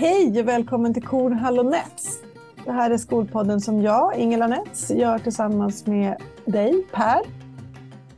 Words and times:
Hej 0.00 0.40
och 0.40 0.48
välkommen 0.48 0.94
till 0.94 1.02
Korn 1.02 1.32
Hall 1.32 1.58
och 1.58 1.66
Nets. 1.66 2.22
Det 2.64 2.72
här 2.72 2.90
är 2.90 2.98
Skolpodden 2.98 3.60
som 3.60 3.82
jag, 3.82 4.18
Ingela 4.18 4.46
Nets, 4.46 4.90
gör 4.90 5.18
tillsammans 5.18 5.86
med 5.86 6.16
dig, 6.44 6.86
Per. 6.92 7.20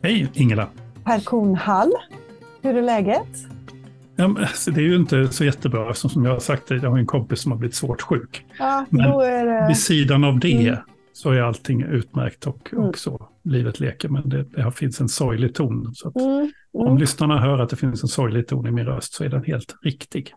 Hej 0.02 0.30
Ingela. 0.34 0.68
Per 1.04 1.20
Kornhall. 1.20 1.92
Hur 2.62 2.76
är 2.76 2.82
läget? 2.82 3.28
Ja, 4.16 4.24
alltså, 4.24 4.70
det 4.70 4.80
är 4.80 4.84
ju 4.84 4.96
inte 4.96 5.28
så 5.28 5.44
jättebra, 5.44 5.94
som 5.94 6.24
jag 6.24 6.32
har 6.32 6.40
sagt, 6.40 6.70
jag 6.70 6.90
har 6.90 6.98
en 6.98 7.06
kompis 7.06 7.40
som 7.40 7.52
har 7.52 7.58
blivit 7.58 7.74
svårt 7.74 8.02
sjuk. 8.02 8.46
Ja, 8.58 8.84
men 8.90 9.18
det... 9.18 9.64
vid 9.68 9.78
sidan 9.78 10.24
av 10.24 10.38
det 10.38 10.68
mm. 10.68 10.76
så 11.12 11.30
är 11.30 11.40
allting 11.40 11.82
utmärkt 11.82 12.46
och, 12.46 12.68
och 12.72 12.82
mm. 12.82 12.92
så. 12.94 13.28
Livet 13.44 13.80
leker, 13.80 14.08
men 14.08 14.28
det, 14.28 14.42
det 14.42 14.72
finns 14.72 15.00
en 15.00 15.08
sorglig 15.08 15.54
ton. 15.54 15.94
Så 15.94 16.12
mm. 16.20 16.30
Mm. 16.30 16.52
Om 16.72 16.98
lyssnarna 16.98 17.40
hör 17.40 17.58
att 17.58 17.70
det 17.70 17.76
finns 17.76 18.02
en 18.02 18.08
sorglig 18.08 18.48
ton 18.48 18.66
i 18.66 18.70
min 18.70 18.86
röst 18.86 19.14
så 19.14 19.24
är 19.24 19.28
den 19.28 19.44
helt 19.44 19.74
riktig. 19.82 20.34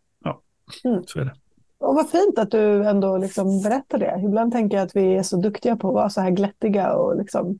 Mm. 0.84 1.04
så 1.08 1.20
är 1.20 1.26
det. 1.26 1.34
Och 1.78 1.96
vad 1.96 2.10
fint 2.10 2.40
att 2.40 2.52
du 2.52 2.86
ändå 2.86 3.18
liksom 3.18 3.62
berättar 3.62 3.98
det. 3.98 4.22
Ibland 4.26 4.52
tänker 4.52 4.78
jag 4.78 4.86
att 4.86 4.96
vi 4.96 5.16
är 5.16 5.24
så 5.24 5.38
duktiga 5.38 5.76
på 5.76 5.88
att 5.88 5.94
vara 5.94 6.10
så 6.10 6.22
här 6.22 6.32
glättiga 6.32 6.94
och 6.94 7.18
liksom 7.18 7.60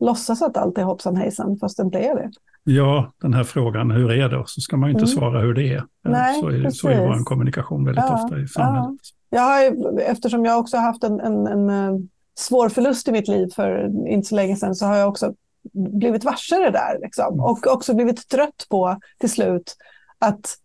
låtsas 0.00 0.42
att 0.42 0.56
allt 0.56 0.78
är 0.78 0.82
hoppsan 0.82 1.16
hejsan, 1.16 1.58
fast 1.60 1.76
det 1.76 1.82
inte 1.82 1.98
är 1.98 2.14
det. 2.14 2.30
Ja, 2.64 3.12
den 3.22 3.34
här 3.34 3.44
frågan, 3.44 3.90
hur 3.90 4.10
är 4.10 4.28
det? 4.28 4.42
Så 4.46 4.60
ska 4.60 4.76
man 4.76 4.88
ju 4.88 4.92
inte 4.92 5.12
mm. 5.12 5.16
svara 5.16 5.40
hur 5.40 5.54
det 5.54 5.74
är. 5.74 5.84
Nej, 6.02 6.40
så, 6.40 6.48
är 6.48 6.70
så 6.70 6.88
är 6.88 7.06
vår 7.06 7.24
kommunikation 7.24 7.84
väldigt 7.84 8.04
ja, 8.08 8.24
ofta 8.24 8.40
i 8.40 8.48
samhället. 8.48 9.00
Ja. 9.30 9.36
Jag 9.36 9.42
har, 9.42 10.00
eftersom 10.00 10.44
jag 10.44 10.58
också 10.58 10.76
haft 10.76 11.04
en, 11.04 11.20
en, 11.20 11.46
en, 11.46 11.70
eh, 11.70 12.00
svår 12.38 12.68
förlust 12.68 13.08
i 13.08 13.12
mitt 13.12 13.28
liv 13.28 13.48
för 13.54 13.90
inte 14.08 14.28
så 14.28 14.34
länge 14.34 14.56
sedan, 14.56 14.74
så 14.74 14.86
har 14.86 14.96
jag 14.96 15.08
också 15.08 15.34
blivit 15.72 16.24
varse 16.24 16.56
det 16.56 16.70
där. 16.70 16.98
Liksom. 17.02 17.34
Mm. 17.34 17.40
Och 17.40 17.66
också 17.66 17.94
blivit 17.94 18.28
trött 18.28 18.66
på 18.70 19.00
till 19.18 19.30
slut 19.30 19.76
att, 20.18 20.56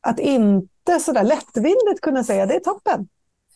att 0.00 0.18
inte 0.18 0.71
så 1.00 1.12
där 1.12 1.24
lättvindigt 1.24 2.00
kunna 2.02 2.24
säga 2.24 2.46
det 2.46 2.54
är 2.54 2.60
toppen. 2.60 3.08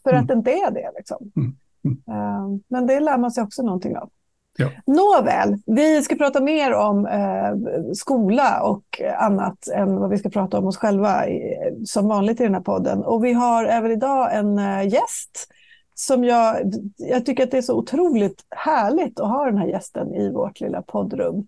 För 0.02 0.10
mm. 0.10 0.22
att 0.22 0.28
det 0.28 0.34
inte 0.34 0.50
är 0.50 0.70
det. 0.70 0.90
Liksom. 0.96 1.32
Mm. 1.36 1.56
Mm. 1.84 2.18
Uh, 2.18 2.60
men 2.68 2.86
det 2.86 3.00
lär 3.00 3.18
man 3.18 3.30
sig 3.30 3.44
också 3.44 3.62
någonting 3.62 3.96
av. 3.96 4.10
Ja. 4.58 4.70
Nåväl, 4.86 5.58
vi 5.66 6.02
ska 6.02 6.16
prata 6.16 6.40
mer 6.40 6.72
om 6.72 7.06
eh, 7.06 7.92
skola 7.94 8.62
och 8.62 9.02
annat 9.18 9.68
än 9.68 9.96
vad 9.96 10.10
vi 10.10 10.18
ska 10.18 10.28
prata 10.28 10.58
om 10.58 10.66
oss 10.66 10.76
själva 10.76 11.28
i, 11.28 11.40
som 11.86 12.08
vanligt 12.08 12.40
i 12.40 12.42
den 12.42 12.54
här 12.54 12.60
podden. 12.60 13.04
Och 13.04 13.24
vi 13.24 13.32
har 13.32 13.64
även 13.64 13.90
idag 13.90 14.34
en 14.34 14.58
eh, 14.58 14.88
gäst 14.88 15.48
som 15.94 16.24
jag, 16.24 16.56
jag 16.96 17.26
tycker 17.26 17.44
att 17.44 17.50
det 17.50 17.58
är 17.58 17.62
så 17.62 17.78
otroligt 17.78 18.44
härligt 18.50 19.20
att 19.20 19.28
ha 19.28 19.44
den 19.44 19.58
här 19.58 19.66
gästen 19.66 20.14
i 20.14 20.32
vårt 20.32 20.60
lilla 20.60 20.82
poddrum. 20.82 21.46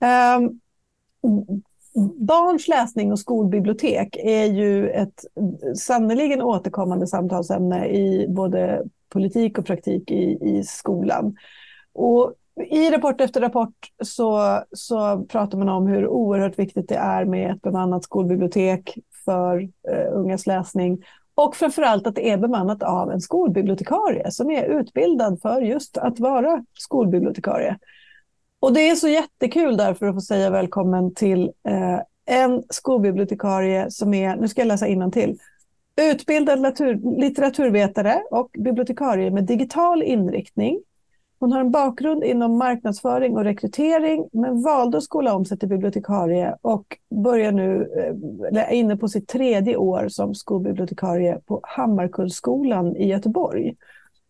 Eh, 0.00 0.50
barns 1.98 2.68
läsning 2.68 3.12
och 3.12 3.18
skolbibliotek 3.18 4.16
är 4.16 4.44
ju 4.44 4.90
ett 4.90 5.24
sannerligen 5.76 6.42
återkommande 6.42 7.06
samtalsämne 7.06 7.88
i 7.88 8.26
både 8.28 8.82
politik 9.08 9.58
och 9.58 9.66
praktik 9.66 10.10
i, 10.10 10.38
i 10.40 10.62
skolan. 10.64 11.36
Och 11.92 12.34
i 12.70 12.90
rapport 12.90 13.20
efter 13.20 13.40
rapport 13.40 13.74
så, 14.04 14.60
så 14.72 15.26
pratar 15.28 15.58
man 15.58 15.68
om 15.68 15.86
hur 15.86 16.08
oerhört 16.08 16.58
viktigt 16.58 16.88
det 16.88 16.94
är 16.94 17.24
med 17.24 17.50
ett 17.50 17.62
bemannat 17.62 18.04
skolbibliotek 18.04 18.98
för 19.24 19.68
eh, 19.88 20.12
ungas 20.12 20.46
läsning. 20.46 21.02
Och 21.34 21.56
framförallt 21.56 22.06
att 22.06 22.14
det 22.14 22.30
är 22.30 22.36
bemannat 22.36 22.82
av 22.82 23.10
en 23.10 23.20
skolbibliotekarie 23.20 24.30
som 24.30 24.50
är 24.50 24.80
utbildad 24.80 25.40
för 25.42 25.60
just 25.60 25.98
att 25.98 26.20
vara 26.20 26.64
skolbibliotekarie. 26.74 27.78
Och 28.60 28.72
det 28.72 28.88
är 28.88 28.94
så 28.94 29.08
jättekul 29.08 29.76
därför 29.76 30.06
att 30.06 30.14
få 30.14 30.20
säga 30.20 30.50
välkommen 30.50 31.14
till 31.14 31.52
eh, 31.68 32.00
en 32.26 32.62
skolbibliotekarie 32.70 33.90
som 33.90 34.14
är, 34.14 34.36
nu 34.36 34.48
ska 34.48 34.60
jag 34.60 34.68
läsa 34.68 35.10
till 35.10 35.38
utbildad 35.96 36.58
litteratur, 36.58 37.20
litteraturvetare 37.20 38.22
och 38.30 38.50
bibliotekarie 38.58 39.30
med 39.30 39.44
digital 39.44 40.02
inriktning 40.02 40.80
hon 41.40 41.52
har 41.52 41.60
en 41.60 41.70
bakgrund 41.70 42.24
inom 42.24 42.58
marknadsföring 42.58 43.36
och 43.36 43.44
rekrytering 43.44 44.28
men 44.32 44.62
valde 44.62 44.98
att 44.98 45.04
skola 45.04 45.34
om 45.34 45.44
sig 45.44 45.58
till 45.58 45.68
bibliotekarie 45.68 46.56
och 46.62 46.98
börjar 47.24 47.52
nu, 47.52 47.92
eh, 47.96 48.48
eller 48.48 48.62
är 48.62 48.72
inne 48.72 48.96
på 48.96 49.08
sitt 49.08 49.28
tredje 49.28 49.76
år 49.76 50.08
som 50.08 50.34
skolbibliotekarie 50.34 51.40
på 51.46 51.60
Hammarkullsskolan 51.62 52.96
i 52.96 53.08
Göteborg. 53.08 53.76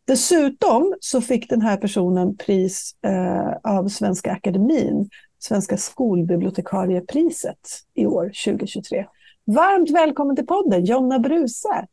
Dessutom 0.08 0.94
så 1.00 1.20
fick 1.20 1.50
den 1.50 1.62
här 1.62 1.76
personen 1.76 2.36
pris 2.36 2.96
eh, 3.02 3.72
av 3.72 3.88
Svenska 3.88 4.32
Akademin, 4.32 5.08
Svenska 5.38 5.76
skolbibliotekariepriset 5.76 7.58
i 7.94 8.06
år 8.06 8.32
2023. 8.44 9.06
Varmt 9.44 9.90
välkommen 9.90 10.36
till 10.36 10.46
podden, 10.46 10.84
Jonna 10.84 11.18
Bruse. 11.18 11.86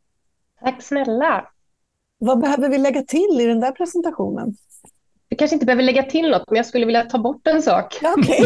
Tack 0.64 0.82
snälla. 0.82 1.48
Vad 2.18 2.40
behöver 2.40 2.70
vi 2.70 2.78
lägga 2.78 3.02
till 3.02 3.42
i 3.42 3.46
den 3.46 3.60
där 3.60 3.72
presentationen? 3.72 4.56
Vi 5.30 5.36
kanske 5.36 5.56
inte 5.56 5.66
behöver 5.66 5.84
lägga 5.84 6.04
till 6.04 6.30
något, 6.30 6.50
men 6.50 6.58
jag 6.58 6.66
skulle 6.66 6.86
vilja 6.86 7.04
ta 7.04 7.18
bort 7.18 7.48
en 7.48 7.62
sak. 7.62 8.00
Okay. 8.18 8.46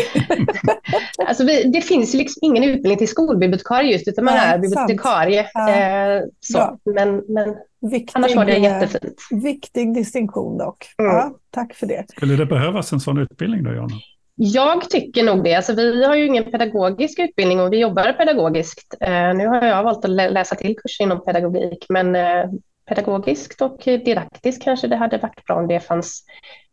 alltså 1.27 1.45
vi, 1.45 1.63
det 1.63 1.81
finns 1.81 2.13
liksom 2.13 2.39
ingen 2.41 2.63
utbildning 2.63 2.97
till 2.97 3.07
skolbibliotekarie 3.07 3.91
just, 3.91 4.07
utan 4.07 4.25
man 4.25 4.35
ja, 4.35 4.41
är 4.41 4.57
bibliotekarie. 4.57 5.49
Ja. 5.53 5.69
Eh, 5.69 6.23
så. 6.39 6.79
Men, 6.85 7.23
men 7.27 7.55
viktig, 7.81 8.11
annars 8.15 8.35
var 8.35 8.45
det 8.45 8.57
jättefint. 8.57 9.21
Viktig 9.31 9.93
distinktion 9.93 10.57
dock. 10.57 10.85
Mm. 10.97 11.11
Ja, 11.11 11.35
tack 11.49 11.73
för 11.73 11.87
det. 11.87 12.05
Skulle 12.09 12.35
det 12.35 12.45
behövas 12.45 12.93
en 12.93 12.99
sån 12.99 13.17
utbildning 13.17 13.63
då, 13.63 13.73
Jonna? 13.73 13.95
Jag 14.41 14.89
tycker 14.89 15.23
nog 15.23 15.43
det. 15.43 15.55
Alltså, 15.55 15.73
vi 15.73 16.05
har 16.05 16.15
ju 16.15 16.25
ingen 16.25 16.43
pedagogisk 16.43 17.19
utbildning 17.19 17.59
och 17.59 17.73
vi 17.73 17.79
jobbar 17.79 18.13
pedagogiskt. 18.13 18.95
Eh, 18.99 19.33
nu 19.33 19.47
har 19.47 19.65
jag 19.65 19.83
valt 19.83 20.05
att 20.05 20.11
läsa 20.11 20.55
till 20.55 20.75
kurser 20.75 21.03
inom 21.03 21.25
pedagogik, 21.25 21.85
men 21.89 22.15
eh, 22.15 22.45
pedagogiskt 22.89 23.61
och 23.61 23.81
didaktiskt 23.85 24.63
kanske 24.63 24.87
det 24.87 24.95
hade 24.95 25.17
varit 25.17 25.45
bra 25.45 25.55
om 25.55 25.67
det 25.67 25.79
fanns. 25.79 26.23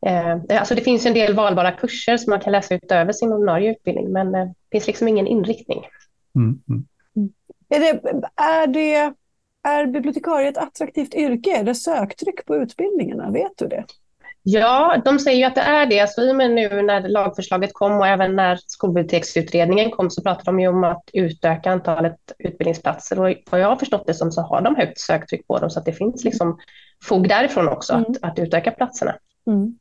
Eh, 0.06 0.58
alltså 0.60 0.74
det 0.74 0.80
finns 0.80 1.06
en 1.06 1.14
del 1.14 1.34
valbara 1.34 1.72
kurser 1.72 2.16
som 2.16 2.30
man 2.30 2.40
kan 2.40 2.52
läsa 2.52 2.74
utöver 2.74 3.12
sin 3.12 3.32
ordinarie 3.32 3.70
utbildning, 3.70 4.12
men 4.12 4.34
eh, 4.34 4.44
det 4.44 4.54
finns 4.72 4.86
liksom 4.86 5.08
ingen 5.08 5.26
inriktning. 5.26 5.82
Mm, 6.34 6.60
mm. 6.68 6.86
Är, 7.68 7.80
det, 7.80 8.00
är, 8.42 8.66
det, 8.66 9.14
är 9.66 9.86
bibliotekarie 9.86 10.48
ett 10.48 10.58
attraktivt 10.58 11.14
yrke? 11.14 11.50
Är 11.56 11.64
det 11.64 11.74
söktryck 11.74 12.46
på 12.46 12.56
utbildningarna? 12.56 13.30
Vet 13.30 13.52
du 13.56 13.66
det? 13.66 13.84
Ja, 14.48 15.02
de 15.04 15.18
säger 15.18 15.38
ju 15.38 15.44
att 15.44 15.54
det 15.54 15.60
är 15.60 15.86
det. 15.86 16.10
Så 16.10 16.22
i 16.22 16.32
och 16.32 16.36
med 16.36 16.50
nu 16.50 16.82
när 16.82 17.08
lagförslaget 17.08 17.70
kom 17.72 17.92
och 17.92 18.06
även 18.06 18.36
när 18.36 18.58
skolbiblioteksutredningen 18.66 19.90
kom 19.90 20.10
så 20.10 20.22
pratade 20.22 20.44
de 20.44 20.60
ju 20.60 20.68
om 20.68 20.84
att 20.84 21.10
utöka 21.12 21.70
antalet 21.70 22.16
utbildningsplatser. 22.38 23.20
Och 23.20 23.34
vad 23.50 23.60
jag 23.60 23.68
har 23.68 23.76
förstått 23.76 24.06
det 24.06 24.14
som 24.14 24.32
så 24.32 24.40
har 24.40 24.60
de 24.60 24.76
högt 24.76 25.00
söktryck 25.00 25.46
på 25.46 25.58
dem 25.58 25.70
så 25.70 25.78
att 25.78 25.84
det 25.84 25.92
finns 25.92 26.24
liksom 26.24 26.58
fog 27.04 27.28
därifrån 27.28 27.68
också 27.68 27.92
mm. 27.92 28.04
att, 28.10 28.30
att 28.30 28.38
utöka 28.38 28.70
platserna. 28.70 29.14
Mm. 29.46 29.78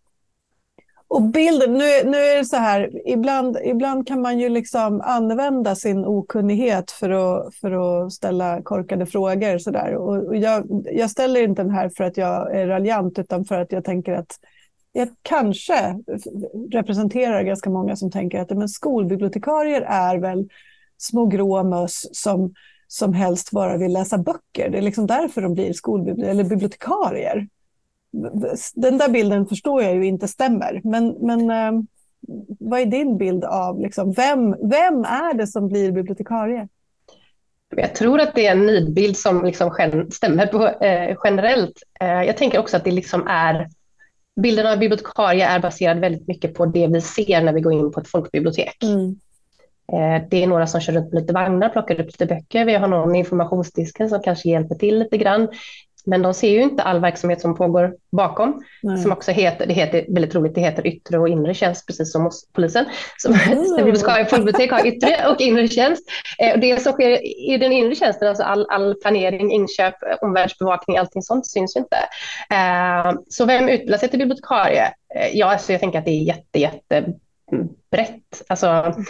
Och 1.15 1.21
bilden, 1.21 1.73
nu, 1.73 2.03
nu 2.05 2.17
är 2.17 2.37
det 2.37 2.45
så 2.45 2.57
här, 2.57 2.91
ibland, 3.05 3.57
ibland 3.63 4.07
kan 4.07 4.21
man 4.21 4.39
ju 4.39 4.49
liksom 4.49 5.01
använda 5.01 5.75
sin 5.75 6.05
okunnighet 6.05 6.91
för 6.91 7.09
att, 7.09 7.55
för 7.55 8.05
att 8.05 8.13
ställa 8.13 8.61
korkade 8.61 9.05
frågor. 9.05 9.57
Så 9.57 9.71
där. 9.71 9.95
Och, 9.95 10.27
och 10.27 10.35
jag, 10.35 10.83
jag 10.91 11.09
ställer 11.09 11.43
inte 11.43 11.63
den 11.63 11.71
här 11.71 11.89
för 11.89 12.03
att 12.03 12.17
jag 12.17 12.55
är 12.55 12.67
raljant 12.67 13.19
utan 13.19 13.45
för 13.45 13.61
att 13.61 13.71
jag 13.71 13.83
tänker 13.83 14.13
att 14.13 14.39
jag 14.91 15.07
kanske 15.21 15.99
representerar 16.71 17.43
ganska 17.43 17.69
många 17.69 17.95
som 17.95 18.11
tänker 18.11 18.39
att 18.39 18.49
men 18.49 18.69
skolbibliotekarier 18.69 19.81
är 19.81 20.17
väl 20.17 20.49
små 20.97 21.25
grå 21.25 21.63
möss 21.63 22.09
som, 22.11 22.53
som 22.87 23.13
helst 23.13 23.51
bara 23.51 23.77
vill 23.77 23.93
läsa 23.93 24.17
böcker. 24.17 24.69
Det 24.69 24.77
är 24.77 24.81
liksom 24.81 25.07
därför 25.07 25.41
de 25.41 25.53
blir 25.53 25.73
skolbibli- 25.73 26.25
eller 26.25 26.43
bibliotekarier 26.43 27.47
den 28.75 28.97
där 28.97 29.09
bilden 29.09 29.45
förstår 29.45 29.83
jag 29.83 29.95
ju 29.95 30.05
inte 30.05 30.27
stämmer. 30.27 30.81
Men, 30.83 31.15
men 31.19 31.49
eh, 31.49 31.81
vad 32.59 32.79
är 32.79 32.85
din 32.85 33.17
bild 33.17 33.43
av 33.43 33.81
liksom, 33.81 34.11
vem, 34.11 34.51
vem 34.51 35.03
är 35.03 35.33
det 35.33 35.47
som 35.47 35.67
blir 35.67 35.91
bibliotekarie? 35.91 36.67
Jag 37.75 37.95
tror 37.95 38.19
att 38.19 38.35
det 38.35 38.47
är 38.47 38.51
en 38.51 38.65
nidbild 38.65 39.17
som 39.17 39.45
liksom 39.45 39.71
stämmer 40.12 40.47
på, 40.47 40.67
eh, 40.67 41.17
generellt. 41.23 41.83
Eh, 42.00 42.23
jag 42.23 42.38
tänker 42.38 42.59
också 42.59 42.77
att 42.77 42.83
det 42.83 42.91
liksom 42.91 43.27
är 43.27 43.69
bilden 44.41 44.68
av 44.68 44.79
bibliotekarie 44.79 45.45
är 45.45 45.59
baserad 45.59 46.00
väldigt 46.00 46.27
mycket 46.27 46.53
på 46.53 46.65
det 46.65 46.88
vi 46.88 47.01
ser 47.01 47.41
när 47.41 47.53
vi 47.53 47.61
går 47.61 47.73
in 47.73 47.91
på 47.91 48.00
ett 48.00 48.07
folkbibliotek. 48.07 48.83
Mm. 48.83 49.19
Eh, 49.94 50.27
det 50.29 50.44
är 50.44 50.47
några 50.47 50.68
som 50.68 50.81
kör 50.81 50.94
runt 50.94 51.13
med 51.13 51.21
lite 51.21 51.33
vagnar, 51.33 51.69
plockar 51.69 52.00
upp 52.00 52.06
lite 52.06 52.25
böcker. 52.25 52.65
Vi 52.65 52.73
har 52.73 52.88
någon 52.88 53.15
i 53.15 53.19
informationsdisken 53.19 54.09
som 54.09 54.21
kanske 54.21 54.50
hjälper 54.50 54.75
till 54.75 55.00
lite 55.00 55.18
grann 55.18 55.47
men 56.06 56.22
de 56.22 56.34
ser 56.34 56.50
ju 56.50 56.62
inte 56.62 56.84
all 56.84 57.00
verksamhet 57.00 57.42
som 57.42 57.56
pågår 57.56 57.96
bakom. 58.12 58.63
Nej. 58.84 58.98
Som 58.98 59.12
också 59.12 59.31
heter, 59.31 59.66
det 59.66 59.74
heter 59.74 60.06
väldigt 60.10 60.36
roligt, 60.36 60.56
det 60.56 60.62
heter 60.62 60.88
yttre 60.88 61.18
och 61.18 61.30
inre 61.30 61.54
tjänst, 61.54 61.88
precis 61.88 62.12
som 62.12 62.24
hos 62.24 62.48
polisen. 62.54 62.86
Som 63.18 63.34
mm. 63.34 63.86
vi 63.92 63.96
ska 63.96 64.19
i 64.19 64.25
fullbibliotek 64.25 64.72
ha 64.72 64.86
yttre 64.86 65.28
och 65.28 65.42
inre 65.42 65.68
tjänst. 65.68 66.04
Eh, 66.40 66.60
det 66.60 66.81
som 66.81 66.94
sker 66.94 67.25
i 67.52 67.57
den 67.57 67.72
inre 67.72 67.96
tjänsten, 67.96 68.28
alltså 68.28 68.44
all, 68.44 68.68
all 68.69 68.96
planering, 68.96 69.52
inköp, 69.52 69.96
omvärldsbevakning, 70.22 70.98
allting 70.98 71.22
sånt 71.22 71.48
syns 71.48 71.75
ju 71.75 71.80
inte. 71.80 71.98
Eh, 72.50 73.13
så 73.30 73.46
vem 73.46 73.69
utbildar 73.69 73.98
sig 73.98 74.10
till 74.10 74.19
bibliotekarie? 74.19 74.86
Eh, 75.16 75.30
ja, 75.34 75.46
alltså 75.46 75.72
jag 75.72 75.81
tänker 75.81 76.00
att 76.00 76.06
det 76.06 76.12
är 76.12 76.24
jätte, 76.24 76.60
jätte 76.60 77.06
brett. 77.92 78.44
Alltså, 78.48 78.68
mm, 78.68 79.06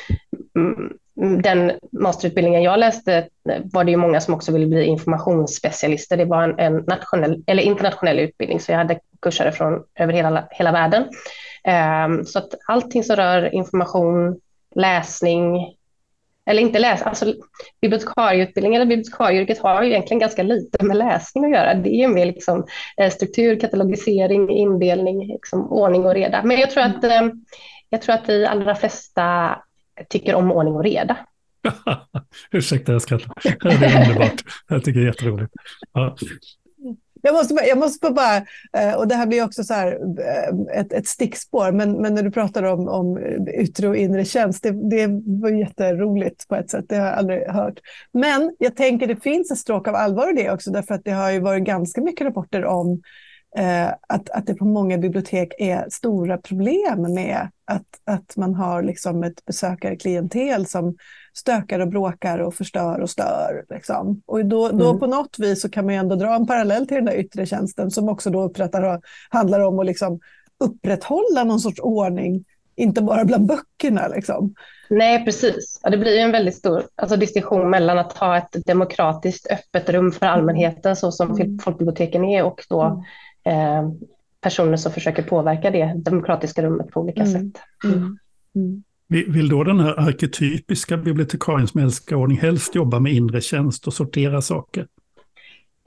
Mm, 0.56 0.98
den 1.42 1.72
masterutbildningen 1.92 2.64
jag 2.64 2.80
läste 2.80 3.18
eh, 3.50 3.62
var 3.64 3.84
det 3.84 3.92
ju 3.92 3.98
många 3.98 4.22
som 4.22 4.34
också 4.34 4.52
ville 4.52 4.66
bli 4.66 4.84
informationsspecialister. 4.84 6.18
Det 6.18 6.26
var 6.26 6.44
en, 6.44 6.60
en 6.60 6.84
nationell 6.88 7.44
eller 7.48 7.64
internationell 7.64 8.20
utbildning, 8.20 8.60
så 8.60 8.72
jag 8.72 8.78
hade 8.78 9.00
kursare 9.22 9.52
från 9.52 9.84
över 9.96 10.14
hela, 10.14 10.48
hela 10.52 10.72
världen. 10.72 11.04
Um, 12.08 12.26
så 12.26 12.40
att 12.40 12.50
allting 12.68 13.04
som 13.04 13.16
rör 13.16 13.56
information, 13.56 14.40
läsning, 14.76 15.76
eller 16.46 16.62
inte 16.62 16.80
läsa, 16.80 17.06
alltså 17.06 17.34
bibliotekarieutbildningen 17.82 18.82
eller 18.82 18.90
bibliotekarieyrket 18.90 19.60
har 19.60 19.84
ju 19.84 19.90
egentligen 19.90 20.20
ganska 20.20 20.44
lite 20.44 20.86
med 20.86 20.98
läsning 20.98 21.46
att 21.46 21.52
göra. 21.52 21.74
Det 21.74 22.04
är 22.04 22.08
mer 22.08 22.26
liksom 22.26 22.66
eh, 22.98 23.12
struktur, 23.12 23.60
katalogisering, 23.60 24.50
indelning, 24.50 25.28
liksom 25.28 25.72
ordning 25.72 26.06
och 26.06 26.14
reda. 26.14 26.44
Men 26.44 26.58
jag 26.58 26.72
tror 26.72 26.84
att, 26.84 27.04
ehm, 27.04 27.32
jag 27.90 28.02
tror 28.02 28.16
att 28.16 28.26
de 28.26 28.46
allra 28.46 28.76
flesta 28.76 29.56
tycker 30.10 30.36
om 30.36 30.52
ordning 30.52 30.76
och 30.76 30.84
reda. 30.84 31.18
Ursäkta, 32.52 32.92
jag 32.92 33.02
skrattar. 33.02 33.34
Det 33.44 33.86
är 33.86 34.02
underbart. 34.02 34.44
Jag 34.68 34.84
tycker 34.84 35.00
det 35.00 35.06
är 35.06 35.08
jätteroligt. 35.08 35.54
Ja. 35.94 36.16
Jag 37.26 37.34
måste, 37.34 37.54
jag 37.54 37.78
måste 37.78 38.12
bara, 38.12 38.38
eh, 38.78 38.96
och 38.98 39.08
det 39.08 39.16
här 39.16 39.28
blir 39.28 39.44
också 39.44 39.64
så 39.64 39.74
här, 39.74 40.00
eh, 40.20 40.80
ett, 40.80 40.94
ett 40.94 41.08
stickspår, 41.08 41.72
men, 41.72 42.02
men 42.02 42.14
när 42.14 42.24
du 42.24 42.32
pratar 42.32 42.64
om, 42.64 42.88
om 42.88 43.20
yttre 43.60 43.88
och 43.88 43.96
inre 43.96 44.26
tjänst, 44.26 44.64
det, 44.64 44.72
det 44.90 45.08
var 45.42 45.50
jätteroligt 45.50 46.48
på 46.48 46.56
ett 46.56 46.70
sätt, 46.70 46.86
det 46.90 46.96
har 46.96 47.06
jag 47.06 47.18
aldrig 47.18 47.48
hört. 47.48 47.80
Men 48.12 48.56
jag 48.60 48.76
tänker 48.76 49.08
det 49.08 49.24
finns 49.24 49.52
ett 49.52 49.58
stråk 49.58 49.88
av 49.88 49.96
allvar 49.96 50.32
i 50.32 50.44
det 50.44 50.52
också, 50.52 50.72
därför 50.72 50.96
att 50.96 51.06
det 51.06 51.12
har 51.12 51.32
ju 51.32 51.40
varit 51.40 51.64
ganska 51.64 52.02
mycket 52.02 52.28
rapporter 52.28 52.66
om 52.66 52.92
eh, 52.92 53.00
att, 54.08 54.30
att 54.30 54.48
det 54.48 54.54
på 54.54 54.66
många 54.66 54.98
bibliotek 54.98 55.54
är 55.58 55.90
stora 55.90 56.38
problem 56.38 57.14
med 57.14 57.50
att, 57.66 57.86
att 58.06 58.38
man 58.38 58.56
har 58.56 58.84
liksom 58.84 59.24
ett 59.24 59.46
besökarklientel 59.46 60.66
som 60.66 60.96
stökar 61.34 61.80
och 61.80 61.88
bråkar 61.88 62.40
och 62.40 62.54
förstör 62.54 63.00
och 63.00 63.10
stör. 63.10 63.66
Liksom. 63.70 64.22
Och 64.26 64.46
då, 64.46 64.70
då 64.70 64.90
mm. 64.90 65.00
på 65.00 65.08
något 65.08 65.40
vis 65.40 65.62
så 65.62 65.70
kan 65.70 65.86
man 65.86 65.96
ändå 65.96 66.16
dra 66.16 66.36
en 66.36 66.48
parallell 66.48 66.88
till 66.88 66.96
den 66.96 67.06
där 67.06 67.16
yttre 67.16 67.46
tjänsten 67.46 67.92
som 67.92 68.10
också 68.10 68.30
då 68.30 68.44
upprättar, 68.44 69.02
handlar 69.30 69.60
om 69.60 69.80
att 69.80 69.86
liksom 69.86 70.20
upprätthålla 70.60 71.44
någon 71.44 71.60
sorts 71.60 71.80
ordning, 71.80 72.46
inte 72.76 73.02
bara 73.02 73.26
bland 73.26 73.48
böckerna. 73.48 74.08
Liksom. 74.08 74.54
Nej, 74.90 75.26
precis. 75.26 75.80
Ja, 75.84 75.90
det 75.90 75.98
blir 75.98 76.20
en 76.20 76.32
väldigt 76.32 76.56
stor 76.56 76.84
alltså, 76.96 77.16
distinktion 77.16 77.70
mellan 77.70 77.98
att 77.98 78.18
ha 78.18 78.38
ett 78.38 78.66
demokratiskt 78.66 79.48
öppet 79.52 79.90
rum 79.90 80.12
för 80.12 80.26
allmänheten 80.26 80.96
så 80.96 81.12
som 81.12 81.32
mm. 81.32 81.60
folkbiblioteken 81.60 82.26
är 82.26 82.44
och 82.44 82.66
då 82.70 82.82
mm. 82.82 83.04
Eh, 83.46 83.90
personer 84.42 84.78
som 84.78 84.92
försöker 84.92 85.24
påverka 85.24 85.72
det 85.72 85.94
demokratiska 85.96 86.62
rummet 86.62 86.92
på 86.92 87.02
olika 87.02 87.22
mm. 87.22 87.34
sätt. 87.34 87.62
Mm. 87.84 88.18
mm. 88.56 88.84
Vill 89.08 89.50
då 89.50 89.64
den 89.64 89.80
här 89.80 90.00
arketypiska 90.00 90.98
bibliotekarien 90.98 91.68
som 91.68 91.82
älskar 91.82 92.16
ordning 92.16 92.38
helst 92.38 92.76
jobba 92.76 93.00
med 93.00 93.14
inre 93.14 93.42
tjänst 93.42 93.88
och 93.88 93.94
sortera 93.94 94.42
saker? 94.42 94.88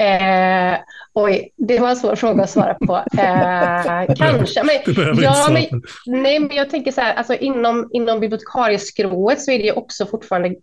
Eh, 0.03 0.79
oj, 1.15 1.53
det 1.57 1.79
var 1.79 1.91
en 1.91 1.97
svår 1.97 2.17
fråga 2.17 2.43
att 2.43 2.51
svara 2.51 2.75
på. 2.75 2.97
Eh, 3.19 4.15
kanske. 4.17 4.65
Men, 4.65 5.23
ja, 5.23 5.49
men, 5.53 5.83
nej, 6.07 6.41
men 6.41 6.57
jag 6.57 6.71
tänker 6.71 6.93
så 6.93 7.01
här, 7.01 7.15
alltså 7.15 7.35
inom, 7.35 7.91
inom 7.93 8.21
bibliotekarieskrået 8.21 9.41
så 9.41 9.51
är 9.51 9.59
det 9.59 9.73
också 9.73 10.07
fortfarande 10.07 10.55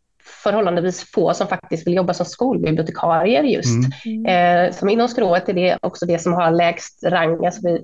förhållandevis 0.50 1.12
få 1.12 1.34
som 1.34 1.48
faktiskt 1.48 1.88
vill 1.88 1.96
jobba 1.96 2.14
som 2.14 2.26
skolbibliotekarier 2.26 3.44
just. 3.44 4.06
Mm. 4.06 4.26
Eh, 4.26 4.74
som 4.74 4.90
inom 4.90 5.08
skrået 5.08 5.50
är 5.50 5.54
det 5.54 5.78
också 5.82 6.06
det 6.06 6.20
som 6.20 6.34
har 6.34 6.52
lägst 6.52 7.04
rang, 7.04 7.46
alltså, 7.46 7.62
vi, 7.64 7.82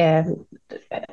eh, 0.00 0.26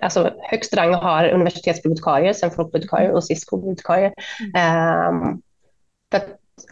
alltså 0.01 0.31
högst 0.41 0.73
rang 0.73 0.93
har 0.93 1.29
universitetsbibliotekarier, 1.29 2.33
sen 2.33 2.51
folkbibliotekarier 2.51 3.11
och 3.11 3.23
sist 3.23 3.41
skolbibliotekarier. 3.41 4.13
Mm. 4.55 5.21
Eh, 5.23 6.21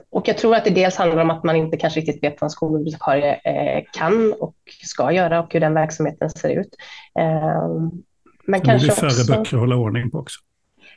och 0.09 0.27
jag 0.27 0.37
tror 0.37 0.55
att 0.55 0.65
det 0.65 0.69
dels 0.69 0.95
handlar 0.95 1.21
om 1.21 1.29
att 1.29 1.43
man 1.43 1.55
inte 1.55 1.77
kanske 1.77 1.99
riktigt 1.99 2.23
vet 2.23 2.41
vad 2.41 2.47
en 2.47 2.49
skolbibliotekarie 2.49 3.33
eh, 3.33 3.83
kan 3.93 4.33
och 4.39 4.55
ska 4.83 5.11
göra 5.11 5.43
och 5.43 5.53
hur 5.53 5.59
den 5.59 5.73
verksamheten 5.73 6.29
ser 6.29 6.49
ut. 6.49 6.75
Eh, 7.19 7.67
men 8.45 8.61
kanske 8.61 8.87
det 8.87 8.93
är 8.93 8.95
färre 8.95 9.07
också... 9.07 9.31
böcker 9.31 9.55
att 9.57 9.59
hålla 9.59 9.75
ordning 9.75 10.11
på 10.11 10.17
också. 10.17 10.39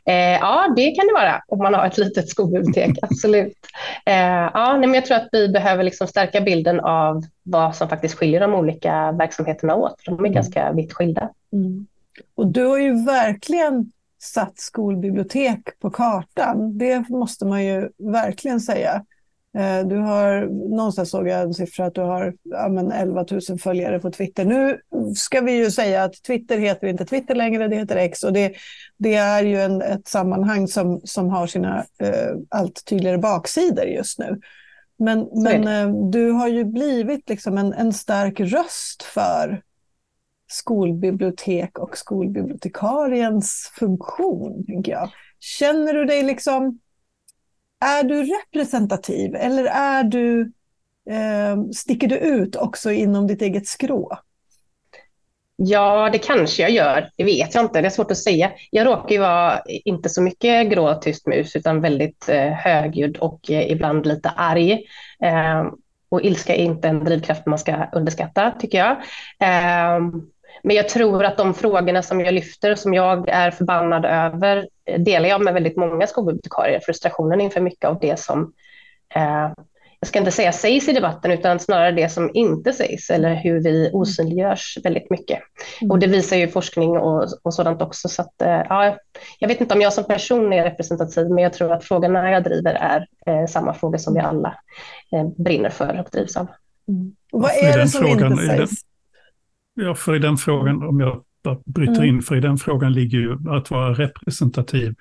Eh, 0.07 0.39
ja, 0.39 0.73
det 0.77 0.91
kan 0.91 1.07
det 1.07 1.13
vara 1.13 1.43
om 1.49 1.59
man 1.59 1.75
har 1.75 1.87
ett 1.87 1.99
litet 1.99 2.29
skolbibliotek, 2.29 2.99
absolut. 3.03 3.53
Eh, 4.07 4.51
ja, 4.55 4.77
nej, 4.77 4.87
men 4.87 4.95
jag 4.95 5.07
tror 5.07 5.17
att 5.17 5.29
vi 5.33 5.49
behöver 5.49 5.85
liksom 5.85 6.07
stärka 6.07 6.41
bilden 6.41 6.81
av 6.81 7.23
vad 7.43 7.77
som 7.77 7.89
faktiskt 7.89 8.15
skiljer 8.15 8.41
de 8.41 8.55
olika 8.55 9.13
verksamheterna 9.13 9.75
åt. 9.75 10.03
De 10.05 10.15
är 10.15 10.19
mm. 10.19 10.33
ganska 10.33 10.73
vitt 10.73 10.93
skilda. 10.93 11.31
Mm. 11.53 11.87
Och 12.35 12.47
du 12.47 12.65
har 12.65 12.79
ju 12.79 13.05
verkligen 13.05 13.93
satt 14.23 14.59
skolbibliotek 14.59 15.79
på 15.81 15.91
kartan. 15.91 16.79
Det 16.79 17.09
måste 17.09 17.47
man 17.47 17.65
ju 17.65 17.89
verkligen 17.99 18.61
säga. 18.61 19.05
Eh, 19.55 19.87
du 19.87 19.97
har, 19.97 20.47
någonstans 20.77 21.11
såg 21.11 21.29
jag 21.29 21.43
en 21.43 21.55
siffra 21.55 21.87
att 21.87 21.95
du 21.95 22.01
har 22.01 22.35
ja, 22.43 22.93
11 22.93 23.27
000 23.49 23.59
följare 23.59 23.99
på 24.01 24.11
Twitter. 24.11 24.45
Nu 24.45 24.81
ska 25.17 25.41
vi 25.41 25.53
ju 25.53 25.71
säga 25.71 26.05
att 26.05 26.23
Twitter 26.23 26.59
heter 26.59 26.87
inte 26.87 27.05
Twitter 27.05 27.35
längre, 27.35 27.69
det 27.69 27.77
heter 27.77 27.97
X. 27.97 28.23
Och 28.23 28.33
det, 28.33 28.53
det 28.99 29.15
är 29.15 29.43
ju 29.45 29.61
en, 29.61 29.83
ett 29.83 30.09
sammanhang 30.09 30.69
som, 30.69 31.01
som 31.05 31.29
har 31.29 31.47
sina 31.47 31.85
eh, 31.99 32.37
allt 32.49 32.85
tydligare 32.85 33.19
baksidor 33.19 33.85
just 33.85 34.19
nu. 34.19 34.41
Men, 34.99 35.29
men 35.33 35.69
eh, 35.69 36.11
du 36.11 36.31
har 36.31 36.49
ju 36.49 36.65
blivit 36.65 37.29
liksom 37.29 37.59
en, 37.59 37.73
en 37.73 37.93
stark 37.93 38.41
röst 38.41 39.03
för 39.03 39.63
skolbibliotek 40.51 41.79
och 41.79 41.99
skolbibliotekariens 41.99 43.73
funktion, 43.79 44.65
tänker 44.67 44.93
jag. 44.93 45.11
Känner 45.41 45.95
du 45.95 46.05
dig 46.05 46.23
liksom 46.23 46.79
är 47.85 48.05
du 48.05 48.25
representativ 48.25 49.35
eller 49.35 49.65
är 49.65 50.05
du, 50.05 50.53
eh, 51.11 51.71
sticker 51.75 52.09
du 52.09 52.17
ut 52.17 52.57
också 52.57 52.91
inom 52.93 53.27
ditt 53.27 53.43
eget 53.43 53.67
skrå? 53.67 54.19
Ja, 55.57 56.11
det 56.13 56.19
kanske 56.19 56.63
jag 56.63 56.71
gör. 56.71 57.11
Det 57.17 57.25
vet 57.25 57.55
jag 57.55 57.65
inte. 57.65 57.81
Det 57.81 57.89
är 57.89 57.91
svårt 57.91 58.11
att 58.11 58.17
säga. 58.19 58.53
Jag 58.71 58.87
råkar 58.87 59.15
ju 59.15 59.19
vara 59.19 59.61
inte 59.67 60.09
så 60.09 60.23
mycket 60.23 60.71
grå 60.71 60.95
tyst 60.95 61.27
mus 61.27 61.57
utan 61.57 61.81
väldigt 61.81 62.29
eh, 62.29 62.51
högljudd 62.51 63.17
och 63.17 63.51
eh, 63.51 63.73
ibland 63.73 64.07
lite 64.07 64.29
arg. 64.29 64.73
Eh, 65.23 65.65
och 66.09 66.23
ilska 66.23 66.55
är 66.55 66.65
inte 66.65 66.89
en 66.89 67.05
drivkraft 67.05 67.47
man 67.47 67.59
ska 67.59 67.87
underskatta, 67.93 68.51
tycker 68.51 68.79
jag. 68.79 68.91
Eh, 69.41 70.01
Eh, 70.65 70.67
men 70.67 70.77
jag 70.77 70.89
tror 70.89 71.25
att 71.25 71.39
de 71.39 71.55
frågorna 71.55 72.03
som 72.03 72.21
jag 72.21 72.35
lyfter, 72.35 72.75
som 72.75 72.95
jag 72.95 73.29
är 73.29 73.51
förbannad 73.51 74.05
över, 74.05 74.69
delar 74.99 75.29
jag 75.29 75.45
med 75.45 75.55
väldigt 75.55 75.77
många 75.77 76.07
skolbibliotekarier. 76.07 76.81
Frustrationen 76.81 77.41
inför 77.41 77.61
mycket 77.61 77.85
av 77.85 77.99
det 78.01 78.21
som, 78.21 78.53
eh, 79.15 79.51
jag 80.01 80.09
ska 80.09 80.19
inte 80.19 80.31
säga 80.31 80.53
sägs 80.53 80.89
i 80.89 80.93
debatten, 80.93 81.31
utan 81.31 81.61
snarare 81.61 81.93
det 81.93 82.09
som 82.09 82.31
inte 82.35 82.73
sägs 82.73 83.11
eller 83.11 83.35
hur 83.35 83.63
vi 83.63 83.91
osynliggörs 83.93 84.79
väldigt 84.85 85.11
mycket. 85.11 85.39
Mm. 85.81 85.91
Och 85.91 85.99
det 85.99 86.07
visar 86.07 86.37
ju 86.37 86.49
forskning 86.49 86.91
och, 86.91 87.27
och 87.43 87.55
sådant 87.55 87.83
också. 87.83 88.09
Så 88.09 88.23
att, 88.23 88.43
eh, 88.43 88.63
ja, 88.69 88.97
jag 89.39 89.49
vet 89.49 89.61
inte 89.61 89.75
om 89.75 89.81
jag 89.81 89.93
som 89.93 90.05
person 90.05 90.53
är 90.53 90.65
representativ, 90.65 91.31
men 91.31 91.45
jag 91.45 91.53
tror 91.53 91.73
att 91.73 91.85
frågorna 91.85 92.31
jag 92.31 92.45
driver 92.45 92.75
är 92.75 93.07
eh, 93.27 93.47
samma 93.47 93.75
frågor 93.75 93.99
som 93.99 94.15
vi 94.15 94.21
alla 94.21 94.55
eh, 95.13 95.29
brinner 95.45 95.71
för 95.71 96.01
och 96.01 96.09
drivs 96.13 96.37
av. 96.37 96.47
Mm. 96.89 97.13
vad 97.33 97.51
är 97.51 97.79
det 97.79 97.89
som 97.89 98.05
frågan, 98.05 98.33
inte 98.33 98.47
sägs? 98.47 98.85
Ja, 99.75 99.95
för 99.95 100.15
i 100.15 100.19
den 100.19 100.37
frågan, 100.37 100.83
om 100.83 101.01
jag 101.01 101.25
bryter 101.65 102.03
mm. 102.03 102.09
in, 102.09 102.23
för 102.23 102.37
i 102.37 102.41
den 102.41 102.59
frågan 102.59 102.93
ligger 102.93 103.19
ju 103.19 103.51
att 103.51 103.71
vara 103.71 103.95
representativ 103.95 104.95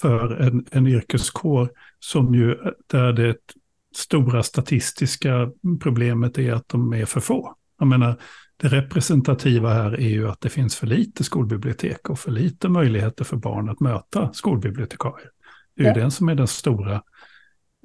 för 0.00 0.36
en, 0.36 0.66
en 0.70 0.86
yrkeskår 0.86 1.70
som 1.98 2.34
ju, 2.34 2.56
där 2.86 3.12
det 3.12 3.36
stora 3.94 4.42
statistiska 4.42 5.50
problemet 5.80 6.38
är 6.38 6.52
att 6.52 6.68
de 6.68 6.92
är 6.92 7.04
för 7.04 7.20
få. 7.20 7.54
Jag 7.78 7.88
menar, 7.88 8.16
det 8.56 8.68
representativa 8.68 9.72
här 9.74 10.00
är 10.00 10.08
ju 10.08 10.28
att 10.28 10.40
det 10.40 10.48
finns 10.48 10.76
för 10.76 10.86
lite 10.86 11.24
skolbibliotek 11.24 12.10
och 12.10 12.18
för 12.18 12.30
lite 12.30 12.68
möjligheter 12.68 13.24
för 13.24 13.36
barn 13.36 13.68
att 13.68 13.80
möta 13.80 14.32
skolbibliotekarier. 14.32 15.30
Det 15.76 15.82
är 15.82 15.86
ja. 15.86 15.94
ju 15.94 16.00
den 16.00 16.10
som 16.10 16.28
är 16.28 16.34
det 16.34 16.46
stora 16.46 16.94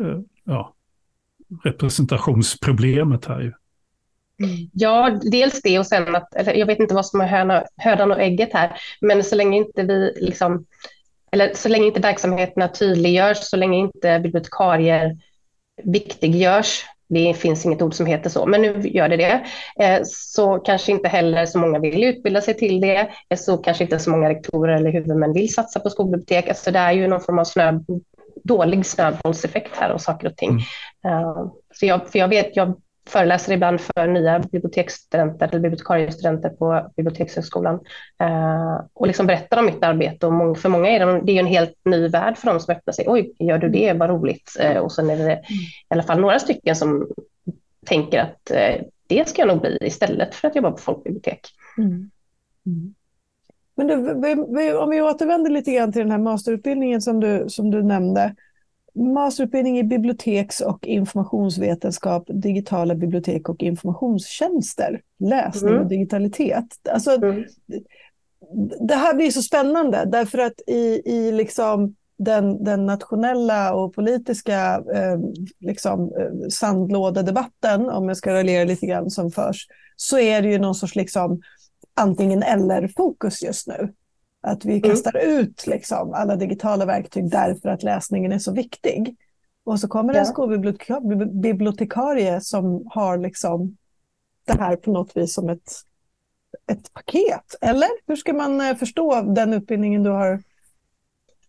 eh, 0.02 0.20
ja, 0.44 0.76
representationsproblemet 1.64 3.26
här. 3.26 3.42
Ju. 3.42 3.54
Mm. 4.40 4.70
Ja, 4.74 5.20
dels 5.22 5.62
det 5.62 5.80
och 5.80 5.88
sen 5.88 6.16
att, 6.16 6.36
eller 6.36 6.54
jag 6.54 6.66
vet 6.66 6.80
inte 6.80 6.96
vad 6.96 7.06
som 7.06 7.22
är 7.22 7.28
höna, 7.28 7.64
hönan 7.78 8.12
och 8.12 8.22
ägget 8.22 8.54
här, 8.54 8.82
men 9.02 9.24
så 9.24 9.36
länge 9.36 9.58
inte 9.58 9.84
vi 9.84 10.14
liksom, 10.16 10.66
eller 11.32 11.54
så 11.54 11.70
länge 11.70 11.86
inte 11.86 12.00
verksamheterna 12.00 12.68
tydliggörs, 12.68 13.38
så 13.38 13.58
länge 13.58 13.78
inte 13.78 14.20
bibliotekarier 14.20 15.18
viktiggörs, 15.84 16.86
det 17.14 17.34
finns 17.34 17.66
inget 17.66 17.82
ord 17.82 17.94
som 17.94 18.06
heter 18.06 18.30
så, 18.30 18.46
men 18.46 18.62
nu 18.62 18.82
gör 18.82 19.10
det 19.10 19.18
det, 19.18 19.46
eh, 19.80 20.02
så 20.06 20.60
kanske 20.60 20.92
inte 20.92 21.08
heller 21.08 21.46
så 21.46 21.60
många 21.60 21.80
vill 21.80 22.04
utbilda 22.04 22.42
sig 22.42 22.54
till 22.54 22.82
det, 22.82 23.10
eh, 23.30 23.38
så 23.38 23.58
kanske 23.58 23.84
inte 23.84 24.00
så 24.00 24.10
många 24.10 24.30
rektorer 24.30 24.76
eller 24.76 24.92
huvudmän 24.92 25.34
vill 25.34 25.54
satsa 25.54 25.80
på 25.80 25.90
skolbibliotek. 25.90 26.48
Alltså 26.48 26.72
det 26.72 26.80
är 26.80 26.92
ju 26.92 27.08
någon 27.08 27.22
form 27.22 27.40
av 27.40 27.44
snö, 27.44 27.80
dålig 28.44 28.86
snöbollseffekt 28.86 29.76
här 29.76 29.92
och 29.92 30.02
saker 30.02 30.28
och 30.28 30.38
ting. 30.38 30.50
Mm. 31.04 31.20
Uh, 31.20 31.48
så 31.74 31.86
jag, 31.86 32.10
för 32.10 32.20
jag 32.20 32.28
vet, 32.28 32.56
jag 32.56 32.76
föreläser 33.06 33.54
ibland 33.54 33.82
för 33.82 34.08
nya 34.08 34.40
biblioteksstudenter 34.40 35.48
eller 35.48 35.60
bibliotekariestudenter 35.60 36.50
på 36.50 36.92
Bibliotekshögskolan 36.96 37.80
eh, 38.20 38.82
och 38.94 39.08
liksom 39.08 39.28
berättar 39.28 39.60
om 39.60 39.66
mitt 39.66 39.84
arbete. 39.84 40.28
Och 40.28 40.58
för 40.58 40.70
många 40.70 40.90
är 40.90 41.06
det, 41.06 41.22
det 41.26 41.32
är 41.32 41.40
en 41.40 41.46
helt 41.46 41.76
ny 41.86 42.08
värld 42.08 42.38
för 42.38 42.48
dem 42.48 42.60
som 42.60 42.76
öppnar 42.76 42.92
sig. 42.92 43.06
Oj, 43.08 43.34
gör 43.40 43.58
du 43.58 43.70
det? 43.70 43.94
Vad 43.94 44.10
roligt. 44.10 44.58
Eh, 44.60 44.78
och 44.78 44.92
sen 44.92 45.10
är 45.10 45.18
det 45.18 45.34
i 45.34 45.48
alla 45.88 46.04
fall 46.04 46.22
några 46.22 46.40
stycken 46.40 46.76
som 46.76 47.08
tänker 47.86 48.20
att 48.20 48.52
eh, 48.52 48.82
det 49.08 49.30
ska 49.30 49.42
jag 49.42 49.48
nog 49.48 49.62
bli 49.62 49.78
istället 49.82 50.36
för 50.36 50.48
att 50.48 50.56
jobba 50.56 50.72
på 50.72 50.78
folkbibliotek. 50.78 51.40
Mm. 51.78 52.12
Mm. 52.66 52.94
Men 53.76 53.88
du, 53.88 54.12
om 54.78 54.90
vi 54.90 55.02
återvänder 55.02 55.52
lite 55.52 55.72
grann 55.72 55.92
till 55.92 56.02
den 56.02 56.12
här 56.12 56.18
masterutbildningen 56.18 57.02
som 57.02 57.20
du, 57.20 57.46
som 57.48 57.72
du 57.72 57.84
nämnde. 57.84 58.36
Masterutbildning 58.96 59.80
i 59.80 59.84
biblioteks 59.84 60.62
och 60.62 60.88
informationsvetenskap, 60.88 62.24
digitala 62.28 62.96
bibliotek 62.96 63.50
och 63.50 63.64
informationstjänster, 63.64 65.02
läsning 65.20 65.72
mm. 65.72 65.84
och 65.84 65.90
digitalitet. 65.90 66.66
Alltså, 66.90 67.12
mm. 67.12 67.44
Det 68.88 68.96
här 68.96 69.14
blir 69.14 69.32
så 69.32 69.42
spännande 69.42 70.04
därför 70.06 70.38
att 70.38 70.62
i, 70.68 71.02
i 71.06 71.32
liksom 71.32 71.96
den, 72.18 72.64
den 72.64 72.86
nationella 72.86 73.74
och 73.74 73.94
politiska 73.94 74.84
eh, 74.94 75.20
liksom, 75.60 76.02
eh, 76.02 76.48
sandlådedebatten, 76.50 77.90
om 77.90 78.08
jag 78.08 78.18
ska 78.18 78.34
raljera 78.34 78.64
lite 78.64 78.86
grann, 78.86 79.10
som 79.10 79.32
förs, 79.32 79.68
så 79.96 80.20
är 80.20 80.42
det 80.42 80.48
ju 80.48 80.60
någon 80.60 80.76
sorts 80.76 80.96
liksom, 80.96 81.42
antingen 81.96 82.44
eller-fokus 82.44 83.44
just 83.44 83.68
nu. 83.68 83.94
Att 84.44 84.66
vi 84.66 84.72
mm. 84.72 84.82
kastar 84.82 85.16
mm. 85.16 85.40
ut 85.40 85.68
liksom, 85.68 86.14
alla 86.14 86.36
digitala 86.36 86.86
verktyg 86.86 87.30
därför 87.30 87.70
att 87.70 87.84
läsningen 87.84 88.32
är 88.32 88.40
så 88.40 88.54
viktig. 88.54 89.16
Och 89.64 89.80
så 89.80 89.88
kommer 89.88 90.14
ja. 90.14 90.20
en 90.20 90.26
skolbibliotekarie 90.26 92.42
som 92.42 92.88
har 92.92 93.18
liksom 93.18 93.78
det 94.46 94.60
här 94.60 94.76
på 94.76 94.92
något 94.92 95.18
vis 95.18 95.34
som 95.34 95.50
ett, 95.50 95.72
ett 96.72 96.94
paket. 96.94 97.56
Eller 97.62 97.90
hur 98.08 98.16
ska 98.16 98.34
man 98.34 98.62
eh, 98.62 98.76
förstå 98.76 99.22
den 99.22 99.54
utbildningen 99.54 100.04
du 100.04 100.10
har 100.10 100.44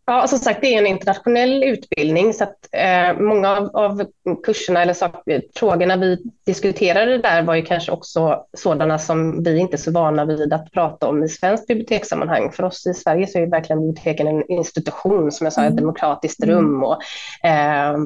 Ja, 0.07 0.27
som 0.27 0.39
sagt, 0.39 0.61
det 0.61 0.75
är 0.75 0.79
en 0.79 0.87
internationell 0.87 1.65
utbildning 1.65 2.33
så 2.33 2.45
att 2.45 2.69
eh, 2.73 3.21
många 3.21 3.51
av, 3.51 3.71
av, 3.77 4.05
kurserna 4.45 4.83
eller 4.83 4.95
sak, 4.95 5.23
frågorna 5.57 5.97
vi 5.97 6.19
diskuterade 6.47 7.19
där 7.19 7.43
var 7.43 7.55
ju 7.55 7.63
kanske 7.63 7.93
också 7.93 8.45
sådana 8.53 8.99
som 8.99 9.43
vi 9.43 9.59
inte 9.59 9.77
är 9.77 9.79
så 9.79 9.91
vana 9.91 10.25
vid 10.25 10.53
att 10.53 10.73
prata 10.73 11.09
om 11.09 11.25
i 11.25 11.29
svenskt 11.29 11.67
bibliotekssammanhang. 11.67 12.53
För 12.53 12.63
oss 12.63 12.87
i 12.87 12.95
Sverige 12.95 13.27
så 13.27 13.39
är 13.39 13.47
verkligen 13.47 13.81
biblioteken 13.81 14.27
en 14.27 14.51
institution, 14.51 15.33
som 15.33 15.45
jag 15.45 15.53
sa, 15.53 15.61
ett 15.61 15.67
mm. 15.67 15.77
demokratiskt 15.77 16.45
mm. 16.45 16.57
rum. 16.57 16.85
Och, 16.85 16.99
eh, 17.45 17.97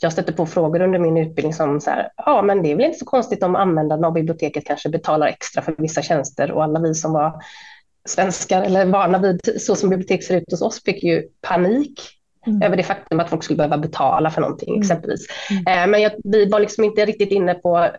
jag 0.00 0.12
stötte 0.12 0.32
på 0.32 0.46
frågor 0.46 0.82
under 0.82 0.98
min 0.98 1.16
utbildning 1.16 1.54
som 1.54 1.80
så 1.80 1.90
här, 1.90 2.08
ja 2.16 2.42
men 2.42 2.62
det 2.62 2.72
är 2.72 2.76
väl 2.76 2.84
inte 2.84 2.98
så 2.98 3.04
konstigt 3.04 3.42
om 3.42 3.56
användarna 3.56 4.06
av 4.06 4.12
biblioteket 4.12 4.64
kanske 4.66 4.88
betalar 4.88 5.26
extra 5.26 5.62
för 5.62 5.74
vissa 5.78 6.02
tjänster 6.02 6.50
och 6.50 6.64
alla 6.64 6.80
vi 6.80 6.94
som 6.94 7.12
var 7.12 7.32
svenskar 8.06 8.62
eller 8.62 8.84
vana 8.84 9.18
vid 9.18 9.62
så 9.62 9.76
som 9.76 9.90
bibliotek 9.90 10.24
ser 10.24 10.36
ut 10.36 10.50
hos 10.50 10.62
oss 10.62 10.82
fick 10.84 11.02
ju 11.02 11.22
panik 11.40 12.00
mm. 12.46 12.62
över 12.62 12.76
det 12.76 12.82
faktum 12.82 13.20
att 13.20 13.30
folk 13.30 13.44
skulle 13.44 13.56
behöva 13.56 13.78
betala 13.78 14.30
för 14.30 14.40
någonting 14.40 14.68
mm. 14.68 14.80
exempelvis. 14.80 15.26
Mm. 15.50 15.82
Eh, 15.82 15.90
men 15.90 16.02
jag, 16.02 16.12
vi 16.24 16.46
var 16.46 16.60
liksom 16.60 16.84
inte 16.84 17.04
riktigt 17.04 17.30
inne 17.30 17.54
på 17.54 17.90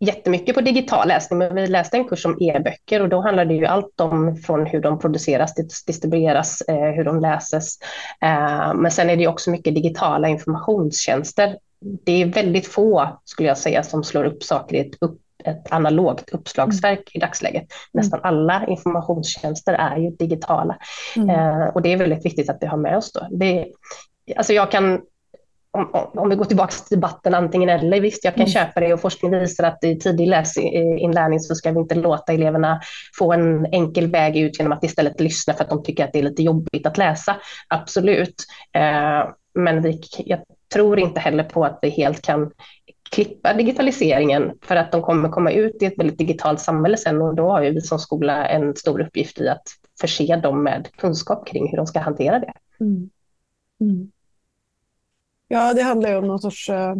jättemycket 0.00 0.54
på 0.54 0.60
digital 0.60 1.08
läsning, 1.08 1.38
men 1.38 1.54
vi 1.54 1.66
läste 1.66 1.96
en 1.96 2.08
kurs 2.08 2.26
om 2.26 2.36
e-böcker 2.40 3.02
och 3.02 3.08
då 3.08 3.20
handlar 3.20 3.44
det 3.44 3.54
ju 3.54 3.66
allt 3.66 4.00
om 4.00 4.36
från 4.36 4.66
hur 4.66 4.80
de 4.80 4.98
produceras, 4.98 5.54
distribueras, 5.86 6.60
eh, 6.60 6.90
hur 6.90 7.04
de 7.04 7.20
läses. 7.20 7.78
Eh, 8.22 8.74
men 8.74 8.90
sen 8.90 9.10
är 9.10 9.16
det 9.16 9.28
också 9.28 9.50
mycket 9.50 9.74
digitala 9.74 10.28
informationstjänster. 10.28 11.56
Det 12.04 12.22
är 12.22 12.26
väldigt 12.26 12.66
få, 12.66 13.20
skulle 13.24 13.48
jag 13.48 13.58
säga, 13.58 13.82
som 13.82 14.04
slår 14.04 14.24
upp 14.24 14.42
saker 14.42 14.76
i 14.76 14.80
ett 14.80 15.02
ett 15.44 15.72
analogt 15.72 16.30
uppslagsverk 16.30 16.98
mm. 16.98 17.10
i 17.12 17.18
dagsläget. 17.18 17.64
Nästan 17.92 18.20
alla 18.22 18.66
informationstjänster 18.66 19.72
är 19.72 19.96
ju 19.96 20.10
digitala 20.10 20.78
mm. 21.16 21.30
eh, 21.30 21.68
och 21.68 21.82
det 21.82 21.92
är 21.92 21.96
väldigt 21.96 22.24
viktigt 22.24 22.50
att 22.50 22.58
vi 22.60 22.66
har 22.66 22.76
med 22.76 22.96
oss. 22.96 23.12
Då. 23.12 23.26
Det, 23.30 23.66
alltså 24.36 24.52
jag 24.52 24.70
kan 24.70 25.00
om, 25.72 25.90
om, 26.14 26.28
vi 26.28 26.36
går 26.36 26.44
tillbaka 26.44 26.72
till 26.72 26.96
debatten 26.96 27.34
antingen 27.34 27.68
eller, 27.68 28.00
visst 28.00 28.24
jag 28.24 28.34
kan 28.34 28.42
mm. 28.42 28.52
köpa 28.52 28.80
det 28.80 28.92
och 28.92 29.00
forskning 29.00 29.30
visar 29.30 29.64
att 29.64 29.84
i 29.84 29.98
tidig 29.98 30.28
läsinlärning 30.28 31.40
så 31.40 31.54
ska 31.54 31.70
vi 31.70 31.78
inte 31.78 31.94
låta 31.94 32.32
eleverna 32.32 32.80
få 33.18 33.32
en 33.32 33.66
enkel 33.66 34.10
väg 34.10 34.36
ut 34.36 34.58
genom 34.58 34.72
att 34.72 34.84
istället 34.84 35.20
lyssna 35.20 35.54
för 35.54 35.64
att 35.64 35.70
de 35.70 35.82
tycker 35.82 36.04
att 36.04 36.12
det 36.12 36.18
är 36.18 36.22
lite 36.22 36.42
jobbigt 36.42 36.86
att 36.86 36.98
läsa. 36.98 37.36
Absolut. 37.68 38.34
Eh, 38.72 39.28
men 39.54 39.82
vi, 39.82 40.00
jag 40.18 40.40
tror 40.74 40.98
inte 40.98 41.20
heller 41.20 41.44
på 41.44 41.64
att 41.64 41.78
vi 41.82 41.90
helt 41.90 42.22
kan 42.22 42.50
klippa 43.10 43.54
digitaliseringen 43.54 44.52
för 44.62 44.76
att 44.76 44.92
de 44.92 45.02
kommer 45.02 45.28
komma 45.28 45.50
ut 45.50 45.82
i 45.82 45.86
ett 45.86 45.98
väldigt 45.98 46.18
digitalt 46.18 46.60
samhälle 46.60 46.96
sen 46.96 47.22
och 47.22 47.34
då 47.34 47.50
har 47.50 47.62
ju 47.62 47.70
vi 47.70 47.80
som 47.80 47.98
skola 47.98 48.48
en 48.48 48.76
stor 48.76 49.00
uppgift 49.00 49.40
i 49.40 49.48
att 49.48 49.62
förse 50.00 50.36
dem 50.36 50.62
med 50.62 50.88
kunskap 50.96 51.46
kring 51.46 51.70
hur 51.70 51.76
de 51.76 51.86
ska 51.86 51.98
hantera 52.00 52.38
det. 52.38 52.52
Mm. 52.80 53.10
Mm. 53.80 54.10
Ja, 55.48 55.74
det 55.74 55.82
handlar 55.82 56.10
ju 56.10 56.16
om 56.16 56.26
någon 56.26 56.38
sorts 56.38 56.68
uh, 56.68 56.94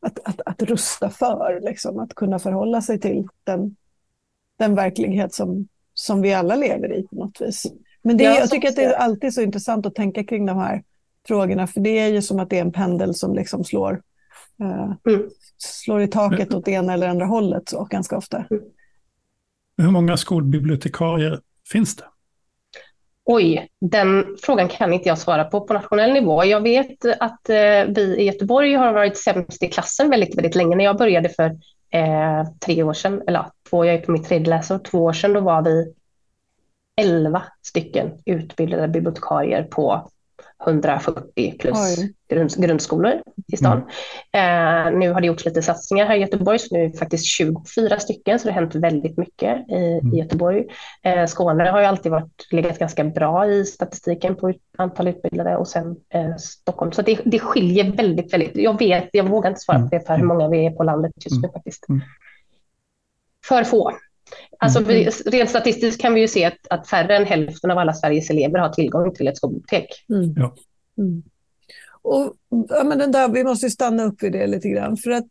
att, 0.00 0.18
att, 0.24 0.40
att 0.46 0.62
rusta 0.62 1.10
för, 1.10 1.60
liksom, 1.62 1.98
att 1.98 2.14
kunna 2.14 2.38
förhålla 2.38 2.82
sig 2.82 3.00
till 3.00 3.28
den, 3.44 3.76
den 4.58 4.74
verklighet 4.74 5.34
som, 5.34 5.68
som 5.94 6.22
vi 6.22 6.34
alla 6.34 6.56
lever 6.56 6.92
i 6.92 7.02
på 7.02 7.16
något 7.16 7.40
vis. 7.40 7.66
Men 8.02 8.16
det, 8.16 8.24
ja, 8.24 8.38
jag 8.38 8.50
tycker 8.50 8.68
att 8.68 8.76
det 8.76 8.84
är 8.84 8.92
alltid 8.92 9.34
så 9.34 9.42
intressant 9.42 9.86
att 9.86 9.94
tänka 9.94 10.24
kring 10.24 10.46
de 10.46 10.58
här 10.58 10.82
frågorna, 11.26 11.66
för 11.66 11.80
det 11.80 11.98
är 11.98 12.08
ju 12.08 12.22
som 12.22 12.40
att 12.40 12.50
det 12.50 12.56
är 12.58 12.62
en 12.62 12.72
pendel 12.72 13.14
som 13.14 13.34
liksom 13.34 13.64
slår 13.64 13.92
Eh, 13.92 14.15
mm. 14.60 15.30
Slår 15.58 16.02
i 16.02 16.08
taket 16.08 16.54
åt 16.54 16.68
ena 16.68 16.92
eller 16.92 17.08
andra 17.08 17.26
hållet 17.26 17.68
så, 17.68 17.84
ganska 17.84 18.16
ofta. 18.16 18.36
Mm. 18.50 18.62
Hur 19.76 19.90
många 19.90 20.16
skolbibliotekarier 20.16 21.40
finns 21.72 21.96
det? 21.96 22.04
Oj, 23.24 23.68
den 23.80 24.36
frågan 24.42 24.68
kan 24.68 24.92
inte 24.92 25.08
jag 25.08 25.18
svara 25.18 25.44
på 25.44 25.60
på 25.60 25.72
nationell 25.72 26.12
nivå. 26.12 26.44
Jag 26.44 26.60
vet 26.60 27.04
att 27.20 27.48
eh, 27.48 27.94
vi 27.94 28.16
i 28.18 28.24
Göteborg 28.24 28.74
har 28.74 28.92
varit 28.92 29.18
sämst 29.18 29.62
i 29.62 29.68
klassen 29.68 30.10
väldigt, 30.10 30.36
väldigt 30.36 30.54
länge. 30.54 30.76
När 30.76 30.84
jag 30.84 30.98
började 30.98 31.28
för 31.28 31.44
eh, 31.90 32.44
tre 32.60 32.82
år 32.82 32.92
sedan, 32.92 33.22
eller 33.26 33.46
två, 33.70 33.84
jag 33.84 33.94
är 33.94 34.00
på 34.00 34.12
mitt 34.12 34.28
tredje 34.28 34.48
läsår, 34.48 34.78
två 34.78 35.04
år 35.04 35.12
sedan, 35.12 35.32
då 35.32 35.40
var 35.40 35.62
vi 35.62 35.94
elva 37.00 37.42
stycken 37.62 38.10
utbildade 38.24 38.88
bibliotekarier 38.88 39.62
på 39.62 40.10
140 40.66 41.58
plus 41.58 41.96
grund, 42.28 42.50
grundskolor 42.56 43.22
i 43.52 43.56
stan. 43.56 43.82
Mm. 44.32 44.92
Eh, 44.92 44.98
nu 44.98 45.12
har 45.12 45.20
det 45.20 45.26
gjorts 45.26 45.44
lite 45.44 45.62
satsningar 45.62 46.06
här 46.06 46.16
i 46.16 46.20
Göteborg, 46.20 46.58
så 46.58 46.74
nu 46.74 46.84
är 46.84 46.88
det 46.88 46.98
faktiskt 46.98 47.24
24 47.24 47.98
stycken, 48.00 48.38
så 48.38 48.48
det 48.48 48.54
har 48.54 48.60
hänt 48.60 48.74
väldigt 48.74 49.16
mycket 49.16 49.70
i, 49.70 49.98
mm. 50.00 50.14
i 50.14 50.18
Göteborg. 50.18 50.64
Eh, 51.02 51.26
Skåne 51.26 51.70
har 51.70 51.80
ju 51.80 51.86
alltid 51.86 52.12
varit, 52.12 52.48
legat 52.50 52.78
ganska 52.78 53.04
bra 53.04 53.46
i 53.46 53.64
statistiken 53.64 54.36
på 54.36 54.54
antal 54.78 55.08
utbildade 55.08 55.56
och 55.56 55.68
sen 55.68 55.96
eh, 56.14 56.36
Stockholm. 56.36 56.92
Så 56.92 57.02
det, 57.02 57.20
det 57.24 57.38
skiljer 57.38 57.92
väldigt, 57.92 58.32
väldigt. 58.32 58.56
Jag 58.56 58.78
vet, 58.78 59.08
jag 59.12 59.28
vågar 59.28 59.50
inte 59.50 59.60
svara 59.60 59.78
på 59.78 59.88
det 59.90 60.06
för 60.06 60.16
hur 60.16 60.24
många 60.24 60.48
vi 60.48 60.66
är 60.66 60.70
på 60.70 60.82
landet 60.82 61.12
just 61.16 61.40
nu 61.42 61.46
mm. 61.46 61.52
faktiskt. 61.52 61.88
Mm. 61.88 62.00
För 63.48 63.64
få. 63.64 63.92
Alltså, 64.58 64.78
mm. 64.78 65.10
rent 65.26 65.50
statistiskt 65.50 66.00
kan 66.00 66.14
vi 66.14 66.20
ju 66.20 66.28
se 66.28 66.44
att, 66.44 66.58
att 66.70 66.88
färre 66.88 67.16
än 67.16 67.24
hälften 67.24 67.70
av 67.70 67.78
alla 67.78 67.92
Sveriges 67.92 68.30
elever 68.30 68.58
har 68.58 68.68
tillgång 68.68 69.14
till 69.14 69.28
ett 69.28 69.36
skolbibliotek. 69.36 69.88
Mm. 70.08 70.34
Ja. 70.36 70.54
Mm. 70.98 71.22
Och, 72.02 72.34
ja, 72.68 72.84
men 72.84 72.98
den 72.98 73.12
där, 73.12 73.28
vi 73.28 73.44
måste 73.44 73.70
stanna 73.70 74.04
upp 74.04 74.22
vid 74.22 74.32
det 74.32 74.46
lite 74.46 74.68
grann. 74.68 74.96
För 74.96 75.10
att 75.10 75.26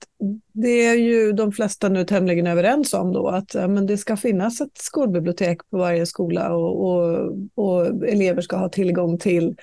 det 0.53 0.85
är 0.85 0.95
ju 0.95 1.31
de 1.31 1.51
flesta 1.51 1.89
nu 1.89 2.03
tämligen 2.03 2.47
överens 2.47 2.93
om 2.93 3.13
då 3.13 3.27
att 3.27 3.53
ja, 3.53 3.67
men 3.67 3.85
det 3.85 3.97
ska 3.97 4.17
finnas 4.17 4.61
ett 4.61 4.77
skolbibliotek 4.77 5.69
på 5.69 5.77
varje 5.77 6.05
skola 6.05 6.55
och, 6.55 6.85
och, 6.85 7.31
och 7.55 7.87
elever 8.07 8.41
ska 8.41 8.57
ha 8.57 8.69
tillgång 8.69 9.17
till 9.17 9.55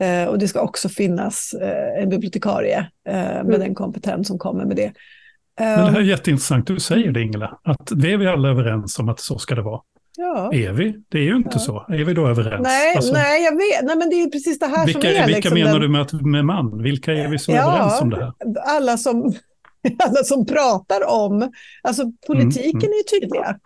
eh, 0.00 0.24
och 0.24 0.38
det 0.38 0.48
ska 0.48 0.60
också 0.60 0.88
finnas 0.88 1.54
eh, 1.54 2.02
en 2.02 2.08
bibliotekarie 2.08 2.78
eh, 3.08 3.14
med 3.14 3.40
mm. 3.40 3.60
den 3.60 3.74
kompetens 3.74 4.28
som 4.28 4.38
kommer 4.38 4.64
med 4.64 4.76
det. 4.76 4.92
Men 5.64 5.84
det 5.84 5.90
här 5.90 5.98
är 5.98 6.00
ehm. 6.00 6.06
jätteintressant, 6.06 6.66
du 6.66 6.80
säger 6.80 7.12
det 7.12 7.22
Ingela, 7.22 7.58
att 7.64 7.88
det 7.90 8.12
är 8.12 8.16
vi 8.16 8.26
alla 8.26 8.48
överens 8.48 8.98
om 8.98 9.08
att 9.08 9.20
så 9.20 9.38
ska 9.38 9.54
det 9.54 9.62
vara. 9.62 9.80
Ja. 10.16 10.54
Är 10.54 10.72
vi? 10.72 10.94
Det 11.08 11.18
är 11.18 11.22
ju 11.22 11.36
inte 11.36 11.48
ja. 11.52 11.58
så. 11.58 11.86
Är 11.88 12.04
vi 12.04 12.14
då 12.14 12.28
överens? 12.28 12.62
Nej, 12.62 12.96
alltså, 12.96 13.12
nej, 13.12 13.44
jag 13.44 13.52
vet. 13.52 13.84
Nej, 13.84 13.96
men 13.96 14.10
det 14.10 14.16
är 14.22 14.30
precis 14.30 14.58
det 14.58 14.66
här 14.66 14.86
vilka, 14.86 15.00
som 15.00 15.10
är... 15.10 15.14
Vilka 15.14 15.26
liksom 15.26 15.54
menar 15.54 15.72
den... 15.72 15.80
du 15.80 15.88
med, 15.88 16.00
att, 16.00 16.12
med 16.12 16.44
man? 16.44 16.82
Vilka 16.82 17.12
är 17.12 17.28
vi 17.28 17.38
som 17.38 17.54
är 17.54 17.58
överens 17.58 18.00
om 18.00 18.10
det 18.10 18.16
här? 18.16 18.32
Alla 18.76 18.96
som, 18.96 19.22
alla 20.04 20.24
som 20.24 20.46
pratar 20.46 21.06
om... 21.08 21.52
Alltså 21.82 22.12
politiken 22.26 22.70
mm, 22.70 22.82
mm. 22.82 22.92
är 22.92 23.20
tydliga. 23.20 23.56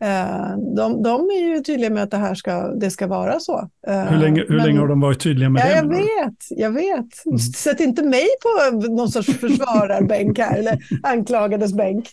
Eh, 0.00 0.56
de, 0.76 1.02
de 1.02 1.30
är 1.30 1.40
ju 1.40 1.60
tydliga 1.60 1.90
med 1.90 2.02
att 2.02 2.10
det 2.10 2.16
här 2.16 2.34
ska, 2.34 2.68
det 2.68 2.90
ska 2.90 3.06
vara 3.06 3.40
så. 3.40 3.68
Eh, 3.86 4.04
hur 4.04 4.18
länge, 4.18 4.40
hur 4.48 4.56
Men, 4.56 4.66
länge 4.66 4.78
har 4.78 4.88
de 4.88 5.00
varit 5.00 5.20
tydliga 5.20 5.48
med 5.48 5.62
ja, 5.62 5.66
det? 5.66 5.74
Jag 5.74 5.88
vet, 5.88 6.34
jag 6.50 6.70
vet. 6.70 7.26
Mm. 7.26 7.38
Sätt 7.38 7.80
inte 7.80 8.02
mig 8.02 8.26
på 8.42 8.76
någon 8.76 9.08
sorts 9.08 9.38
försvararbänk 9.38 10.38
här, 10.38 10.58
eller 10.58 10.78
anklagades 11.02 11.74
bänk. 11.74 12.08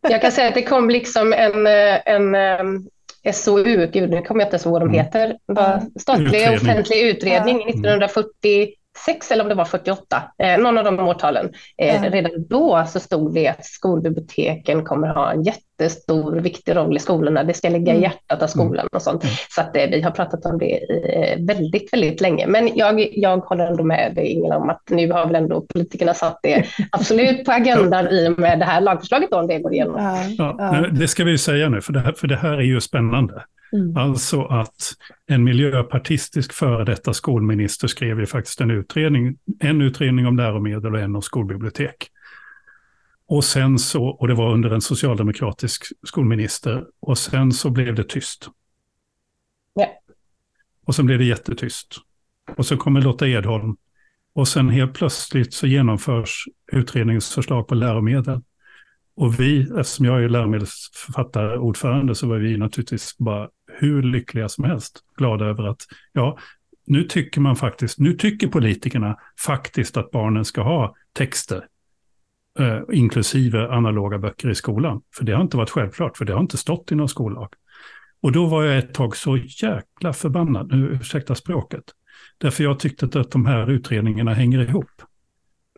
jag 0.00 0.20
kan 0.20 0.32
säga 0.32 0.48
att 0.48 0.54
det 0.54 0.62
kom 0.62 0.90
liksom 0.90 1.32
en, 1.32 1.66
en, 2.04 2.34
en 2.34 2.88
SOU, 3.34 3.90
gud 3.92 4.10
nu 4.10 4.22
kommer 4.22 4.40
jag 4.40 4.46
inte 4.46 4.54
ens 4.54 4.66
ihåg 4.66 4.72
vad 4.72 4.82
de 4.82 4.88
mm. 4.88 5.00
heter, 5.00 5.36
statlig 6.00 6.26
utredning. 6.26 6.56
offentlig 6.56 7.00
utredning 7.00 7.60
ja. 7.60 7.68
1940 7.68 8.74
46 8.96 9.30
eller 9.30 9.42
om 9.42 9.48
det 9.48 9.54
var 9.54 9.64
48, 9.64 10.22
eh, 10.38 10.58
någon 10.58 10.78
av 10.78 10.84
de 10.84 11.00
årtalen. 11.00 11.52
Eh, 11.76 11.96
mm. 11.96 12.12
Redan 12.12 12.46
då 12.48 12.86
så 12.88 13.00
stod 13.00 13.34
det 13.34 13.48
att 13.48 13.64
skolbiblioteken 13.64 14.84
kommer 14.84 15.08
ha 15.08 15.32
en 15.32 15.42
jättestor 15.82 16.40
viktig 16.40 16.76
roll 16.76 16.96
i 16.96 16.98
skolorna. 16.98 17.44
Det 17.44 17.54
ska 17.54 17.68
ligga 17.68 17.92
i 17.92 17.96
mm. 17.96 18.02
hjärtat 18.02 18.42
av 18.42 18.46
skolan 18.46 18.88
och 18.92 19.02
sånt. 19.02 19.24
Mm. 19.24 19.34
Så 19.50 19.60
att, 19.60 19.76
eh, 19.76 19.86
vi 19.90 20.00
har 20.00 20.10
pratat 20.10 20.46
om 20.46 20.58
det 20.58 20.74
eh, 20.74 21.46
väldigt, 21.46 21.92
väldigt 21.92 22.20
länge. 22.20 22.46
Men 22.46 22.70
jag, 22.76 23.08
jag 23.12 23.38
håller 23.38 23.66
ändå 23.66 23.84
med 23.84 24.14
dig 24.14 24.26
Ingela 24.26 24.56
om 24.56 24.70
att 24.70 24.82
nu 24.90 25.12
har 25.12 25.26
väl 25.26 25.34
ändå 25.34 25.66
politikerna 25.74 26.14
satt 26.14 26.38
det 26.42 26.66
absolut 26.90 27.44
på 27.44 27.52
agendan 27.52 28.08
i 28.08 28.28
och 28.28 28.38
med 28.38 28.58
det 28.58 28.64
här 28.64 28.80
lagförslaget 28.80 29.32
om 29.32 29.46
det 29.46 29.58
går 29.58 29.72
igenom. 29.72 30.24
Ja, 30.38 30.56
ja. 30.58 30.86
Det 30.92 31.08
ska 31.08 31.24
vi 31.24 31.38
säga 31.38 31.68
nu, 31.68 31.80
för 31.80 31.92
det 31.92 32.00
här, 32.00 32.12
för 32.12 32.26
det 32.26 32.36
här 32.36 32.52
är 32.52 32.62
ju 32.62 32.80
spännande. 32.80 33.42
Mm. 33.72 33.96
Alltså 33.96 34.42
att 34.42 34.92
en 35.26 35.44
miljöpartistisk 35.44 36.52
före 36.52 36.84
detta 36.84 37.14
skolminister 37.14 37.88
skrev 37.88 38.20
ju 38.20 38.26
faktiskt 38.26 38.60
en 38.60 38.70
utredning, 38.70 39.36
en 39.60 39.80
utredning 39.80 40.26
om 40.26 40.36
läromedel 40.36 40.94
och 40.94 41.00
en 41.00 41.16
om 41.16 41.22
skolbibliotek. 41.22 42.08
Och 43.32 43.44
sen 43.44 43.78
så, 43.78 44.04
och 44.04 44.28
det 44.28 44.34
var 44.34 44.52
under 44.52 44.70
en 44.70 44.80
socialdemokratisk 44.80 45.84
skolminister, 46.06 46.86
och 47.00 47.18
sen 47.18 47.52
så 47.52 47.70
blev 47.70 47.94
det 47.94 48.04
tyst. 48.04 48.48
Ja. 49.74 49.86
Och 50.86 50.94
sen 50.94 51.06
blev 51.06 51.18
det 51.18 51.24
jättetyst. 51.24 51.96
Och 52.56 52.66
så 52.66 52.76
kommer 52.76 53.00
Lotta 53.00 53.28
Edholm, 53.28 53.76
och 54.34 54.48
sen 54.48 54.68
helt 54.68 54.94
plötsligt 54.94 55.54
så 55.54 55.66
genomförs 55.66 56.44
utredningens 56.72 57.34
förslag 57.34 57.68
på 57.68 57.74
läromedel. 57.74 58.40
Och 59.16 59.40
vi, 59.40 59.60
eftersom 59.78 60.06
jag 60.06 60.24
är 60.24 60.28
läromedelsförfattare, 60.28 61.58
ordförande, 61.58 62.14
så 62.14 62.28
var 62.28 62.36
vi 62.36 62.56
naturligtvis 62.56 63.18
bara 63.18 63.48
hur 63.78 64.02
lyckliga 64.02 64.48
som 64.48 64.64
helst. 64.64 65.04
Glada 65.16 65.44
över 65.44 65.64
att, 65.64 65.82
ja, 66.12 66.38
nu 66.86 67.04
tycker 67.04 67.40
man 67.40 67.56
faktiskt, 67.56 67.98
nu 67.98 68.12
tycker 68.12 68.48
politikerna 68.48 69.16
faktiskt 69.40 69.96
att 69.96 70.10
barnen 70.10 70.44
ska 70.44 70.62
ha 70.62 70.94
texter, 71.12 71.66
eh, 72.58 72.80
inklusive 72.92 73.68
analoga 73.68 74.18
böcker 74.18 74.50
i 74.50 74.54
skolan. 74.54 75.00
För 75.16 75.24
det 75.24 75.32
har 75.32 75.42
inte 75.42 75.56
varit 75.56 75.70
självklart, 75.70 76.16
för 76.16 76.24
det 76.24 76.32
har 76.32 76.40
inte 76.40 76.56
stått 76.56 76.92
i 76.92 76.94
någon 76.94 77.08
skollag. 77.08 77.48
Och 78.20 78.32
då 78.32 78.46
var 78.46 78.64
jag 78.64 78.78
ett 78.78 78.94
tag 78.94 79.16
så 79.16 79.36
jäkla 79.36 80.12
förbannad, 80.12 80.68
nu 80.72 80.88
ursäkta 80.88 81.34
språket. 81.34 81.84
Därför 82.38 82.64
jag 82.64 82.78
tyckte 82.78 83.20
att 83.20 83.30
de 83.30 83.46
här 83.46 83.70
utredningarna 83.70 84.34
hänger 84.34 84.60
ihop. 84.60 85.02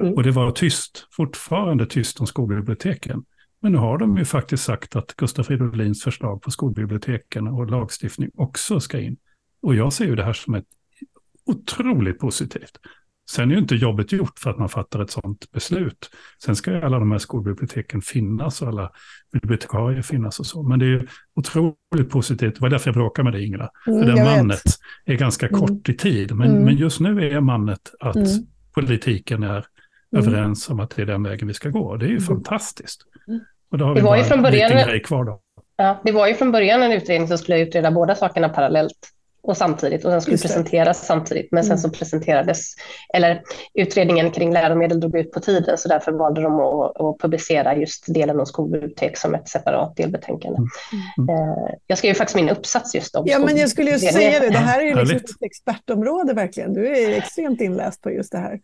Mm. 0.00 0.14
Och 0.14 0.22
det 0.22 0.30
var 0.30 0.50
tyst, 0.50 1.08
fortfarande 1.12 1.86
tyst 1.86 2.20
om 2.20 2.26
skolbiblioteken. 2.26 3.24
Men 3.60 3.72
nu 3.72 3.78
har 3.78 3.98
de 3.98 4.18
ju 4.18 4.24
faktiskt 4.24 4.64
sagt 4.64 4.96
att 4.96 5.16
Gustaf 5.16 5.46
Fridolins 5.46 6.02
förslag 6.02 6.42
på 6.42 6.50
skolbiblioteken 6.50 7.48
och 7.48 7.70
lagstiftning 7.70 8.30
också 8.34 8.80
ska 8.80 9.00
in. 9.00 9.16
Och 9.62 9.74
jag 9.74 9.92
ser 9.92 10.04
ju 10.04 10.16
det 10.16 10.24
här 10.24 10.32
som 10.32 10.54
ett 10.54 10.66
otroligt 11.46 12.18
positivt. 12.18 12.78
Sen 13.30 13.50
är 13.50 13.54
ju 13.54 13.60
inte 13.60 13.74
jobbet 13.74 14.12
gjort 14.12 14.38
för 14.38 14.50
att 14.50 14.58
man 14.58 14.68
fattar 14.68 15.00
ett 15.02 15.10
sådant 15.10 15.50
beslut. 15.50 16.10
Sen 16.44 16.56
ska 16.56 16.70
ju 16.70 16.82
alla 16.82 16.98
de 16.98 17.12
här 17.12 17.18
skolbiblioteken 17.18 18.02
finnas 18.02 18.62
och 18.62 18.68
alla 18.68 18.90
bibliotekarier 19.32 20.02
finnas 20.02 20.40
och 20.40 20.46
så. 20.46 20.62
Men 20.62 20.78
det 20.78 20.84
är 20.84 20.88
ju 20.88 21.06
otroligt 21.36 22.10
positivt. 22.10 22.54
Det 22.54 22.60
var 22.60 22.68
därför 22.68 22.88
jag 22.88 22.94
bråkade 22.94 23.24
med 23.24 23.32
dig 23.32 23.46
Ingela. 23.46 23.70
Mm, 23.86 24.00
för 24.00 24.12
det 24.12 24.24
mannet 24.24 24.62
är 25.04 25.14
ganska 25.14 25.48
mm. 25.48 25.60
kort 25.60 25.88
i 25.88 25.94
tid. 25.94 26.34
Men, 26.34 26.50
mm. 26.50 26.64
men 26.64 26.76
just 26.76 27.00
nu 27.00 27.30
är 27.30 27.40
mannet 27.40 27.94
att 28.00 28.16
mm. 28.16 28.28
politiken 28.74 29.42
är 29.42 29.48
mm. 29.48 29.64
överens 30.12 30.70
om 30.70 30.80
att 30.80 30.90
det 30.90 31.02
är 31.02 31.06
den 31.06 31.22
vägen 31.22 31.48
vi 31.48 31.54
ska 31.54 31.68
gå. 31.68 31.96
Det 31.96 32.04
är 32.04 32.08
ju 32.08 32.16
mm. 32.16 32.26
fantastiskt. 32.26 33.02
Och 33.70 33.78
då 33.78 33.84
har 33.84 33.94
vi 33.94 34.00
det 34.00 34.06
var 34.06 34.16
ju 34.16 34.24
från 34.24 34.42
början, 34.42 34.70
grej 34.70 35.02
kvar 35.02 35.24
då. 35.24 35.40
Ja, 35.76 36.00
det 36.04 36.12
var 36.12 36.28
ju 36.28 36.34
från 36.34 36.52
början 36.52 36.82
en 36.82 36.92
utredning 36.92 37.28
som 37.28 37.38
skulle 37.38 37.60
utreda 37.60 37.90
båda 37.90 38.14
sakerna 38.14 38.48
parallellt 38.48 39.13
och 39.44 39.56
samtidigt 39.56 40.04
och 40.04 40.10
den 40.10 40.22
skulle 40.22 40.38
presenteras 40.38 41.06
samtidigt. 41.06 41.48
Men 41.52 41.64
sen 41.64 41.72
mm. 41.72 41.78
så 41.78 41.90
presenterades, 41.90 42.74
eller 43.14 43.42
utredningen 43.74 44.30
kring 44.30 44.52
läromedel 44.52 45.00
drog 45.00 45.16
ut 45.16 45.32
på 45.32 45.40
tiden 45.40 45.78
så 45.78 45.88
därför 45.88 46.12
valde 46.12 46.42
de 46.42 46.60
att, 46.60 47.00
att 47.00 47.18
publicera 47.18 47.76
just 47.76 48.14
delen 48.14 48.40
om 48.40 48.46
skolbibliotek 48.46 49.18
som 49.18 49.34
ett 49.34 49.48
separat 49.48 49.96
delbetänkande. 49.96 50.58
Mm. 50.58 50.68
Mm. 51.18 51.36
Eh, 51.36 51.74
jag 51.86 51.98
skrev 51.98 52.08
ju 52.08 52.14
faktiskt 52.14 52.36
min 52.36 52.48
uppsats 52.48 52.94
just 52.94 53.16
om 53.16 53.24
Ja, 53.26 53.38
men 53.38 53.56
jag 53.56 53.68
skulle 53.68 53.90
ju 53.90 53.98
säga 53.98 54.40
det, 54.40 54.48
det 54.48 54.58
här 54.58 54.80
är 54.80 54.84
ju 54.84 54.94
liksom 54.94 55.16
ett 55.16 55.42
expertområde 55.46 56.32
verkligen. 56.34 56.74
Du 56.74 56.98
är 56.98 57.18
extremt 57.18 57.60
inläst 57.60 58.02
på 58.02 58.10
just 58.10 58.32
det 58.32 58.38
här. 58.38 58.60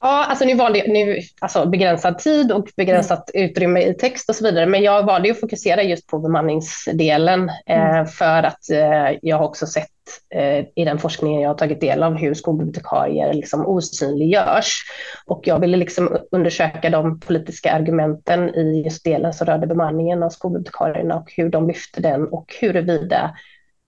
Ja, 0.00 0.24
alltså 0.24 0.44
nu 0.44 0.54
valde 0.54 0.78
jag 0.78 0.88
nu, 0.88 1.20
alltså 1.40 1.66
begränsad 1.66 2.18
tid 2.18 2.52
och 2.52 2.68
begränsat 2.76 3.30
mm. 3.34 3.50
utrymme 3.50 3.82
i 3.82 3.94
text 3.94 4.28
och 4.28 4.36
så 4.36 4.44
vidare. 4.44 4.66
Men 4.66 4.82
jag 4.82 5.02
valde 5.02 5.30
att 5.30 5.40
fokusera 5.40 5.82
just 5.82 6.06
på 6.06 6.18
bemanningsdelen 6.18 7.48
eh, 7.66 7.90
mm. 7.90 8.06
för 8.06 8.42
att 8.42 8.70
eh, 8.70 9.18
jag 9.22 9.38
har 9.38 9.44
också 9.44 9.66
sett 9.66 9.93
eh, 10.34 10.64
i 10.74 10.84
den 10.84 10.98
forskningen 10.98 11.40
jag 11.40 11.50
har 11.50 11.54
tagit 11.54 11.80
del 11.80 12.02
av 12.02 12.14
hur 12.14 12.34
skolbibliotekarier 12.34 13.34
liksom 13.34 13.66
osynliggörs. 13.66 14.82
Och 15.26 15.46
jag 15.46 15.60
ville 15.60 15.76
liksom 15.76 16.18
undersöka 16.30 16.90
de 16.90 17.20
politiska 17.20 17.72
argumenten 17.72 18.54
i 18.54 18.82
just 18.84 19.04
delen 19.04 19.32
som 19.32 19.46
rörde 19.46 19.66
bemanningen 19.66 20.22
av 20.22 20.30
skolbibliotekarierna 20.30 21.16
och 21.16 21.32
hur 21.36 21.48
de 21.48 21.68
lyfte 21.68 22.00
den 22.00 22.28
och 22.28 22.54
huruvida 22.60 23.34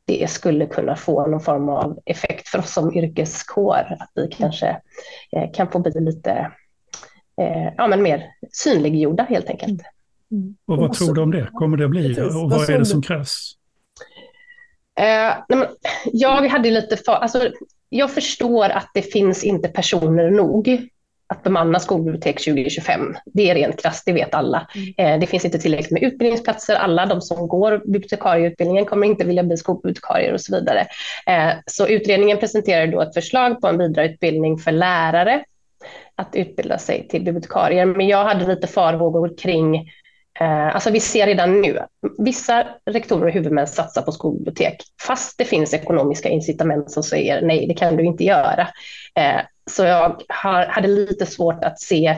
det 0.06 0.30
skulle 0.30 0.66
kunna 0.66 0.96
få 0.96 1.26
någon 1.26 1.40
form 1.40 1.68
av 1.68 1.98
effekt 2.04 2.48
för 2.48 2.58
oss 2.58 2.72
som 2.72 2.94
yrkeskår. 2.94 3.96
Att 3.98 4.10
vi 4.14 4.28
kanske 4.28 4.68
eh, 5.32 5.50
kan 5.52 5.70
få 5.70 5.78
bli 5.78 6.00
lite 6.00 6.30
eh, 7.40 7.72
ja, 7.76 7.86
men 7.86 8.02
mer 8.02 8.24
synliggjorda 8.52 9.22
helt 9.22 9.50
enkelt. 9.50 9.82
Mm. 10.30 10.56
Och 10.66 10.76
vad 10.76 10.92
tror 10.92 11.14
du 11.14 11.20
om 11.20 11.30
det? 11.30 11.48
Kommer 11.52 11.76
det 11.76 11.84
att 11.84 11.90
bli? 11.90 12.20
Och 12.20 12.50
vad 12.50 12.70
är 12.70 12.78
det 12.78 12.84
som 12.84 13.02
krävs? 13.02 13.52
Eh, 15.00 15.34
jag 16.12 16.48
hade 16.48 16.70
lite 16.70 16.96
för, 16.96 17.12
alltså, 17.12 17.50
jag 17.88 18.10
förstår 18.10 18.68
att 18.68 18.90
det 18.94 19.02
finns 19.02 19.44
inte 19.44 19.68
personer 19.68 20.30
nog 20.30 20.88
att 21.28 21.42
bemanna 21.42 21.80
skolbibliotek 21.80 22.44
2025. 22.44 23.16
Det 23.26 23.50
är 23.50 23.54
rent 23.54 23.82
krasst, 23.82 24.06
det 24.06 24.12
vet 24.12 24.34
alla. 24.34 24.68
Mm. 24.74 25.14
Eh, 25.14 25.20
det 25.20 25.26
finns 25.26 25.44
inte 25.44 25.58
tillräckligt 25.58 25.90
med 25.90 26.02
utbildningsplatser. 26.02 26.74
Alla 26.74 27.06
de 27.06 27.20
som 27.20 27.48
går 27.48 27.82
bibliotekarieutbildningen 27.84 28.84
kommer 28.84 29.06
inte 29.06 29.24
vilja 29.24 29.42
bli 29.42 29.56
skolbibliotekarier 29.56 30.32
och 30.32 30.40
så 30.40 30.54
vidare. 30.54 30.86
Eh, 31.26 31.52
så 31.66 31.88
utredningen 31.88 32.38
presenterar 32.38 32.86
då 32.86 33.00
ett 33.00 33.14
förslag 33.14 33.60
på 33.60 33.66
en 33.66 33.78
vidareutbildning 33.78 34.58
för 34.58 34.72
lärare 34.72 35.44
att 36.14 36.36
utbilda 36.36 36.78
sig 36.78 37.08
till 37.08 37.24
bibliotekarier. 37.24 37.86
Men 37.86 38.08
jag 38.08 38.24
hade 38.24 38.46
lite 38.46 38.66
farhågor 38.66 39.38
kring 39.38 39.90
Eh, 40.40 40.74
alltså 40.74 40.90
vi 40.90 41.00
ser 41.00 41.26
redan 41.26 41.60
nu 41.60 41.78
att 41.78 41.90
vissa 42.18 42.66
rektorer 42.90 43.26
och 43.26 43.32
huvudmän 43.32 43.66
satsar 43.66 44.02
på 44.02 44.12
skolbibliotek 44.12 44.82
fast 45.06 45.38
det 45.38 45.44
finns 45.44 45.74
ekonomiska 45.74 46.28
incitament 46.28 46.90
som 46.90 47.02
säger 47.02 47.42
nej, 47.42 47.66
det 47.66 47.74
kan 47.74 47.96
du 47.96 48.04
inte 48.04 48.24
göra. 48.24 48.68
Eh, 49.14 49.40
så 49.70 49.84
jag 49.84 50.22
hade 50.68 50.88
lite 50.88 51.26
svårt 51.26 51.64
att 51.64 51.80
se 51.80 52.16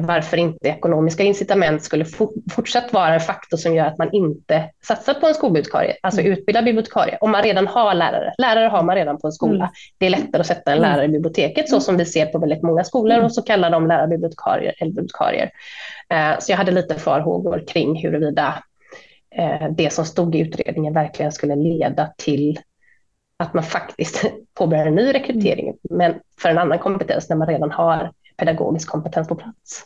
varför 0.00 0.36
inte 0.36 0.68
ekonomiska 0.68 1.22
incitament 1.22 1.82
skulle 1.82 2.04
fortsatt 2.54 2.92
vara 2.92 3.14
en 3.14 3.20
faktor 3.20 3.56
som 3.56 3.74
gör 3.74 3.86
att 3.86 3.98
man 3.98 4.12
inte 4.12 4.70
satsar 4.82 5.14
på 5.14 5.26
en 5.26 5.34
skolbibliotekarie, 5.34 5.96
alltså 6.02 6.20
mm. 6.20 6.32
utbildar 6.32 6.62
bibliotekarie, 6.62 7.18
om 7.20 7.30
man 7.30 7.42
redan 7.42 7.66
har 7.66 7.94
lärare. 7.94 8.32
Lärare 8.38 8.68
har 8.68 8.82
man 8.82 8.96
redan 8.96 9.18
på 9.18 9.26
en 9.26 9.32
skola. 9.32 9.64
Mm. 9.64 9.70
Det 9.98 10.06
är 10.06 10.10
lättare 10.10 10.40
att 10.40 10.46
sätta 10.46 10.72
en 10.72 10.78
mm. 10.78 10.90
lärare 10.90 11.04
i 11.04 11.08
biblioteket, 11.08 11.68
så 11.68 11.80
som 11.80 11.96
vi 11.96 12.06
ser 12.06 12.26
på 12.26 12.38
väldigt 12.38 12.62
många 12.62 12.84
skolor, 12.84 13.24
och 13.24 13.32
så 13.32 13.42
kallar 13.42 13.70
de 13.70 13.86
lärare 13.86 14.08
bibliotekarier 14.08 14.74
eller 14.78 14.90
bibliotekarier. 14.90 15.50
Eh, 16.08 16.38
så 16.38 16.52
jag 16.52 16.56
hade 16.56 16.72
lite 16.72 16.94
farhågor 16.94 17.64
kring 17.68 18.02
huruvida 18.02 18.62
eh, 19.36 19.70
det 19.70 19.92
som 19.92 20.04
stod 20.04 20.34
i 20.34 20.38
utredningen 20.38 20.94
verkligen 20.94 21.32
skulle 21.32 21.56
leda 21.56 22.12
till 22.16 22.58
att 23.36 23.54
man 23.54 23.64
faktiskt 23.64 24.24
påbörjar 24.54 24.86
en 24.86 24.94
ny 24.94 25.14
rekrytering, 25.14 25.76
men 25.90 26.14
för 26.40 26.48
en 26.48 26.58
annan 26.58 26.78
kompetens 26.78 27.28
när 27.28 27.36
man 27.36 27.48
redan 27.48 27.70
har 27.70 28.12
pedagogisk 28.40 28.88
kompetens 28.88 29.28
på 29.28 29.34
plats. 29.34 29.84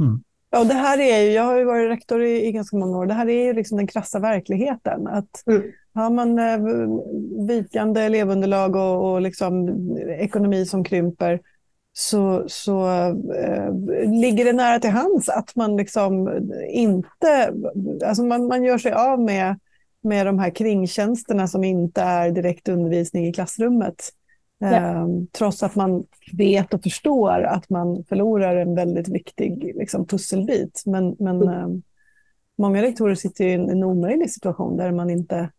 Mm. 0.00 0.22
Ja, 0.50 0.64
det 0.64 0.74
här 0.74 0.98
är 0.98 1.22
ju, 1.22 1.30
jag 1.30 1.42
har 1.42 1.58
ju 1.58 1.64
varit 1.64 1.90
rektor 1.90 2.22
i, 2.22 2.46
i 2.46 2.52
ganska 2.52 2.76
många 2.76 2.98
år, 2.98 3.06
det 3.06 3.14
här 3.14 3.28
är 3.28 3.44
ju 3.44 3.52
liksom 3.52 3.76
den 3.76 3.86
krassa 3.86 4.18
verkligheten. 4.18 5.06
Att 5.06 5.46
mm. 5.46 5.62
Har 5.94 6.10
man 6.10 6.38
eh, 6.38 6.58
vikande 7.46 8.00
elevunderlag 8.00 8.76
och, 8.76 9.12
och 9.12 9.20
liksom 9.20 9.68
ekonomi 10.08 10.66
som 10.66 10.84
krymper 10.84 11.40
så, 11.92 12.44
så 12.46 12.88
eh, 13.34 13.72
ligger 14.20 14.44
det 14.44 14.52
nära 14.52 14.80
till 14.80 14.90
hands 14.90 15.28
att 15.28 15.56
man 15.56 15.76
liksom 15.76 16.40
inte, 16.70 17.54
alltså 18.06 18.22
man, 18.22 18.46
man 18.46 18.64
gör 18.64 18.78
sig 18.78 18.92
av 18.92 19.20
med 19.20 19.56
med 20.02 20.26
de 20.26 20.38
här 20.38 20.50
kringtjänsterna 20.50 21.48
som 21.48 21.64
inte 21.64 22.02
är 22.02 22.30
direkt 22.30 22.68
undervisning 22.68 23.26
i 23.26 23.32
klassrummet. 23.32 24.12
Ja. 24.58 24.74
Eh, 24.74 25.06
trots 25.32 25.62
att 25.62 25.74
man 25.74 26.04
vet 26.32 26.74
och 26.74 26.82
förstår 26.82 27.42
att 27.42 27.70
man 27.70 28.04
förlorar 28.04 28.56
en 28.56 28.74
väldigt 28.74 29.08
viktig 29.08 29.72
liksom, 29.76 30.06
pusselbit. 30.06 30.82
Men, 30.86 31.16
men 31.18 31.42
mm. 31.42 31.54
eh, 31.54 31.68
många 32.58 32.82
rektorer 32.82 33.14
sitter 33.14 33.44
i 33.44 33.52
en, 33.52 33.70
en 33.70 33.84
omöjlig 33.84 34.30
situation 34.30 34.76
där 34.76 34.92
man 34.92 35.10
inte... 35.10 35.50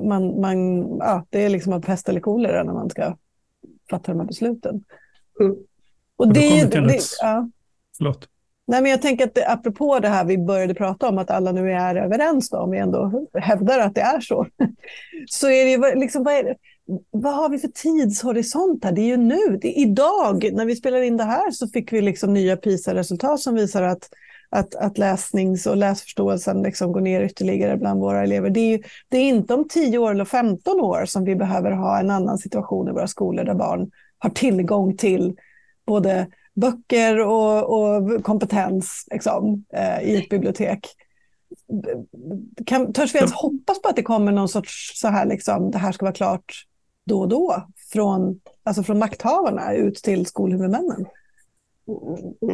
Man, 0.00 0.40
man, 0.40 0.88
ja, 0.98 1.26
det 1.30 1.44
är 1.44 1.48
liksom 1.48 1.72
av 1.72 1.80
pest 1.80 2.08
eller 2.08 2.20
kolera 2.20 2.62
när 2.62 2.72
man 2.72 2.90
ska 2.90 3.16
fatta 3.90 4.12
de 4.12 4.20
här 4.20 4.26
besluten. 4.26 4.84
Mm. 5.40 5.56
Och 6.16 6.32
det, 6.32 6.70
det, 6.70 6.80
det, 6.80 7.00
ja. 7.20 7.48
Förlåt. 7.96 8.28
Nej, 8.66 8.82
men 8.82 8.90
jag 8.90 9.02
tänker 9.02 9.24
att 9.24 9.34
det, 9.34 9.48
apropå 9.48 9.98
det 9.98 10.08
här 10.08 10.24
vi 10.24 10.38
började 10.38 10.74
prata 10.74 11.08
om, 11.08 11.18
att 11.18 11.30
alla 11.30 11.52
nu 11.52 11.72
är 11.72 11.96
överens, 11.96 12.50
då, 12.50 12.58
om 12.58 12.70
vi 12.70 12.78
ändå 12.78 13.26
hävdar 13.34 13.78
att 13.78 13.94
det 13.94 14.00
är 14.00 14.20
så, 14.20 14.46
så 15.26 15.48
är 15.48 15.64
det 15.64 15.70
ju 15.70 16.00
liksom, 16.00 16.24
vad 16.24 16.34
är, 16.34 16.56
vad 17.10 17.34
har 17.34 17.48
vi 17.48 17.58
för 17.58 17.68
tidshorisont 17.68 18.84
här? 18.84 18.92
Det 18.92 19.00
är 19.00 19.06
ju 19.06 19.16
nu, 19.16 19.58
det 19.60 19.78
är 19.78 19.82
idag, 19.82 20.50
när 20.52 20.66
vi 20.66 20.76
spelar 20.76 21.02
in 21.02 21.16
det 21.16 21.24
här 21.24 21.50
så 21.50 21.68
fick 21.68 21.92
vi 21.92 22.00
liksom 22.00 22.34
nya 22.34 22.56
PISA-resultat 22.56 23.40
som 23.40 23.54
visar 23.54 23.82
att, 23.82 24.08
att, 24.50 24.74
att 24.74 24.98
läsnings 24.98 25.66
och 25.66 25.76
läsförståelsen 25.76 26.62
liksom 26.62 26.92
går 26.92 27.00
ner 27.00 27.22
ytterligare 27.22 27.76
bland 27.76 28.00
våra 28.00 28.22
elever. 28.22 28.50
Det 28.50 28.60
är, 28.60 28.76
ju, 28.76 28.82
det 29.08 29.18
är 29.18 29.28
inte 29.28 29.54
om 29.54 29.68
10 29.68 29.98
år 29.98 30.10
eller 30.10 30.24
15 30.24 30.80
år 30.80 31.04
som 31.06 31.24
vi 31.24 31.36
behöver 31.36 31.70
ha 31.70 32.00
en 32.00 32.10
annan 32.10 32.38
situation 32.38 32.88
i 32.88 32.92
våra 32.92 33.06
skolor 33.06 33.44
där 33.44 33.54
barn 33.54 33.90
har 34.18 34.30
tillgång 34.30 34.96
till 34.96 35.36
både 35.86 36.26
böcker 36.54 37.20
och, 37.20 37.78
och 37.78 38.24
kompetens 38.24 39.06
liksom, 39.10 39.64
eh, 39.72 40.02
i 40.02 40.16
ett 40.16 40.28
bibliotek. 40.28 40.86
Kan, 42.66 42.92
törs 42.92 43.14
vi 43.14 43.18
ens 43.18 43.32
hoppas 43.32 43.82
på 43.82 43.88
att 43.88 43.96
det 43.96 44.02
kommer 44.02 44.32
någon 44.32 44.48
sorts 44.48 45.00
så 45.00 45.08
här, 45.08 45.26
liksom, 45.26 45.70
det 45.70 45.78
här 45.78 45.92
ska 45.92 46.04
vara 46.04 46.14
klart 46.14 46.66
då 47.06 47.20
och 47.20 47.28
då 47.28 47.66
från, 47.92 48.40
alltså 48.64 48.82
från 48.82 48.98
makthavarna 48.98 49.74
ut 49.74 49.94
till 49.94 50.26
skolhuvudmännen? 50.26 51.06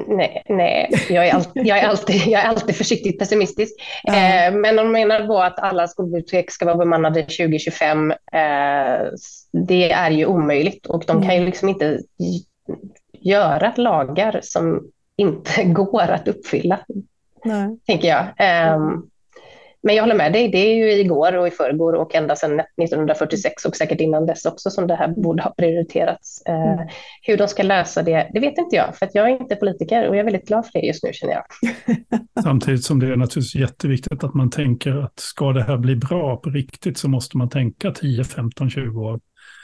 Nej, 0.08 0.42
nej. 0.48 0.90
Jag, 1.10 1.28
är 1.28 1.34
alltid, 1.34 1.66
jag, 1.66 1.78
är 1.78 1.88
alltid, 1.88 2.16
jag 2.26 2.42
är 2.42 2.48
alltid 2.48 2.76
försiktigt 2.76 3.18
pessimistisk. 3.18 3.80
Eh, 4.04 4.54
men 4.54 4.76
de 4.76 4.92
menar 4.92 5.26
då 5.26 5.38
att 5.38 5.58
alla 5.58 5.88
skolbibliotek 5.88 6.50
ska 6.50 6.64
vara 6.64 6.76
bemannade 6.76 7.22
2025. 7.22 8.10
Eh, 8.10 8.16
det 9.52 9.92
är 9.92 10.10
ju 10.10 10.26
omöjligt 10.26 10.86
och 10.86 11.04
de 11.06 11.22
kan 11.22 11.36
ju 11.36 11.44
liksom 11.44 11.68
inte 11.68 12.00
göra 13.12 13.72
lagar 13.76 14.40
som 14.42 14.90
inte 15.16 15.64
går 15.64 16.10
att 16.10 16.28
uppfylla, 16.28 16.80
Nej. 17.44 17.78
tänker 17.86 18.08
jag. 18.08 18.24
Um, 18.76 19.10
men 19.82 19.94
jag 19.94 20.02
håller 20.02 20.14
med 20.14 20.32
dig, 20.32 20.48
det 20.48 20.58
är 20.58 20.74
ju 20.74 21.00
igår 21.00 21.36
och 21.36 21.48
i 21.48 21.50
förrgår 21.50 21.92
och 21.92 22.14
ända 22.14 22.36
sedan 22.36 22.60
1946 22.60 23.64
och 23.64 23.76
säkert 23.76 24.00
innan 24.00 24.26
dess 24.26 24.46
också 24.46 24.70
som 24.70 24.86
det 24.86 24.94
här 24.94 25.08
borde 25.08 25.42
ha 25.42 25.54
prioriterats. 25.58 26.42
Eh, 26.46 26.72
mm. 26.72 26.88
hur 27.22 27.36
de 27.36 27.48
ska 27.48 27.62
lösa 27.62 28.02
det, 28.02 28.30
det 28.34 28.40
vet 28.40 28.58
inte 28.58 28.76
jag, 28.76 28.96
för 28.96 29.06
att 29.06 29.14
jag 29.14 29.30
är 29.30 29.40
inte 29.40 29.56
politiker 29.56 30.08
och 30.08 30.16
jag 30.16 30.20
är 30.20 30.24
väldigt 30.24 30.48
glad 30.48 30.66
för 30.66 30.72
det 30.72 30.86
just 30.86 31.04
nu 31.04 31.10
känner 31.12 31.32
jag. 31.32 31.44
Samtidigt 32.42 32.84
som 32.84 33.00
det 33.00 33.06
är 33.06 33.16
naturligtvis 33.16 33.54
jätteviktigt 33.54 34.24
att 34.24 34.34
man 34.34 34.50
tänker 34.50 35.04
att 35.04 35.18
ska 35.20 35.52
det 35.52 35.62
här 35.62 35.76
bli 35.76 35.96
bra 35.96 36.36
på 36.36 36.50
riktigt 36.50 36.98
så 36.98 37.08
måste 37.08 37.36
man 37.36 37.48
tänka 37.48 37.90
10, 37.90 38.24
15, 38.24 38.70
20 38.70 39.00
år 39.00 39.20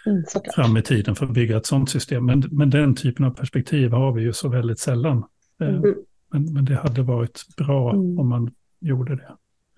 mm, 0.07 0.25
fram 0.55 0.77
i 0.77 0.83
tiden 0.83 1.15
för 1.15 1.27
att 1.27 1.33
bygga 1.33 1.57
ett 1.57 1.67
sådant 1.67 1.91
system. 1.91 2.27
Men, 2.27 2.45
men 2.51 2.71
den 2.71 2.95
typen 2.95 3.25
av 3.25 3.31
perspektiv 3.31 3.93
har 3.93 4.13
vi 4.13 4.23
ju 4.23 4.33
så 4.33 4.49
väldigt 4.49 4.79
sällan. 4.79 5.25
Eh, 5.63 5.69
mm. 5.69 5.95
Men, 6.33 6.53
men 6.53 6.65
det 6.65 6.75
hade 6.75 7.03
varit 7.03 7.41
bra 7.57 7.91
mm. 7.91 8.19
om 8.19 8.29
man 8.29 8.51
gjorde 8.81 9.17
det. 9.17 9.29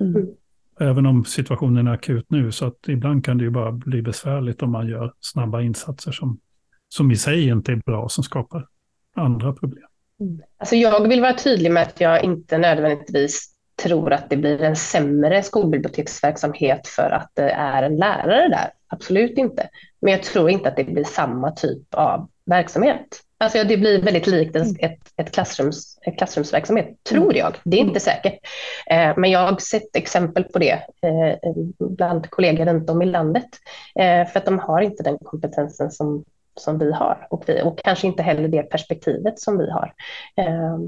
Mm. 0.00 0.26
Även 0.80 1.06
om 1.06 1.24
situationen 1.24 1.86
är 1.86 1.92
akut 1.92 2.26
nu, 2.28 2.52
så 2.52 2.66
att 2.66 2.88
ibland 2.88 3.24
kan 3.24 3.38
det 3.38 3.44
ju 3.44 3.50
bara 3.50 3.72
bli 3.72 4.02
besvärligt 4.02 4.62
om 4.62 4.72
man 4.72 4.88
gör 4.88 5.12
snabba 5.20 5.60
insatser 5.60 6.12
som, 6.12 6.38
som 6.88 7.10
i 7.10 7.16
sig 7.16 7.48
inte 7.48 7.72
är 7.72 7.76
bra, 7.76 8.08
som 8.08 8.24
skapar 8.24 8.66
andra 9.16 9.52
problem. 9.52 9.84
Mm. 10.20 10.40
Alltså 10.58 10.76
jag 10.76 11.08
vill 11.08 11.20
vara 11.20 11.34
tydlig 11.34 11.72
med 11.72 11.82
att 11.82 12.00
jag 12.00 12.24
inte 12.24 12.58
nödvändigtvis 12.58 13.54
tror 13.82 14.12
att 14.12 14.30
det 14.30 14.36
blir 14.36 14.62
en 14.62 14.76
sämre 14.76 15.42
skolbiblioteksverksamhet 15.42 16.86
för 16.86 17.10
att 17.10 17.30
det 17.34 17.50
är 17.50 17.82
en 17.82 17.96
lärare 17.96 18.48
där. 18.48 18.70
Absolut 18.86 19.38
inte. 19.38 19.68
Men 20.00 20.12
jag 20.12 20.22
tror 20.22 20.50
inte 20.50 20.68
att 20.68 20.76
det 20.76 20.84
blir 20.84 21.04
samma 21.04 21.50
typ 21.50 21.94
av 21.94 22.30
verksamhet. 22.44 23.20
Alltså 23.42 23.64
det 23.64 23.76
blir 23.76 24.02
väldigt 24.02 24.26
likt 24.26 24.56
ett, 24.56 24.80
mm. 24.80 24.98
ett, 25.16 25.32
klassrums, 25.32 25.98
ett 26.06 26.18
klassrumsverksamhet, 26.18 27.04
tror 27.04 27.24
mm. 27.24 27.36
jag. 27.36 27.56
Det 27.64 27.76
är 27.76 27.80
inte 27.80 28.00
säkert. 28.00 28.34
Eh, 28.86 29.12
men 29.16 29.30
jag 29.30 29.50
har 29.50 29.56
sett 29.56 29.96
exempel 29.96 30.44
på 30.44 30.58
det 30.58 30.72
eh, 31.02 31.52
bland 31.78 32.30
kollegor 32.30 32.64
runt 32.64 32.90
om 32.90 33.02
i 33.02 33.06
landet. 33.06 33.48
Eh, 33.94 34.26
för 34.26 34.38
att 34.38 34.44
de 34.44 34.58
har 34.58 34.80
inte 34.80 35.02
den 35.02 35.18
kompetensen 35.18 35.90
som, 35.90 36.24
som 36.56 36.78
vi 36.78 36.92
har 36.92 37.26
och, 37.30 37.44
vi, 37.46 37.62
och 37.62 37.78
kanske 37.78 38.06
inte 38.06 38.22
heller 38.22 38.48
det 38.48 38.62
perspektivet 38.62 39.40
som 39.40 39.58
vi 39.58 39.70
har. 39.70 39.94
Eh, 40.36 40.78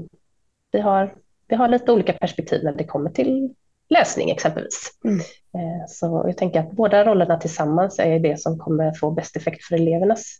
vi 0.71 0.79
har. 0.79 1.13
Vi 1.47 1.55
har 1.55 1.67
lite 1.67 1.91
olika 1.91 2.13
perspektiv 2.13 2.63
när 2.63 2.73
det 2.73 2.83
kommer 2.83 3.09
till 3.09 3.53
läsning 3.89 4.31
exempelvis. 4.31 4.91
Mm. 5.05 5.19
Eh, 5.19 5.87
så 5.87 6.23
jag 6.25 6.37
tänker 6.37 6.59
att 6.59 6.71
båda 6.71 7.05
rollerna 7.05 7.37
tillsammans 7.37 7.99
är 7.99 8.19
det 8.19 8.39
som 8.39 8.59
kommer 8.59 8.93
få 8.93 9.11
bäst 9.11 9.35
effekt 9.35 9.63
för 9.63 9.75
elevernas 9.75 10.39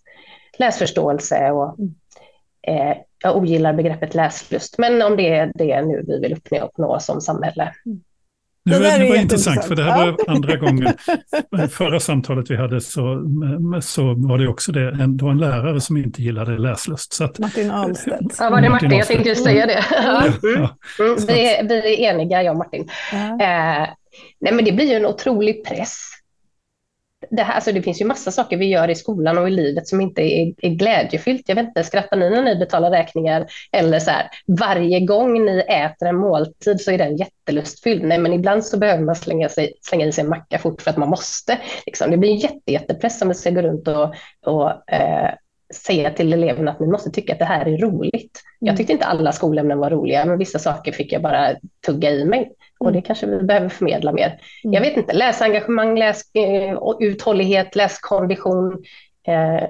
läsförståelse 0.57 1.51
och 1.51 1.79
mm 1.79 1.95
eh, 2.67 2.97
jag 3.23 3.37
ogillar 3.37 3.73
begreppet 3.73 4.15
läslust, 4.15 4.77
men 4.77 5.01
om 5.01 5.17
det 5.17 5.29
är 5.29 5.51
det 5.55 5.81
nu 5.81 6.03
vi 6.07 6.19
vill 6.19 6.37
uppnå, 6.61 6.99
som 6.99 7.21
samhälle. 7.21 7.73
Det, 8.65 8.79
det, 8.79 8.97
det 8.97 9.09
var 9.09 9.15
intressant, 9.15 9.65
för 9.65 9.75
det 9.75 9.83
här 9.83 10.05
var 10.05 10.17
andra 10.27 10.55
gången. 10.55 10.93
Förra 11.69 11.99
samtalet 11.99 12.51
vi 12.51 12.55
hade 12.55 12.81
så, 12.81 13.23
så 13.81 14.13
var 14.13 14.37
det 14.37 14.47
också 14.47 14.71
det, 14.71 14.89
en, 14.89 15.17
det 15.17 15.23
var 15.23 15.31
en 15.31 15.37
lärare 15.37 15.81
som 15.81 15.97
inte 15.97 16.21
gillade 16.21 16.57
läslust. 16.57 17.13
Så 17.13 17.23
att, 17.23 17.39
Martin 17.39 17.71
Ahlstedt. 17.71 18.35
Ja, 18.39 18.49
var 18.49 18.61
det 18.61 18.69
Martin? 18.69 18.91
Jag 18.91 19.07
tänkte 19.07 19.29
just 19.29 19.43
säga 19.43 19.65
det. 19.65 19.83
Mm. 20.43 20.67
Mm. 20.99 21.15
Vi, 21.27 21.55
är, 21.55 21.67
vi 21.67 22.05
är 22.05 22.13
eniga, 22.13 22.43
jag 22.43 22.51
och 22.51 22.57
Martin. 22.57 22.89
Ja. 23.11 23.17
Eh, 23.17 23.89
nej, 24.41 24.53
men 24.53 24.65
det 24.65 24.71
blir 24.71 24.85
ju 24.85 24.93
en 24.93 25.05
otrolig 25.05 25.65
press 25.65 26.09
det, 27.29 27.43
här, 27.43 27.55
alltså 27.55 27.71
det 27.71 27.81
finns 27.81 28.01
ju 28.01 28.05
massa 28.05 28.31
saker 28.31 28.57
vi 28.57 28.65
gör 28.65 28.89
i 28.89 28.95
skolan 28.95 29.37
och 29.37 29.47
i 29.47 29.51
livet 29.51 29.87
som 29.87 30.01
inte 30.01 30.21
är, 30.21 30.53
är 30.57 30.69
glädjefyllt. 30.69 31.49
Jag 31.49 31.55
vet 31.55 31.67
inte, 31.67 31.83
skrattar 31.83 32.17
ni 32.17 32.29
när 32.29 32.43
ni 32.43 32.55
betalar 32.55 32.91
räkningar? 32.91 33.45
Eller 33.71 33.99
så 33.99 34.11
här, 34.11 34.29
varje 34.47 34.99
gång 34.99 35.45
ni 35.45 35.59
äter 35.59 36.07
en 36.07 36.15
måltid 36.15 36.81
så 36.81 36.91
är 36.91 36.97
den 36.97 37.17
jättelustfylld. 37.17 38.03
Nej, 38.03 38.17
men 38.17 38.33
ibland 38.33 38.65
så 38.65 38.77
behöver 38.77 39.03
man 39.03 39.15
slänga, 39.15 39.49
sig, 39.49 39.73
slänga 39.81 40.05
i 40.05 40.11
sig 40.11 40.23
en 40.23 40.29
macka 40.29 40.59
fort 40.59 40.81
för 40.81 40.89
att 40.89 40.97
man 40.97 41.09
måste. 41.09 41.57
Liksom. 41.85 42.11
Det 42.11 42.17
blir 42.17 42.31
en 42.31 42.37
jätte, 42.37 42.71
jättepress 42.71 43.21
om 43.21 43.27
vi 43.27 43.33
ska 43.33 43.49
gå 43.49 43.61
runt 43.61 43.87
och, 43.87 44.15
och 44.45 44.91
eh, 44.93 45.33
säga 45.73 46.09
till 46.09 46.33
eleverna 46.33 46.71
att 46.71 46.79
ni 46.79 46.87
måste 46.87 47.11
tycka 47.11 47.33
att 47.33 47.39
det 47.39 47.45
här 47.45 47.65
är 47.65 47.77
roligt. 47.77 48.41
Jag 48.59 48.67
mm. 48.67 48.77
tyckte 48.77 48.93
inte 48.93 49.05
alla 49.05 49.31
skolämnen 49.31 49.79
var 49.79 49.89
roliga, 49.89 50.25
men 50.25 50.37
vissa 50.37 50.59
saker 50.59 50.91
fick 50.91 51.11
jag 51.11 51.21
bara 51.21 51.55
tugga 51.85 52.09
i 52.09 52.25
mig. 52.25 52.51
Och 52.85 52.93
det 52.93 53.01
kanske 53.01 53.25
vi 53.25 53.43
behöver 53.43 53.69
förmedla 53.69 54.11
mer. 54.11 54.39
Mm. 54.63 54.73
Jag 54.73 54.81
vet 54.81 54.97
inte, 54.97 55.13
läsengagemang, 55.13 55.99
läs, 55.99 56.23
uh, 56.37 56.95
uthållighet, 56.99 57.75
läskondition. 57.75 58.71
Uh, 59.27 59.67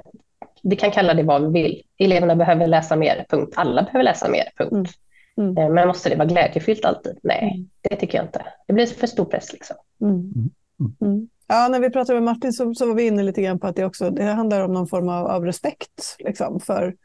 vi 0.63 0.76
kan 0.76 0.91
kalla 0.91 1.13
det 1.13 1.23
vad 1.23 1.54
vi 1.54 1.63
vill. 1.63 1.82
Eleverna 1.97 2.36
behöver 2.36 2.67
läsa 2.67 2.95
mer, 2.95 3.26
punkt. 3.30 3.54
Alla 3.56 3.84
behöver 3.84 4.04
läsa 4.04 4.30
mer, 4.30 4.43
punkt. 4.58 4.91
Mm. 5.38 5.58
Mm. 5.58 5.73
Men 5.73 5.88
måste 5.88 6.10
det 6.10 6.15
vara 6.15 6.28
glädjefyllt 6.28 6.86
alltid? 6.86 7.19
Nej, 7.23 7.52
mm. 7.54 7.69
det 7.82 7.95
tycker 7.95 8.17
jag 8.17 8.26
inte. 8.26 8.45
Det 8.67 8.73
blir 8.73 8.86
för 8.86 9.08
stor 9.08 9.26
press. 9.26 9.54
Liksom. 9.54 9.76
Mm. 10.02 10.34
Mm. 11.02 11.28
Ja, 11.47 11.67
när 11.71 11.80
vi 11.80 11.89
pratade 11.89 12.19
med 12.19 12.23
Martin 12.23 12.54
så, 12.54 12.73
så 12.73 12.88
var 12.88 12.95
vi 12.95 13.08
inne 13.08 13.23
lite 13.23 13.41
grann 13.41 13.60
på 13.60 13.67
att 13.67 13.76
det 13.76 13.86
också 13.86 14.10
det 14.10 14.23
handlar 14.23 14.62
om 14.62 14.73
någon 14.73 14.88
form 14.88 15.10
av, 15.10 15.28
av 15.28 15.45
respekt 15.45 16.15
liksom, 16.19 16.60
för, 16.60 16.95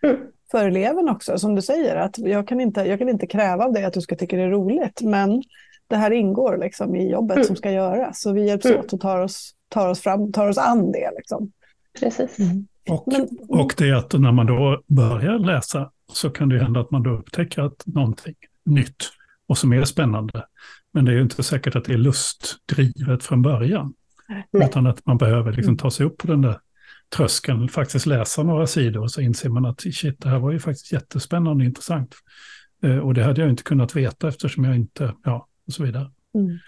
för 0.51 0.67
eleven 0.67 1.09
också. 1.09 1.39
Som 1.39 1.55
du 1.55 1.63
säger, 1.63 1.97
att 1.97 2.19
jag 2.19 2.49
kan, 2.49 2.61
inte, 2.61 2.81
jag 2.81 2.99
kan 2.99 3.09
inte 3.09 3.27
kräva 3.27 3.65
av 3.65 3.73
dig 3.73 3.85
att 3.85 3.93
du 3.93 4.01
ska 4.01 4.17
tycka 4.17 4.37
det 4.37 4.43
är 4.43 4.51
roligt, 4.51 5.01
men 5.03 5.43
det 5.89 5.97
här 5.97 6.11
ingår 6.11 6.59
liksom 6.59 6.97
i 6.97 7.11
jobbet 7.11 7.37
mm. 7.37 7.47
som 7.47 7.57
ska 7.57 7.71
göras. 7.71 8.21
Så 8.21 8.33
vi 8.33 8.47
hjälps 8.47 8.67
mm. 8.67 8.81
åt 8.81 8.93
och 8.93 9.01
tar 9.01 9.21
oss, 9.21 9.55
tar 9.69 9.89
oss, 9.89 10.01
fram, 10.01 10.33
tar 10.33 10.49
oss 10.49 10.59
an 10.59 10.93
det. 10.93 11.11
Liksom. 11.17 11.53
Precis. 12.01 12.39
Mm. 12.39 12.67
Och, 12.91 13.05
Men, 13.07 13.29
och 13.49 13.75
det 13.77 13.89
är 13.89 13.95
att 13.95 14.13
när 14.13 14.33
man 14.33 14.47
då 14.47 14.83
börjar 14.87 15.39
läsa 15.39 15.91
så 16.13 16.31
kan 16.31 16.49
det 16.49 16.59
hända 16.59 16.81
att 16.81 16.91
man 16.91 17.03
då 17.03 17.11
upptäcker 17.11 17.63
att 17.63 17.83
någonting 17.87 18.35
nytt 18.65 19.11
och 19.47 19.59
som 19.59 19.73
är 19.73 19.85
spännande. 19.85 20.45
Men 20.93 21.05
det 21.05 21.13
är 21.13 21.17
ju 21.17 21.23
inte 21.23 21.43
säkert 21.43 21.77
att 21.77 21.85
det 21.85 21.93
är 21.93 21.99
lustdrivet 21.99 23.23
från 23.23 23.43
början. 23.43 23.95
Nej. 24.29 24.69
Utan 24.69 24.87
att 24.87 25.07
man 25.07 25.19
behöver 25.19 25.53
liksom 25.53 25.77
ta 25.77 25.91
sig 25.91 26.07
upp 26.07 26.19
på 26.19 26.27
den 26.27 26.43
där 26.43 26.59
tröskeln, 27.17 27.69
faktiskt 27.69 28.07
läsa 28.07 28.43
några 28.43 28.67
sidor 28.67 29.03
och 29.03 29.11
så 29.11 29.21
inser 29.21 29.49
man 29.49 29.67
att 29.67 29.81
shit, 29.81 30.21
det 30.21 30.29
här 30.29 30.39
var 30.39 30.53
ju 30.53 30.59
faktiskt 30.59 30.93
jättespännande 30.93 31.65
och 31.65 31.69
intressant. 31.69 32.15
Eh, 32.83 32.99
och 32.99 33.15
det 33.15 33.23
hade 33.23 33.41
jag 33.41 33.51
inte 33.51 33.63
kunnat 33.63 33.97
veta 33.97 34.29
eftersom 34.29 34.65
jag 34.65 34.77
inte, 34.77 35.15
ja, 35.25 35.48
och 35.69 35.75
så 35.75 35.83
vidare. 35.83 36.11
Mm. 36.35 36.59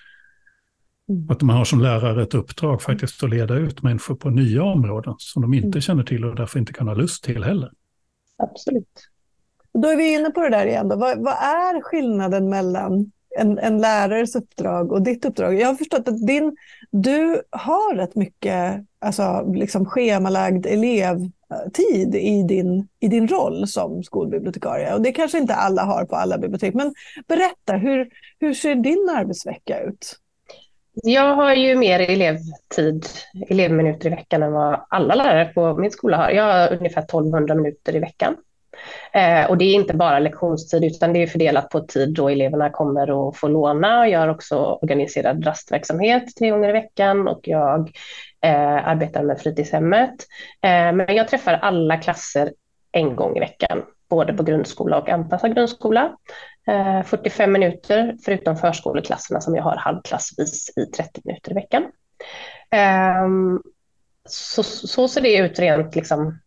Mm. 1.08 1.30
Att 1.30 1.42
man 1.42 1.56
har 1.56 1.64
som 1.64 1.80
lärare 1.80 2.22
ett 2.22 2.34
uppdrag 2.34 2.82
faktiskt 2.82 3.22
att 3.22 3.30
leda 3.30 3.54
ut 3.54 3.82
människor 3.82 4.14
på 4.14 4.30
nya 4.30 4.62
områden 4.62 5.14
som 5.18 5.42
de 5.42 5.54
inte 5.54 5.66
mm. 5.66 5.80
känner 5.80 6.02
till 6.02 6.24
och 6.24 6.34
därför 6.34 6.58
inte 6.58 6.72
kan 6.72 6.88
ha 6.88 6.94
lust 6.94 7.24
till 7.24 7.44
heller. 7.44 7.72
Absolut. 8.36 9.08
Då 9.72 9.88
är 9.88 9.96
vi 9.96 10.14
inne 10.14 10.30
på 10.30 10.40
det 10.40 10.50
där 10.50 10.66
igen. 10.66 10.88
Vad, 10.88 11.00
vad 11.00 11.34
är 11.34 11.82
skillnaden 11.82 12.48
mellan 12.48 13.12
en, 13.38 13.58
en 13.58 13.78
lärares 13.78 14.36
uppdrag 14.36 14.92
och 14.92 15.02
ditt 15.02 15.24
uppdrag? 15.24 15.60
Jag 15.60 15.66
har 15.66 15.74
förstått 15.74 16.08
att 16.08 16.26
din, 16.26 16.56
du 16.90 17.42
har 17.50 17.94
rätt 17.94 18.14
mycket 18.14 18.84
alltså, 19.00 19.52
liksom 19.54 19.86
schemalagd 19.86 20.66
elevtid 20.66 22.14
i 22.14 22.42
din, 22.42 22.88
i 23.00 23.08
din 23.08 23.28
roll 23.28 23.68
som 23.68 24.02
skolbibliotekarie. 24.02 24.94
Och 24.94 25.02
det 25.02 25.12
kanske 25.12 25.38
inte 25.38 25.54
alla 25.54 25.82
har 25.82 26.04
på 26.04 26.16
alla 26.16 26.38
bibliotek. 26.38 26.74
Men 26.74 26.94
berätta, 27.28 27.72
hur, 27.72 28.08
hur 28.40 28.54
ser 28.54 28.74
din 28.74 29.10
arbetsvecka 29.16 29.80
ut? 29.80 30.16
Jag 30.92 31.36
har 31.36 31.54
ju 31.54 31.76
mer 31.76 32.00
elevtid, 32.00 33.06
elevminuter 33.48 34.06
i 34.06 34.10
veckan 34.10 34.42
än 34.42 34.52
vad 34.52 34.86
alla 34.88 35.14
lärare 35.14 35.44
på 35.44 35.74
min 35.74 35.90
skola 35.90 36.16
har. 36.16 36.30
Jag 36.30 36.44
har 36.44 36.76
ungefär 36.76 37.02
1200 37.02 37.54
minuter 37.54 37.96
i 37.96 37.98
veckan. 37.98 38.36
Eh, 39.12 39.50
och 39.50 39.58
det 39.58 39.64
är 39.64 39.74
inte 39.74 39.94
bara 39.94 40.18
lektionstid 40.18 40.84
utan 40.84 41.12
det 41.12 41.22
är 41.22 41.26
fördelat 41.26 41.70
på 41.70 41.80
tid 41.80 42.14
då 42.14 42.28
eleverna 42.28 42.70
kommer 42.70 43.10
och 43.10 43.36
får 43.36 43.48
låna. 43.48 44.08
Jag 44.08 44.20
har 44.20 44.28
också 44.28 44.78
organiserad 44.82 45.46
rastverksamhet 45.46 46.36
tre 46.38 46.50
gånger 46.50 46.68
i 46.68 46.72
veckan 46.72 47.28
och 47.28 47.40
jag 47.42 47.90
eh, 48.44 48.88
arbetar 48.88 49.22
med 49.22 49.40
fritidshemmet. 49.40 50.14
Eh, 50.62 50.92
men 50.92 51.16
jag 51.16 51.28
träffar 51.28 51.52
alla 51.52 51.96
klasser 51.96 52.52
en 52.92 53.16
gång 53.16 53.36
i 53.36 53.40
veckan, 53.40 53.82
både 54.10 54.32
på 54.32 54.42
grundskola 54.42 54.98
och 54.98 55.08
anpassad 55.08 55.54
grundskola. 55.54 56.16
Eh, 56.68 57.02
45 57.02 57.52
minuter, 57.52 58.16
förutom 58.24 58.56
förskoleklasserna 58.56 59.40
som 59.40 59.54
jag 59.54 59.62
har 59.62 59.76
halvklassvis 59.76 60.70
i 60.76 60.86
30 60.86 61.20
minuter 61.24 61.50
i 61.50 61.54
veckan. 61.54 61.86
Ehm, 62.70 63.62
så, 64.28 64.62
så 64.62 65.08
ser 65.08 65.20
det 65.20 65.36
ut 65.36 65.58
rent 65.58 65.96
liksom, 65.96 66.38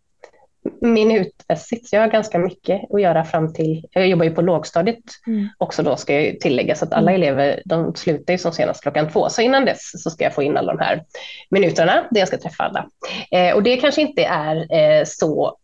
minutmässigt. 0.82 1.90
Så 1.90 1.96
jag 1.96 2.02
har 2.02 2.08
ganska 2.08 2.40
mycket 2.40 2.82
att 2.94 3.02
göra 3.02 3.24
fram 3.24 3.54
till, 3.54 3.86
jag 3.92 4.08
jobbar 4.08 4.26
ju 4.26 4.32
på 4.32 4.42
lågstadiet 4.42 5.04
mm. 5.28 5.50
också 5.58 5.84
då 5.84 5.96
ska 5.96 6.22
jag 6.22 6.40
tillägga, 6.40 6.76
så 6.76 6.86
att 6.86 6.94
alla 6.94 7.12
mm. 7.12 7.24
elever 7.24 7.62
de 7.66 7.96
slutar 7.96 8.34
ju 8.34 8.38
som 8.38 8.52
senast 8.52 8.82
klockan 8.82 9.12
två, 9.12 9.30
så 9.30 9.42
innan 9.42 9.66
dess 9.66 10.04
så 10.04 10.10
ska 10.10 10.24
jag 10.24 10.34
få 10.34 10.44
in 10.44 10.58
alla 10.58 10.74
de 10.74 10.84
här 10.84 11.04
minuterna 11.50 12.08
där 12.12 12.22
jag 12.22 12.28
ska 12.28 12.38
träffa 12.38 12.64
alla. 12.64 12.88
Eh, 13.32 13.56
och 13.56 13.64
det 13.64 13.78
kanske 13.78 14.02
inte 14.02 14.24
är 14.24 14.56
eh, 14.74 15.04
så 15.06 15.58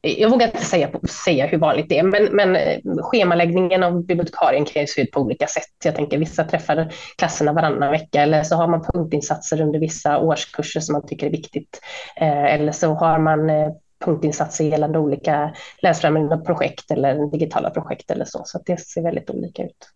jag 0.00 0.30
vågar 0.30 0.46
inte 0.46 0.64
säga, 0.64 0.90
säga 1.24 1.46
hur 1.46 1.58
vanligt 1.58 1.88
det 1.88 1.98
är, 1.98 2.02
men, 2.02 2.24
men 2.24 2.56
eh, 2.56 2.78
schemaläggningen 3.02 3.82
av 3.82 4.06
bibliotekarien 4.06 4.64
kan 4.64 4.82
ju 4.82 4.86
se 4.86 5.02
ut 5.02 5.10
på 5.10 5.20
olika 5.20 5.46
sätt. 5.46 5.64
Jag 5.84 5.94
tänker 5.94 6.18
vissa 6.18 6.44
träffar 6.44 6.92
klasserna 7.18 7.52
varannan 7.52 7.90
vecka 7.90 8.22
eller 8.22 8.42
så 8.42 8.56
har 8.56 8.68
man 8.68 8.84
punktinsatser 8.84 9.60
under 9.60 9.78
vissa 9.78 10.18
årskurser 10.18 10.80
som 10.80 10.92
man 10.92 11.06
tycker 11.06 11.26
är 11.26 11.30
viktigt. 11.30 11.80
Eh, 12.16 12.54
eller 12.54 12.72
så 12.72 12.94
har 12.94 13.18
man 13.18 13.50
eh, 13.50 13.68
punktinsatser 14.04 14.64
gällande 14.64 14.98
olika 14.98 15.54
läsfrämjande 15.82 16.38
projekt 16.38 16.90
eller 16.90 17.30
digitala 17.30 17.70
projekt 17.70 18.10
eller 18.10 18.24
så. 18.24 18.42
Så 18.44 18.62
det 18.66 18.80
ser 18.80 19.02
väldigt 19.02 19.30
olika 19.30 19.64
ut. 19.64 19.90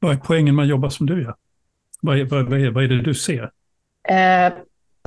Vad 0.00 0.12
är 0.12 0.16
poängen 0.16 0.56
med 0.56 0.62
att 0.62 0.68
jobba 0.68 0.90
som 0.90 1.06
du 1.06 1.22
gör? 1.22 1.34
Vad 2.00 2.18
är, 2.18 2.24
vad 2.24 2.52
är, 2.52 2.70
vad 2.70 2.84
är 2.84 2.88
det 2.88 3.02
du 3.02 3.14
ser? 3.14 3.50
Eh, 4.08 4.52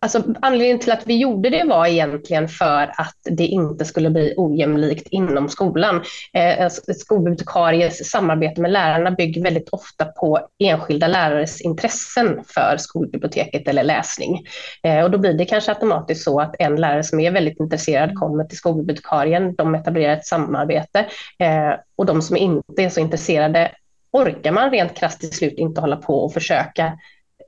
Alltså, 0.04 0.24
anledningen 0.42 0.80
till 0.80 0.92
att 0.92 1.08
vi 1.08 1.18
gjorde 1.18 1.50
det 1.50 1.64
var 1.64 1.88
egentligen 1.88 2.48
för 2.48 2.94
att 2.98 3.18
det 3.24 3.46
inte 3.46 3.86
skulle 3.86 4.10
bli 4.10 4.34
ojämlikt 4.38 5.08
inom 5.12 5.50
skolan. 5.50 6.04
Eh, 6.34 6.70
skolbibliotekaries 6.96 8.10
samarbete 8.10 8.62
med 8.62 8.72
lärarna 8.72 9.12
bygger 9.12 9.44
väldigt 9.44 9.70
ofta 9.70 10.06
på 10.06 10.48
enskilda 10.60 11.08
lärares 11.08 11.62
intressen 11.62 12.44
för 12.48 12.78
skolbiblioteket 12.78 13.68
eller 13.68 13.84
läsning. 13.84 14.46
Eh, 14.84 15.04
och 15.04 15.12
då 15.12 15.18
blir 15.18 15.34
det 15.34 15.46
kanske 15.46 15.72
automatiskt 15.72 16.24
så 16.24 16.40
att 16.40 16.56
en 16.60 16.76
lärare 16.76 17.04
som 17.04 17.20
är 17.20 17.32
väldigt 17.32 17.60
intresserad 17.60 18.16
kommer 18.16 18.44
till 18.44 18.58
skolbibliotekarien, 18.58 19.56
de 19.56 19.76
etablerar 19.76 20.14
ett 20.14 20.26
samarbete 20.26 21.00
eh, 21.40 21.74
och 21.96 22.06
de 22.06 22.22
som 22.22 22.38
inte 22.38 22.84
är 22.84 22.90
så 22.90 23.00
intresserade 23.00 23.72
orkar 24.12 24.52
man 24.52 24.72
rent 24.72 24.98
krasst 24.98 25.20
till 25.20 25.32
slut 25.32 25.54
inte 25.58 25.82
hålla 25.82 25.98
på 25.98 26.24
och 26.24 26.34
försöka 26.34 26.94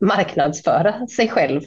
marknadsföra 0.02 1.08
sig 1.08 1.30
själv 1.30 1.62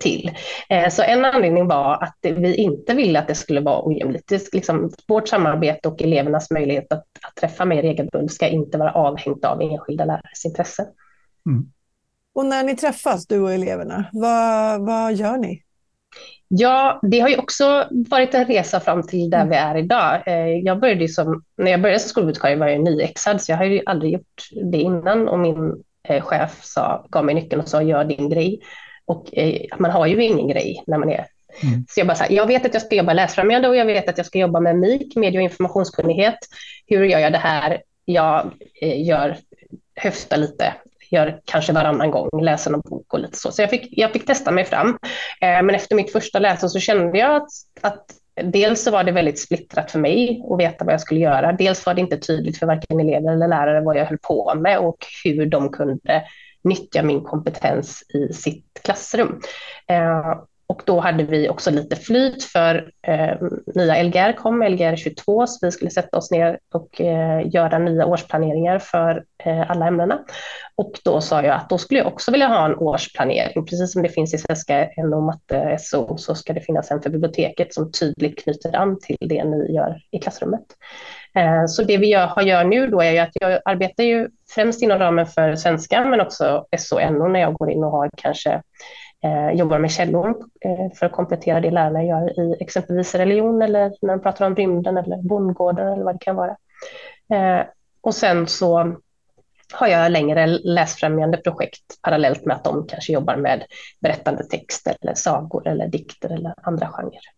till. 0.00 0.30
Eh, 0.68 0.88
så 0.88 1.02
en 1.02 1.24
anledning 1.24 1.68
var 1.68 2.02
att 2.02 2.18
vi 2.22 2.54
inte 2.54 2.94
ville 2.94 3.18
att 3.18 3.28
det 3.28 3.34
skulle 3.34 3.60
vara 3.60 3.88
ojämlikt. 3.88 4.52
Liksom, 4.52 4.90
vårt 5.08 5.28
samarbete 5.28 5.88
och 5.88 6.02
elevernas 6.02 6.50
möjlighet 6.50 6.92
att, 6.92 7.04
att 7.22 7.34
träffa 7.40 7.64
mer 7.64 7.82
regelbundet 7.82 8.32
ska 8.32 8.48
inte 8.48 8.78
vara 8.78 8.92
avhängt 8.92 9.44
av 9.44 9.62
enskilda 9.62 10.04
lärares 10.04 10.44
intresse. 10.44 10.86
Mm. 11.46 11.66
Och 12.34 12.46
när 12.46 12.64
ni 12.64 12.76
träffas, 12.76 13.26
du 13.26 13.40
och 13.40 13.52
eleverna, 13.52 14.04
vad, 14.12 14.86
vad 14.86 15.14
gör 15.14 15.36
ni? 15.36 15.62
Ja, 16.48 17.00
det 17.02 17.20
har 17.20 17.28
ju 17.28 17.36
också 17.36 17.86
varit 17.90 18.34
en 18.34 18.44
resa 18.44 18.80
fram 18.80 19.02
till 19.02 19.30
där 19.30 19.38
mm. 19.38 19.48
vi 19.48 19.56
är 19.56 19.76
idag. 19.76 20.22
Eh, 20.26 20.48
jag 20.48 20.80
började 20.80 21.08
som, 21.08 21.42
när 21.56 21.70
jag 21.70 21.82
började 21.82 22.00
som 22.00 22.08
skolbibliotekarie 22.08 22.56
var 22.56 22.68
jag 22.68 22.80
nyexad, 22.80 23.42
så 23.42 23.52
jag 23.52 23.56
har 23.56 23.64
ju 23.64 23.82
aldrig 23.86 24.12
gjort 24.12 24.48
det 24.72 24.78
innan 24.78 25.28
och 25.28 25.38
min 25.38 25.82
chef 26.20 26.64
sa, 26.64 27.06
gav 27.10 27.24
mig 27.24 27.34
nyckeln 27.34 27.62
och 27.62 27.68
sa 27.68 27.82
gör 27.82 28.04
din 28.04 28.30
grej. 28.30 28.60
Och 29.06 29.38
eh, 29.38 29.60
man 29.78 29.90
har 29.90 30.06
ju 30.06 30.24
ingen 30.24 30.48
grej 30.48 30.82
när 30.86 30.98
man 30.98 31.10
är 31.10 31.26
Mm. 31.62 31.84
Så 31.88 32.00
jag 32.00 32.06
bara 32.06 32.14
så 32.14 32.24
här, 32.24 32.32
jag 32.32 32.46
vet 32.46 32.66
att 32.66 32.74
jag 32.74 32.82
ska 32.82 32.96
jobba 32.96 33.12
läsfrämjande 33.12 33.68
och 33.68 33.76
jag 33.76 33.86
vet 33.86 34.08
att 34.08 34.16
jag 34.18 34.26
ska 34.26 34.38
jobba 34.38 34.60
med 34.60 34.76
MIK, 34.76 35.16
medie 35.16 35.38
och 35.38 35.42
informationskunnighet. 35.42 36.38
Hur 36.86 37.04
gör 37.04 37.18
jag 37.18 37.32
det 37.32 37.38
här? 37.38 37.82
Jag 38.04 38.50
eh, 38.80 39.06
gör, 39.06 39.36
höftar 39.94 40.36
lite, 40.36 40.74
gör 41.10 41.40
kanske 41.44 41.72
varannan 41.72 42.10
gång, 42.10 42.44
läser 42.44 42.70
någon 42.70 42.82
bok 42.84 43.14
och 43.14 43.20
lite 43.20 43.38
så. 43.38 43.52
Så 43.52 43.62
jag 43.62 43.70
fick, 43.70 43.88
jag 43.90 44.12
fick 44.12 44.26
testa 44.26 44.50
mig 44.50 44.64
fram. 44.64 44.88
Eh, 45.40 45.62
men 45.62 45.70
efter 45.70 45.96
mitt 45.96 46.12
första 46.12 46.38
läsår 46.38 46.68
så 46.68 46.80
kände 46.80 47.18
jag 47.18 47.36
att, 47.36 47.48
att 47.80 48.04
dels 48.42 48.82
så 48.82 48.90
var 48.90 49.04
det 49.04 49.12
väldigt 49.12 49.38
splittrat 49.38 49.90
för 49.90 49.98
mig 49.98 50.42
att 50.50 50.58
veta 50.58 50.84
vad 50.84 50.94
jag 50.94 51.00
skulle 51.00 51.20
göra. 51.20 51.52
Dels 51.52 51.86
var 51.86 51.94
det 51.94 52.00
inte 52.00 52.18
tydligt 52.18 52.58
för 52.58 52.66
varken 52.66 53.00
elever 53.00 53.32
eller 53.32 53.48
lärare 53.48 53.80
vad 53.80 53.96
jag 53.96 54.06
höll 54.06 54.18
på 54.18 54.54
med 54.54 54.78
och 54.78 55.06
hur 55.24 55.46
de 55.46 55.72
kunde 55.72 56.24
nyttja 56.68 57.02
min 57.02 57.20
kompetens 57.20 58.02
i 58.14 58.32
sitt 58.32 58.80
klassrum. 58.82 59.40
Eh, 59.88 60.34
och 60.68 60.82
då 60.86 61.00
hade 61.00 61.24
vi 61.24 61.48
också 61.48 61.70
lite 61.70 61.96
flyt 61.96 62.44
för 62.44 62.90
eh, 63.06 63.36
nya 63.74 64.02
Lgr 64.02 64.32
kom, 64.32 64.62
Lgr 64.62 64.96
22, 64.96 65.46
så 65.46 65.66
vi 65.66 65.72
skulle 65.72 65.90
sätta 65.90 66.16
oss 66.16 66.30
ner 66.30 66.58
och 66.74 67.00
eh, 67.00 67.48
göra 67.54 67.78
nya 67.78 68.06
årsplaneringar 68.06 68.78
för 68.78 69.24
eh, 69.44 69.70
alla 69.70 69.86
ämnena. 69.86 70.18
Och 70.74 70.92
då 71.04 71.20
sa 71.20 71.42
jag 71.42 71.56
att 71.56 71.68
då 71.68 71.78
skulle 71.78 72.00
jag 72.00 72.06
också 72.06 72.30
vilja 72.30 72.46
ha 72.46 72.64
en 72.64 72.78
årsplanering, 72.78 73.64
precis 73.66 73.92
som 73.92 74.02
det 74.02 74.08
finns 74.08 74.34
i 74.34 74.38
svenska 74.38 74.88
NO, 74.96 75.20
matte, 75.20 75.76
SO, 75.80 76.16
så 76.16 76.34
ska 76.34 76.52
det 76.52 76.60
finnas 76.60 76.90
en 76.90 77.02
för 77.02 77.10
biblioteket 77.10 77.74
som 77.74 77.92
tydligt 77.92 78.42
knyter 78.42 78.76
an 78.76 78.98
till 79.00 79.16
det 79.20 79.44
ni 79.44 79.74
gör 79.74 80.00
i 80.10 80.18
klassrummet. 80.18 80.64
Eh, 81.36 81.66
så 81.66 81.82
det 81.82 81.98
vi 81.98 82.06
gör, 82.06 82.42
gör 82.42 82.64
nu 82.64 82.86
då 82.86 83.00
är 83.00 83.12
ju 83.12 83.18
att 83.18 83.32
jag 83.32 83.60
arbetar 83.64 84.04
ju 84.04 84.28
främst 84.48 84.82
inom 84.82 84.98
ramen 84.98 85.26
för 85.26 85.56
svenska, 85.56 86.04
men 86.04 86.20
också 86.20 86.66
SO 86.78 86.96
och 86.96 87.12
NO 87.12 87.28
när 87.28 87.40
jag 87.40 87.54
går 87.54 87.70
in 87.70 87.84
och 87.84 87.90
har 87.90 88.10
kanske 88.16 88.62
eh, 89.24 89.50
jobbar 89.50 89.78
med 89.78 89.90
källor 89.90 90.28
eh, 90.60 90.96
för 90.98 91.06
att 91.06 91.12
komplettera 91.12 91.60
det 91.60 91.70
lärarna 91.70 92.04
gör 92.04 92.40
i 92.40 92.56
exempelvis 92.60 93.14
religion 93.14 93.62
eller 93.62 93.92
när 94.02 94.16
de 94.16 94.22
pratar 94.22 94.46
om 94.46 94.56
rymden 94.56 94.96
eller 94.96 95.16
bondgårdar 95.16 95.92
eller 95.92 96.04
vad 96.04 96.14
det 96.14 96.24
kan 96.24 96.36
vara. 96.36 96.56
Eh, 97.32 97.66
och 98.00 98.14
sen 98.14 98.46
så 98.46 98.96
har 99.72 99.86
jag 99.86 100.12
längre 100.12 100.46
läsfrämjande 100.46 101.36
projekt 101.36 102.02
parallellt 102.02 102.44
med 102.44 102.56
att 102.56 102.64
de 102.64 102.86
kanske 102.86 103.12
jobbar 103.12 103.36
med 103.36 103.64
berättande 104.00 104.44
text 104.44 104.86
eller 104.86 105.14
sagor 105.14 105.68
eller 105.68 105.88
dikter 105.88 106.28
eller 106.32 106.54
andra 106.62 106.88
genrer. 106.88 107.35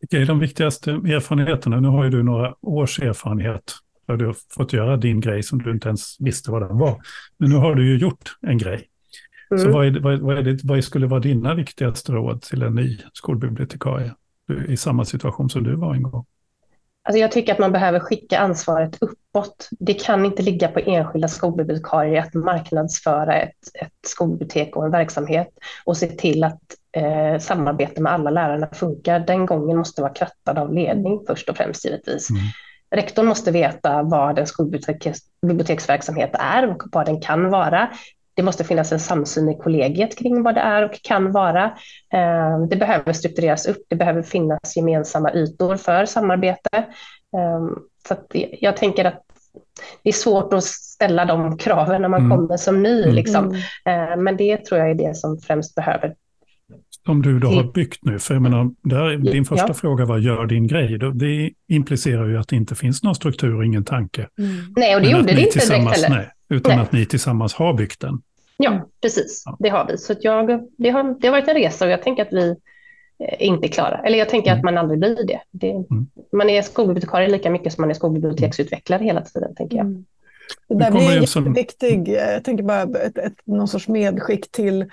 Vilka 0.00 0.18
är 0.18 0.26
de 0.26 0.38
viktigaste 0.38 0.90
erfarenheterna? 0.90 1.80
Nu 1.80 1.88
har 1.88 2.04
ju 2.04 2.10
du 2.10 2.22
några 2.22 2.54
års 2.60 2.98
erfarenhet 2.98 3.74
där 4.06 4.16
du 4.16 4.26
har 4.26 4.36
fått 4.50 4.72
göra 4.72 4.96
din 4.96 5.20
grej 5.20 5.42
som 5.42 5.62
du 5.62 5.70
inte 5.70 5.88
ens 5.88 6.16
visste 6.20 6.50
vad 6.50 6.62
den 6.62 6.78
var. 6.78 7.00
Men 7.38 7.50
nu 7.50 7.56
har 7.56 7.74
du 7.74 7.88
ju 7.88 7.98
gjort 7.98 8.38
en 8.40 8.58
grej. 8.58 8.86
Mm. 9.50 9.64
Så 9.64 9.70
vad, 9.70 9.86
är, 9.86 10.00
vad, 10.00 10.18
vad, 10.18 10.38
är 10.38 10.42
det, 10.42 10.60
vad 10.64 10.84
skulle 10.84 11.06
vara 11.06 11.20
dina 11.20 11.54
viktigaste 11.54 12.12
råd 12.12 12.42
till 12.42 12.62
en 12.62 12.74
ny 12.74 12.98
skolbibliotekarie 13.12 14.14
i 14.68 14.76
samma 14.76 15.04
situation 15.04 15.50
som 15.50 15.64
du 15.64 15.76
var 15.76 15.94
en 15.94 16.02
gång? 16.02 16.26
Alltså 17.10 17.20
jag 17.20 17.32
tycker 17.32 17.52
att 17.52 17.58
man 17.58 17.72
behöver 17.72 18.00
skicka 18.00 18.38
ansvaret 18.38 18.98
uppåt. 19.00 19.68
Det 19.70 19.94
kan 19.94 20.24
inte 20.24 20.42
ligga 20.42 20.68
på 20.68 20.80
enskilda 20.80 21.28
skolbibliotekarier 21.28 22.22
att 22.22 22.34
marknadsföra 22.34 23.36
ett, 23.36 23.58
ett 23.74 23.92
skolbibliotek 24.06 24.76
och 24.76 24.84
en 24.84 24.90
verksamhet 24.90 25.48
och 25.84 25.96
se 25.96 26.06
till 26.06 26.44
att 26.44 26.60
eh, 26.96 27.38
samarbete 27.38 28.02
med 28.02 28.12
alla 28.12 28.30
lärarna 28.30 28.68
funkar. 28.72 29.20
Den 29.20 29.46
gången 29.46 29.76
måste 29.78 30.02
vara 30.02 30.12
krattad 30.12 30.58
av 30.58 30.74
ledning 30.74 31.20
först 31.26 31.48
och 31.48 31.56
främst 31.56 31.84
givetvis. 31.84 32.30
Mm. 32.30 32.42
Rektorn 32.90 33.26
måste 33.26 33.50
veta 33.50 34.02
vad 34.02 34.38
en 34.38 34.46
skolbiblioteksverksamhet 34.46 36.30
är 36.32 36.70
och 36.70 36.82
vad 36.92 37.06
den 37.06 37.20
kan 37.20 37.50
vara. 37.50 37.90
Det 38.34 38.42
måste 38.42 38.64
finnas 38.64 38.92
en 38.92 39.00
samsyn 39.00 39.48
i 39.48 39.58
kollegiet 39.58 40.18
kring 40.18 40.42
vad 40.42 40.54
det 40.54 40.60
är 40.60 40.84
och 40.84 41.02
kan 41.02 41.32
vara. 41.32 41.64
Eh, 42.12 42.58
det 42.70 42.76
behöver 42.76 43.12
struktureras 43.12 43.66
upp. 43.66 43.82
Det 43.88 43.96
behöver 43.96 44.22
finnas 44.22 44.76
gemensamma 44.76 45.32
ytor 45.32 45.76
för 45.76 46.04
samarbete. 46.04 46.78
Eh, 47.36 47.66
så 48.08 48.16
jag 48.60 48.76
tänker 48.76 49.04
att 49.04 49.22
det 50.02 50.08
är 50.08 50.12
svårt 50.12 50.52
att 50.52 50.64
ställa 50.64 51.24
de 51.24 51.58
kraven 51.58 52.02
när 52.02 52.08
man 52.08 52.20
mm. 52.20 52.36
kommer 52.36 52.56
som 52.56 52.82
ny. 52.82 53.02
Mm. 53.02 53.14
Liksom. 53.14 53.54
Eh, 53.84 54.16
men 54.16 54.36
det 54.36 54.64
tror 54.64 54.80
jag 54.80 54.90
är 54.90 54.94
det 54.94 55.16
som 55.16 55.38
främst 55.38 55.74
behöver 55.74 56.14
som 57.10 57.22
du 57.22 57.38
då 57.38 57.48
har 57.48 57.64
byggt 57.64 58.04
nu. 58.04 58.18
För 58.18 58.34
jag 58.34 58.42
menar, 58.42 58.70
där, 58.82 59.16
din 59.16 59.44
första 59.44 59.68
ja. 59.68 59.74
fråga 59.74 60.04
var 60.04 60.18
gör 60.18 60.46
din 60.46 60.66
grej. 60.66 60.98
Det 61.14 61.50
implicerar 61.68 62.28
ju 62.28 62.38
att 62.38 62.48
det 62.48 62.56
inte 62.56 62.74
finns 62.74 63.02
någon 63.02 63.14
struktur 63.14 63.56
och 63.56 63.64
ingen 63.64 63.84
tanke. 63.84 64.28
Mm. 64.38 64.50
Nej, 64.76 64.96
och 64.96 65.02
det 65.02 65.10
gjorde 65.10 65.22
det 65.22 65.40
inte 65.40 65.58
direkt 65.58 65.70
heller. 65.70 66.10
Nej, 66.10 66.28
utan 66.48 66.72
nej. 66.72 66.82
att 66.82 66.92
ni 66.92 67.06
tillsammans 67.06 67.54
har 67.54 67.74
byggt 67.74 68.00
den. 68.00 68.22
Ja, 68.56 68.88
precis. 69.02 69.42
Ja. 69.46 69.56
Det 69.58 69.68
har 69.68 69.86
vi. 69.86 69.98
Så 69.98 70.14
jag, 70.20 70.60
det, 70.78 70.90
har, 70.90 71.20
det 71.20 71.26
har 71.26 71.32
varit 71.32 71.48
en 71.48 71.54
resa 71.54 71.84
och 71.84 71.90
jag 71.90 72.02
tänker 72.02 72.22
att 72.22 72.32
vi 72.32 72.50
eh, 73.18 73.46
inte 73.46 73.66
är 73.66 73.68
klara. 73.68 74.00
Eller 74.04 74.18
jag 74.18 74.28
tänker 74.28 74.50
mm. 74.50 74.58
att 74.58 74.64
man 74.64 74.78
aldrig 74.78 74.98
blir 75.00 75.26
det. 75.26 75.40
det 75.50 75.70
mm. 75.70 76.06
Man 76.32 76.50
är 76.50 76.62
skolbibliotekarie 76.62 77.28
lika 77.28 77.50
mycket 77.50 77.72
som 77.72 77.82
man 77.82 77.90
är 77.90 77.94
skolbiblioteksutvecklare 77.94 79.04
hela 79.04 79.20
tiden, 79.20 79.54
tänker 79.54 79.76
jag. 79.76 79.86
Mm. 79.86 80.04
Det 80.68 80.74
där 80.74 80.90
blir 80.90 81.20
jätteviktigt. 81.20 82.08
Jag 82.08 82.44
tänker 82.44 82.64
bara 82.64 82.82
ett, 82.82 83.18
ett, 83.18 83.34
någon 83.44 83.68
sorts 83.68 83.88
medskick 83.88 84.50
till 84.50 84.86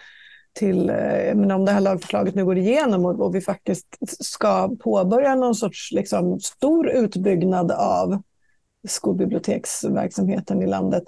till, 0.58 0.90
eh, 0.90 1.36
men 1.36 1.52
om 1.52 1.66
det 1.66 1.72
här 1.72 1.82
lagförslaget 1.82 2.36
nu 2.36 2.46
går 2.46 2.58
igenom 2.58 3.06
och, 3.06 3.22
och 3.22 3.36
vi 3.36 3.42
faktiskt 3.42 3.88
ska 4.26 4.76
påbörja 4.80 5.36
någon 5.36 5.56
sorts 5.56 5.92
liksom, 5.92 6.40
stor 6.40 6.90
utbyggnad 6.90 7.72
av 7.72 8.22
skolbiblioteksverksamheten 8.88 10.62
i 10.62 10.68
landet, 10.68 11.04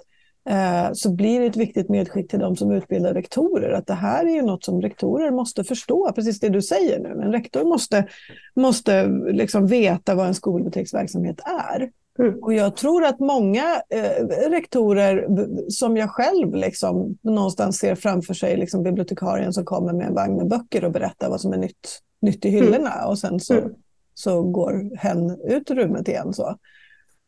eh, 0.48 0.92
så 0.92 1.14
blir 1.14 1.40
det 1.40 1.46
ett 1.46 1.56
viktigt 1.56 1.88
medskick 1.88 2.30
till 2.30 2.38
de 2.38 2.56
som 2.56 2.70
utbildar 2.70 3.14
rektorer 3.14 3.72
att 3.72 3.86
det 3.86 3.94
här 3.94 4.26
är 4.26 4.30
ju 4.30 4.42
något 4.42 4.64
som 4.64 4.82
rektorer 4.82 5.30
måste 5.30 5.64
förstå, 5.64 6.12
precis 6.14 6.40
det 6.40 6.48
du 6.48 6.62
säger 6.62 7.00
nu. 7.00 7.08
En 7.08 7.32
rektor 7.32 7.64
måste, 7.64 8.08
måste 8.56 9.06
liksom 9.32 9.66
veta 9.66 10.14
vad 10.14 10.26
en 10.26 10.34
skolbiblioteksverksamhet 10.34 11.40
är. 11.44 11.90
Mm. 12.20 12.38
Och 12.42 12.54
jag 12.54 12.76
tror 12.76 13.04
att 13.04 13.20
många 13.20 13.82
eh, 13.88 14.26
rektorer, 14.50 15.26
som 15.68 15.96
jag 15.96 16.10
själv 16.10 16.54
liksom, 16.54 17.18
någonstans 17.22 17.78
ser 17.78 17.94
framför 17.94 18.34
sig 18.34 18.56
liksom 18.56 18.82
bibliotekarien 18.82 19.52
som 19.52 19.64
kommer 19.64 19.92
med 19.92 20.06
en 20.06 20.14
vagn 20.14 20.36
med 20.36 20.48
böcker 20.48 20.84
och 20.84 20.92
berättar 20.92 21.30
vad 21.30 21.40
som 21.40 21.52
är 21.52 21.56
nytt, 21.56 22.00
nytt 22.20 22.44
i 22.44 22.50
hyllorna 22.50 22.94
mm. 22.94 23.08
och 23.08 23.18
sen 23.18 23.40
så, 23.40 23.54
mm. 23.54 23.70
så 24.14 24.42
går 24.42 24.96
hen 24.96 25.40
ut 25.44 25.70
ur 25.70 25.74
rummet 25.74 26.08
igen. 26.08 26.32
Så. 26.32 26.56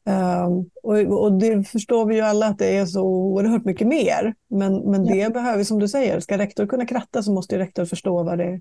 Um, 0.05 0.70
och, 0.83 1.22
och, 1.22 1.33
det 1.33 1.64
förstår 1.64 2.07
vi 2.07 2.14
ju 2.14 2.20
alla 2.20 2.46
att 2.46 2.59
det 2.59 2.76
är 2.76 2.87
så 2.87 3.02
oerhört 3.02 3.64
mycket 3.64 3.87
mer. 3.87 4.35
Men, 4.48 4.90
men 4.90 5.05
det 5.05 5.16
ja. 5.16 5.31
behöver, 5.31 5.64
som 5.64 5.78
du 5.78 5.88
säger, 5.88 6.20
ska 6.20 6.38
rektor 6.38 6.66
kunna 6.66 6.87
kratta 6.87 7.22
så 7.22 7.33
måste 7.33 7.59
rektor 7.59 7.85
förstå 7.85 8.22
vad 8.22 8.38
det, 8.38 8.61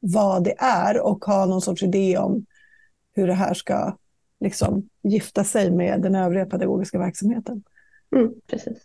vad 0.00 0.44
det 0.44 0.54
är 0.58 1.00
och 1.00 1.24
ha 1.24 1.46
någon 1.46 1.60
sorts 1.60 1.82
idé 1.82 2.18
om 2.18 2.46
hur 3.14 3.26
det 3.26 3.34
här 3.34 3.54
ska 3.54 3.96
liksom, 4.44 4.88
gifta 5.02 5.44
sig 5.44 5.70
med 5.70 6.02
den 6.02 6.14
övriga 6.14 6.46
pedagogiska 6.46 6.98
verksamheten. 6.98 7.62
Mm, 8.16 8.32
precis. 8.46 8.78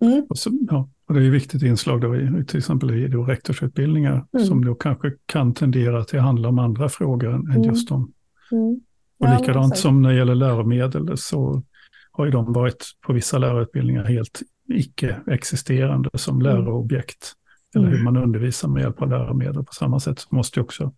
Mm. 0.00 0.26
Och 0.28 0.38
så, 0.38 0.50
ja, 0.70 0.88
och 1.06 1.14
det 1.14 1.20
är 1.20 1.26
ett 1.26 1.32
viktigt 1.32 1.62
inslag 1.62 2.00
då 2.00 2.16
i, 2.16 2.44
till 2.44 2.58
exempel 2.58 2.90
i 2.90 3.08
då 3.08 3.24
rektorsutbildningar 3.24 4.26
mm. 4.32 4.46
som 4.46 4.64
då 4.64 4.74
kanske 4.74 5.12
kan 5.26 5.54
tendera 5.54 6.04
till 6.04 6.18
att 6.18 6.24
handla 6.24 6.48
om 6.48 6.58
andra 6.58 6.88
frågor 6.88 7.34
än 7.34 7.50
mm. 7.50 7.62
just 7.62 7.90
om 7.90 8.12
mm. 8.52 8.80
Och 9.18 9.26
ja, 9.26 9.38
likadant 9.38 9.78
som 9.78 10.02
när 10.02 10.10
det 10.10 10.16
gäller 10.16 10.34
läromedel 10.34 11.18
så 11.18 11.62
har 12.10 12.24
ju 12.24 12.30
de 12.30 12.52
varit 12.52 12.84
på 13.00 13.12
vissa 13.12 13.38
lärarutbildningar 13.38 14.04
helt 14.04 14.42
icke-existerande 14.68 16.10
som 16.14 16.40
mm. 16.40 16.42
läroobjekt. 16.42 17.32
Eller 17.74 17.86
hur 17.86 18.00
mm. 18.00 18.04
man 18.04 18.22
undervisar 18.22 18.68
med 18.68 18.82
hjälp 18.82 19.02
av 19.02 19.08
läromedel. 19.08 19.64
På 19.64 19.72
samma 19.72 20.00
sätt 20.00 20.18
så 20.18 20.34
måste 20.34 20.60
ju 20.60 20.64
också 20.64 20.92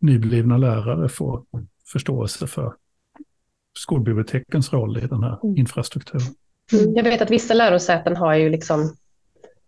nyblivna 0.00 0.56
lärare 0.56 1.08
få 1.08 1.44
förståelse 1.92 2.46
för 2.46 2.74
skolbibliotekens 3.78 4.72
roll 4.72 4.98
i 4.98 5.06
den 5.06 5.22
här 5.22 5.38
mm. 5.44 5.56
infrastrukturen. 5.56 6.26
Mm. 6.72 6.96
Jag 6.96 7.04
vet 7.04 7.22
att 7.22 7.30
vissa 7.30 7.54
lärosäten 7.54 8.16
har 8.16 8.34
ju 8.34 8.50
liksom 8.50 8.94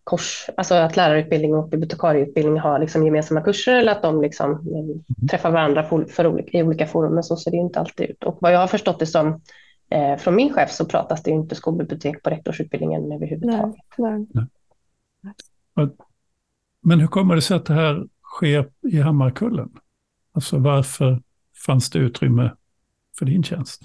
kors, 0.04 0.46
alltså 0.56 0.74
att 0.74 0.96
lärarutbildning 0.96 1.54
och 1.54 1.68
bibliotekarieutbildning 1.68 2.58
har 2.58 2.78
liksom 2.78 3.04
gemensamma 3.04 3.40
kurser 3.40 3.74
eller 3.74 3.92
att 3.92 4.02
de 4.02 4.22
liksom 4.22 4.50
mm. 4.50 5.28
träffar 5.30 5.50
varandra 5.50 5.82
för, 5.82 6.04
för 6.04 6.26
olika, 6.26 6.58
i 6.58 6.62
olika 6.62 6.86
forum, 6.86 7.14
men 7.14 7.22
så 7.22 7.36
ser 7.36 7.50
det 7.50 7.56
inte 7.56 7.80
alltid 7.80 8.10
ut. 8.10 8.24
Och 8.24 8.38
vad 8.40 8.52
jag 8.52 8.58
har 8.58 8.66
förstått 8.66 8.98
det 8.98 9.06
som 9.06 9.40
eh, 9.90 10.16
från 10.16 10.34
min 10.34 10.52
chef 10.54 10.70
så 10.70 10.84
pratas 10.84 11.22
det 11.22 11.30
inte 11.30 11.54
skolbibliotek 11.54 12.22
på 12.22 12.30
rektorsutbildningen 12.30 13.12
överhuvudtaget. 13.12 13.74
Nej, 13.98 14.26
nej. 14.30 14.46
nej. 15.76 15.88
Men 16.82 17.00
hur 17.00 17.06
kommer 17.06 17.34
det 17.34 17.42
sig 17.42 17.56
att 17.56 17.66
det 17.66 17.74
här 17.74 18.06
sker 18.22 18.70
i 18.88 19.00
Hammarkullen? 19.00 19.70
Alltså 20.32 20.58
varför 20.58 21.22
fanns 21.66 21.90
det 21.90 21.98
utrymme 21.98 22.52
för 23.18 23.26
din 23.26 23.42
tjänst? 23.42 23.82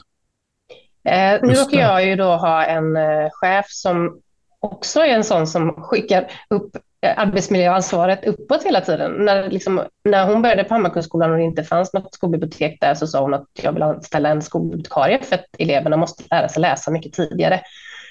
Eh, 1.05 1.39
nu 1.43 1.53
råkar 1.53 1.79
jag 1.79 2.05
ju 2.05 2.15
då 2.15 2.35
ha 2.35 2.63
en 2.63 2.95
eh, 2.95 3.29
chef 3.31 3.65
som 3.69 4.19
också 4.59 4.99
är 4.99 5.15
en 5.15 5.23
sån 5.23 5.47
som 5.47 5.73
skickar 5.83 6.31
upp 6.49 6.75
eh, 7.01 7.19
arbetsmiljöansvaret 7.19 8.25
uppåt 8.25 8.63
hela 8.63 8.81
tiden. 8.81 9.11
När, 9.11 9.49
liksom, 9.49 9.81
när 10.03 10.27
hon 10.27 10.41
började 10.41 10.63
på 10.63 10.73
Hammarkullsskolan 10.73 11.31
och 11.31 11.37
det 11.37 11.43
inte 11.43 11.63
fanns 11.63 11.93
något 11.93 12.13
skolbibliotek 12.13 12.77
där 12.81 12.93
så 12.93 13.07
sa 13.07 13.21
hon 13.21 13.33
att 13.33 13.45
jag 13.61 13.71
vill 13.71 13.83
anställa 13.83 14.29
en 14.29 14.41
skolbibliotekarie 14.41 15.23
för 15.23 15.35
att 15.35 15.45
eleverna 15.59 15.97
måste 15.97 16.23
lära 16.31 16.49
sig 16.49 16.61
läsa 16.61 16.91
mycket 16.91 17.13
tidigare. 17.13 17.61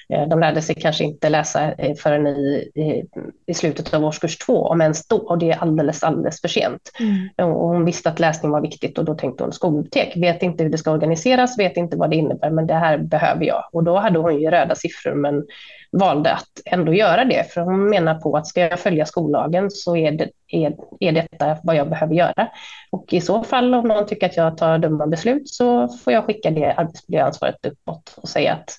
Eh, 0.09 0.27
de 0.27 0.39
lärde 0.39 0.61
sig 0.61 0.75
kanske 0.75 1.03
inte 1.03 1.29
läsa 1.29 1.71
eh, 1.71 1.95
förrän 1.95 2.27
i, 2.27 2.71
i, 2.75 3.03
i 3.45 3.53
slutet 3.53 3.93
av 3.93 4.05
årskurs 4.05 4.37
två, 4.37 4.67
om 4.67 4.81
ens 4.81 5.07
då, 5.07 5.17
och 5.17 5.37
det 5.37 5.51
är 5.51 5.57
alldeles, 5.57 6.03
alldeles 6.03 6.41
för 6.41 6.47
sent. 6.47 6.91
Mm. 6.99 7.51
Och 7.51 7.69
hon 7.69 7.85
visste 7.85 8.09
att 8.09 8.19
läsning 8.19 8.51
var 8.51 8.61
viktigt 8.61 8.97
och 8.97 9.05
då 9.05 9.15
tänkte 9.15 9.43
hon 9.43 9.53
skolbibliotek, 9.53 10.17
vet 10.17 10.43
inte 10.43 10.63
hur 10.63 10.71
det 10.71 10.77
ska 10.77 10.91
organiseras, 10.91 11.59
vet 11.59 11.77
inte 11.77 11.97
vad 11.97 12.09
det 12.09 12.15
innebär, 12.15 12.49
men 12.49 12.67
det 12.67 12.73
här 12.73 12.97
behöver 12.97 13.45
jag. 13.45 13.63
Och 13.71 13.83
då 13.83 13.97
hade 13.97 14.19
hon 14.19 14.41
ju 14.41 14.51
röda 14.51 14.75
siffror, 14.75 15.13
men 15.13 15.45
valde 15.91 16.33
att 16.33 16.61
ändå 16.65 16.93
göra 16.93 17.25
det, 17.25 17.53
för 17.53 17.61
hon 17.61 17.89
menar 17.89 18.15
på 18.15 18.37
att 18.37 18.47
ska 18.47 18.61
jag 18.61 18.79
följa 18.79 19.05
skollagen 19.05 19.71
så 19.71 19.97
är, 19.97 20.11
det, 20.11 20.29
är, 20.47 20.75
är 20.99 21.11
detta 21.11 21.57
vad 21.63 21.75
jag 21.75 21.89
behöver 21.89 22.15
göra. 22.15 22.47
Och 22.91 23.13
i 23.13 23.21
så 23.21 23.43
fall 23.43 23.73
om 23.73 23.87
någon 23.87 24.05
tycker 24.05 24.25
att 24.25 24.37
jag 24.37 24.57
tar 24.57 24.77
dumma 24.77 25.07
beslut 25.07 25.49
så 25.49 25.87
får 25.87 26.13
jag 26.13 26.25
skicka 26.25 26.51
det 26.51 26.71
arbetsmiljöansvaret 26.71 27.65
uppåt 27.65 28.13
och 28.17 28.29
säga 28.29 28.53
att 28.53 28.69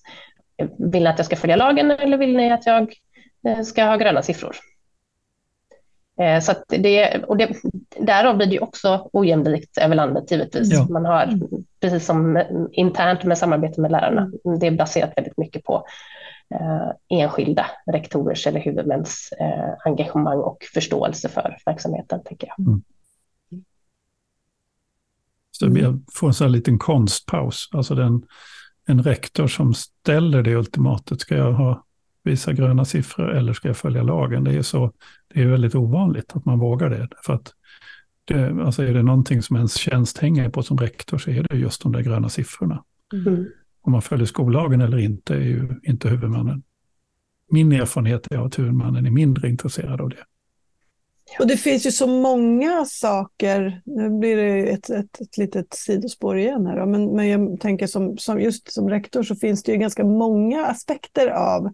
vill 0.78 1.02
ni 1.02 1.08
att 1.08 1.18
jag 1.18 1.26
ska 1.26 1.36
följa 1.36 1.56
lagen 1.56 1.90
eller 1.90 2.18
vill 2.18 2.36
ni 2.36 2.52
att 2.52 2.66
jag 2.66 2.94
eh, 3.46 3.62
ska 3.62 3.84
ha 3.84 3.96
gröna 3.96 4.22
siffror? 4.22 4.56
Eh, 6.20 6.40
så 6.40 6.52
det, 6.68 7.24
och 7.24 7.36
det, 7.36 7.56
därav 8.00 8.36
blir 8.36 8.46
det 8.46 8.60
också 8.60 9.10
ojämlikt 9.12 9.78
över 9.78 9.94
landet 9.94 10.30
givetvis. 10.30 10.72
Ja. 10.72 10.86
Man 10.90 11.04
har, 11.04 11.38
precis 11.80 12.06
som 12.06 12.42
internt 12.72 13.24
med 13.24 13.38
samarbete 13.38 13.80
med 13.80 13.90
lärarna, 13.90 14.30
det 14.60 14.66
är 14.66 14.70
baserat 14.70 15.12
väldigt 15.16 15.38
mycket 15.38 15.64
på 15.64 15.86
eh, 16.54 17.18
enskilda 17.20 17.66
rektorers 17.92 18.46
eller 18.46 18.60
huvudmäns 18.60 19.32
eh, 19.40 19.74
engagemang 19.84 20.38
och 20.38 20.58
förståelse 20.74 21.28
för 21.28 21.56
verksamheten, 21.66 22.20
tänker 22.24 22.48
jag. 22.48 22.66
Mm. 22.66 22.82
Så 25.50 25.70
vi 25.70 25.82
får 26.12 26.26
en 26.26 26.34
sån 26.34 26.44
här 26.44 26.52
liten 26.52 26.78
konstpaus, 26.78 27.68
alltså 27.72 27.94
den 27.94 28.22
en 28.86 29.02
rektor 29.02 29.46
som 29.46 29.74
ställer 29.74 30.42
det 30.42 30.56
ultimatet. 30.56 31.20
Ska 31.20 31.36
jag 31.36 31.52
ha, 31.52 31.84
visa 32.22 32.52
gröna 32.52 32.84
siffror 32.84 33.30
eller 33.30 33.52
ska 33.52 33.68
jag 33.68 33.76
följa 33.76 34.02
lagen? 34.02 34.44
Det 34.44 34.56
är, 34.56 34.62
så, 34.62 34.92
det 35.34 35.42
är 35.42 35.46
väldigt 35.46 35.74
ovanligt 35.74 36.36
att 36.36 36.44
man 36.44 36.58
vågar 36.58 36.90
det. 36.90 37.08
För 37.26 37.34
att 37.34 37.52
det, 38.24 38.62
alltså 38.64 38.82
är 38.82 38.94
det 38.94 39.02
någonting 39.02 39.42
som 39.42 39.56
ens 39.56 39.74
tjänst 39.76 40.18
hänger 40.18 40.48
på 40.48 40.62
som 40.62 40.78
rektor 40.78 41.18
så 41.18 41.30
är 41.30 41.42
det 41.42 41.56
just 41.56 41.82
de 41.82 41.92
där 41.92 42.00
gröna 42.00 42.28
siffrorna. 42.28 42.84
Mm. 43.12 43.46
Om 43.82 43.92
man 43.92 44.02
följer 44.02 44.26
skollagen 44.26 44.80
eller 44.80 44.98
inte 44.98 45.34
är 45.34 45.40
ju 45.40 45.68
inte 45.82 46.08
huvudmannen. 46.08 46.62
Min 47.50 47.72
erfarenhet 47.72 48.26
är 48.32 48.46
att 48.46 48.58
huvudmannen 48.58 49.06
är 49.06 49.10
mindre 49.10 49.48
intresserad 49.48 50.00
av 50.00 50.08
det. 50.08 50.24
Och 51.38 51.46
det 51.46 51.56
finns 51.56 51.86
ju 51.86 51.90
så 51.90 52.06
många 52.06 52.84
saker, 52.84 53.82
nu 53.84 54.10
blir 54.10 54.36
det 54.36 54.70
ett, 54.70 54.90
ett, 54.90 55.20
ett 55.20 55.38
litet 55.38 55.74
sidospår 55.74 56.38
igen 56.38 56.66
här, 56.66 56.80
då, 56.80 56.86
men, 56.86 57.16
men 57.16 57.28
jag 57.28 57.60
tänker 57.60 57.86
som, 57.86 58.18
som 58.18 58.40
just 58.40 58.72
som 58.72 58.90
rektor 58.90 59.22
så 59.22 59.36
finns 59.36 59.62
det 59.62 59.72
ju 59.72 59.78
ganska 59.78 60.04
många 60.04 60.66
aspekter 60.66 61.28
av 61.28 61.72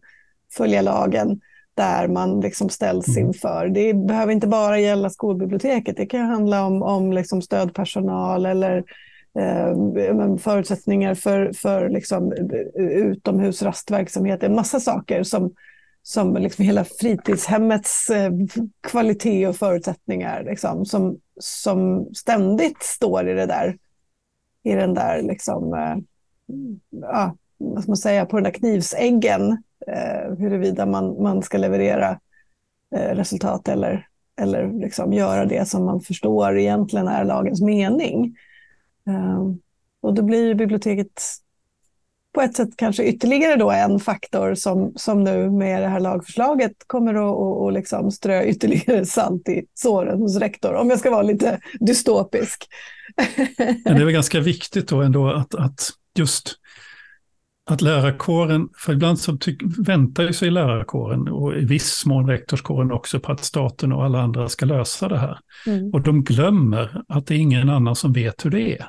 följa 0.56 0.82
lagen 0.82 1.40
där 1.74 2.08
man 2.08 2.40
liksom 2.40 2.68
ställs 2.68 3.08
mm. 3.08 3.26
inför. 3.26 3.68
Det 3.68 3.94
behöver 3.94 4.32
inte 4.32 4.46
bara 4.46 4.78
gälla 4.78 5.10
skolbiblioteket, 5.10 5.96
det 5.96 6.06
kan 6.06 6.20
handla 6.20 6.66
om, 6.66 6.82
om 6.82 7.12
liksom 7.12 7.42
stödpersonal 7.42 8.46
eller 8.46 8.84
eh, 9.38 10.36
förutsättningar 10.36 11.14
för, 11.14 11.52
för 11.52 11.88
liksom 11.88 12.32
utomhusrastverksamhet, 12.74 14.42
en 14.42 14.54
massa 14.54 14.80
saker 14.80 15.22
som, 15.22 15.54
som 16.02 16.34
liksom 16.34 16.64
hela 16.64 16.84
fritidshemmets 16.84 18.10
eh, 18.10 18.32
kvalitet 18.80 19.46
och 19.46 19.56
förutsättningar 19.56 20.44
liksom, 20.44 20.86
som, 20.86 21.18
som 21.40 22.08
ständigt 22.14 22.82
står 22.82 23.28
i 23.28 23.34
det 23.34 23.46
där, 23.46 23.78
i 24.62 24.72
den 24.72 24.94
där 24.94 25.22
liksom, 25.22 25.74
eh, 25.74 25.96
ja, 26.90 27.36
vad 27.58 27.82
ska 27.82 27.90
man 27.90 27.96
säga, 27.96 28.26
på 28.26 28.36
den 28.36 28.44
där 28.44 28.50
knivsäggen, 28.50 29.62
eh, 29.86 30.36
huruvida 30.38 30.86
man, 30.86 31.22
man 31.22 31.42
ska 31.42 31.58
leverera 31.58 32.20
eh, 32.94 33.14
resultat 33.14 33.68
eller, 33.68 34.06
eller 34.36 34.72
liksom 34.72 35.12
göra 35.12 35.44
det 35.44 35.68
som 35.68 35.84
man 35.84 36.00
förstår 36.00 36.58
egentligen 36.58 37.08
är 37.08 37.24
lagens 37.24 37.62
mening. 37.62 38.36
Eh, 39.06 39.42
och 40.00 40.14
då 40.14 40.22
blir 40.22 40.54
biblioteket 40.54 41.22
på 42.34 42.40
ett 42.40 42.56
sätt 42.56 42.68
kanske 42.76 43.04
ytterligare 43.04 43.56
då 43.56 43.70
en 43.70 44.00
faktor 44.00 44.54
som, 44.54 44.92
som 44.96 45.24
nu 45.24 45.50
med 45.50 45.82
det 45.82 45.88
här 45.88 46.00
lagförslaget 46.00 46.72
kommer 46.86 47.14
att 47.14 47.20
och, 47.20 47.62
och 47.62 47.72
liksom 47.72 48.10
strö 48.10 48.44
ytterligare 48.44 49.06
salt 49.06 49.48
i 49.48 49.64
såren 49.74 50.18
hos 50.18 50.36
rektor, 50.36 50.74
om 50.74 50.90
jag 50.90 50.98
ska 50.98 51.10
vara 51.10 51.22
lite 51.22 51.60
dystopisk. 51.80 52.68
Men 53.84 53.94
det 53.94 54.00
är 54.00 54.04
väl 54.04 54.14
ganska 54.14 54.40
viktigt 54.40 54.88
då 54.88 55.02
ändå 55.02 55.30
att, 55.30 55.54
att 55.54 55.90
just 56.14 56.56
att 57.70 57.82
lärarkåren, 57.82 58.68
för 58.76 58.92
ibland 58.92 59.18
så 59.18 59.36
tyck, 59.36 59.62
väntar 59.78 60.22
ju 60.22 60.32
sig 60.32 60.50
lärarkåren 60.50 61.28
och 61.28 61.56
i 61.56 61.64
viss 61.64 62.06
mån 62.06 62.28
rektorskåren 62.28 62.92
också 62.92 63.20
på 63.20 63.32
att 63.32 63.44
staten 63.44 63.92
och 63.92 64.04
alla 64.04 64.20
andra 64.20 64.48
ska 64.48 64.66
lösa 64.66 65.08
det 65.08 65.18
här. 65.18 65.38
Mm. 65.66 65.90
Och 65.90 66.00
de 66.00 66.24
glömmer 66.24 67.02
att 67.08 67.26
det 67.26 67.34
är 67.34 67.38
ingen 67.38 67.70
annan 67.70 67.96
som 67.96 68.12
vet 68.12 68.44
hur 68.44 68.50
det 68.50 68.78
är. 68.78 68.86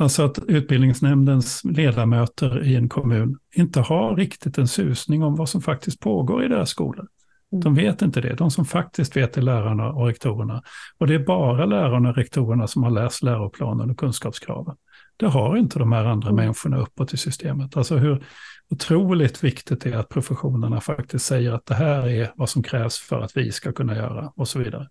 Alltså 0.00 0.24
att 0.24 0.38
utbildningsnämndens 0.48 1.64
ledamöter 1.64 2.64
i 2.64 2.76
en 2.76 2.88
kommun 2.88 3.38
inte 3.54 3.80
har 3.80 4.16
riktigt 4.16 4.58
en 4.58 4.68
susning 4.68 5.22
om 5.22 5.36
vad 5.36 5.48
som 5.48 5.62
faktiskt 5.62 6.00
pågår 6.00 6.44
i 6.44 6.48
deras 6.48 6.70
skolor. 6.70 7.06
De 7.50 7.72
mm. 7.72 7.74
vet 7.74 8.02
inte 8.02 8.20
det. 8.20 8.34
De 8.34 8.50
som 8.50 8.64
faktiskt 8.64 9.16
vet 9.16 9.36
är 9.36 9.42
lärarna 9.42 9.92
och 9.92 10.06
rektorerna. 10.06 10.62
Och 10.98 11.06
det 11.06 11.14
är 11.14 11.18
bara 11.18 11.66
lärarna 11.66 12.08
och 12.08 12.16
rektorerna 12.16 12.66
som 12.66 12.82
har 12.82 12.90
läst 12.90 13.22
läroplanen 13.22 13.90
och 13.90 13.98
kunskapskraven. 13.98 14.76
Det 15.16 15.26
har 15.26 15.56
inte 15.56 15.78
de 15.78 15.92
här 15.92 16.04
andra 16.04 16.28
mm. 16.28 16.44
människorna 16.44 16.78
uppåt 16.78 17.14
i 17.14 17.16
systemet. 17.16 17.76
Alltså 17.76 17.96
hur 17.96 18.24
otroligt 18.70 19.44
viktigt 19.44 19.80
det 19.80 19.90
är 19.90 19.96
att 19.96 20.08
professionerna 20.08 20.80
faktiskt 20.80 21.26
säger 21.26 21.52
att 21.52 21.66
det 21.66 21.74
här 21.74 22.08
är 22.08 22.32
vad 22.36 22.48
som 22.48 22.62
krävs 22.62 22.98
för 22.98 23.20
att 23.20 23.36
vi 23.36 23.52
ska 23.52 23.72
kunna 23.72 23.96
göra 23.96 24.32
och 24.36 24.48
så 24.48 24.58
vidare. 24.58 24.88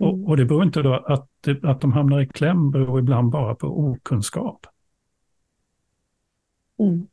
Mm. 0.00 0.12
Och, 0.12 0.28
och, 0.28 0.36
det 0.36 0.44
beror 0.44 0.62
inte 0.62 0.82
då 0.82 0.94
att, 0.94 1.28
att 1.62 1.80
de 1.80 1.92
hamnar 1.92 2.20
i 2.20 2.26
kläm 2.26 2.70
beror 2.70 2.98
ibland 2.98 3.30
bara 3.30 3.54
på 3.54 3.66
okunskap. 3.66 4.66
Mm. 6.78 7.06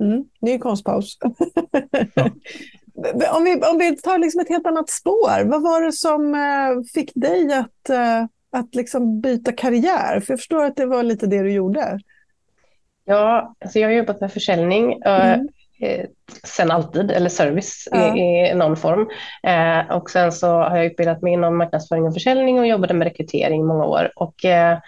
Mm, 0.00 0.24
ny 0.40 0.58
konstpaus. 0.58 1.18
Ja. 2.14 2.30
om, 3.36 3.44
vi, 3.44 3.54
om 3.54 3.78
vi 3.78 3.96
tar 3.96 4.18
liksom 4.18 4.40
ett 4.40 4.48
helt 4.48 4.66
annat 4.66 4.90
spår, 4.90 5.44
vad 5.44 5.62
var 5.62 5.82
det 5.82 5.92
som 5.92 6.34
eh, 6.34 6.82
fick 6.94 7.12
dig 7.14 7.52
att, 7.52 7.90
eh, 7.90 8.24
att 8.50 8.74
liksom 8.74 9.20
byta 9.20 9.52
karriär? 9.52 10.20
För 10.20 10.32
jag 10.32 10.38
förstår 10.38 10.64
att 10.64 10.76
det 10.76 10.86
var 10.86 11.02
lite 11.02 11.26
det 11.26 11.42
du 11.42 11.52
gjorde. 11.52 12.00
Ja, 13.04 13.54
alltså 13.58 13.78
jag 13.78 13.88
har 13.88 13.92
jobbat 13.92 14.20
med 14.20 14.32
försäljning 14.32 14.92
eh, 14.92 15.32
mm. 15.32 15.48
Eh, 15.80 16.06
sen 16.44 16.70
alltid, 16.70 17.10
eller 17.10 17.28
service 17.28 17.88
ja. 17.90 18.16
i, 18.16 18.20
i, 18.20 18.54
någon 18.54 18.76
form. 18.76 19.08
Eh, 19.42 19.96
och 19.96 20.10
sen 20.10 20.32
så 20.32 20.46
har 20.46 20.76
jag 20.76 20.86
utbildat 20.86 21.22
mig 21.22 21.32
inom 21.32 21.58
marknadsföring 21.58 22.04
och 22.04 22.14
försäljning 22.14 22.58
och 22.58 22.66
jobbade 22.66 22.94
med 22.94 23.06
rekrytering 23.06 23.60
i 23.60 23.64
många 23.64 23.84
år. 23.84 24.12
Och, 24.16 24.44
eh, 24.44 24.78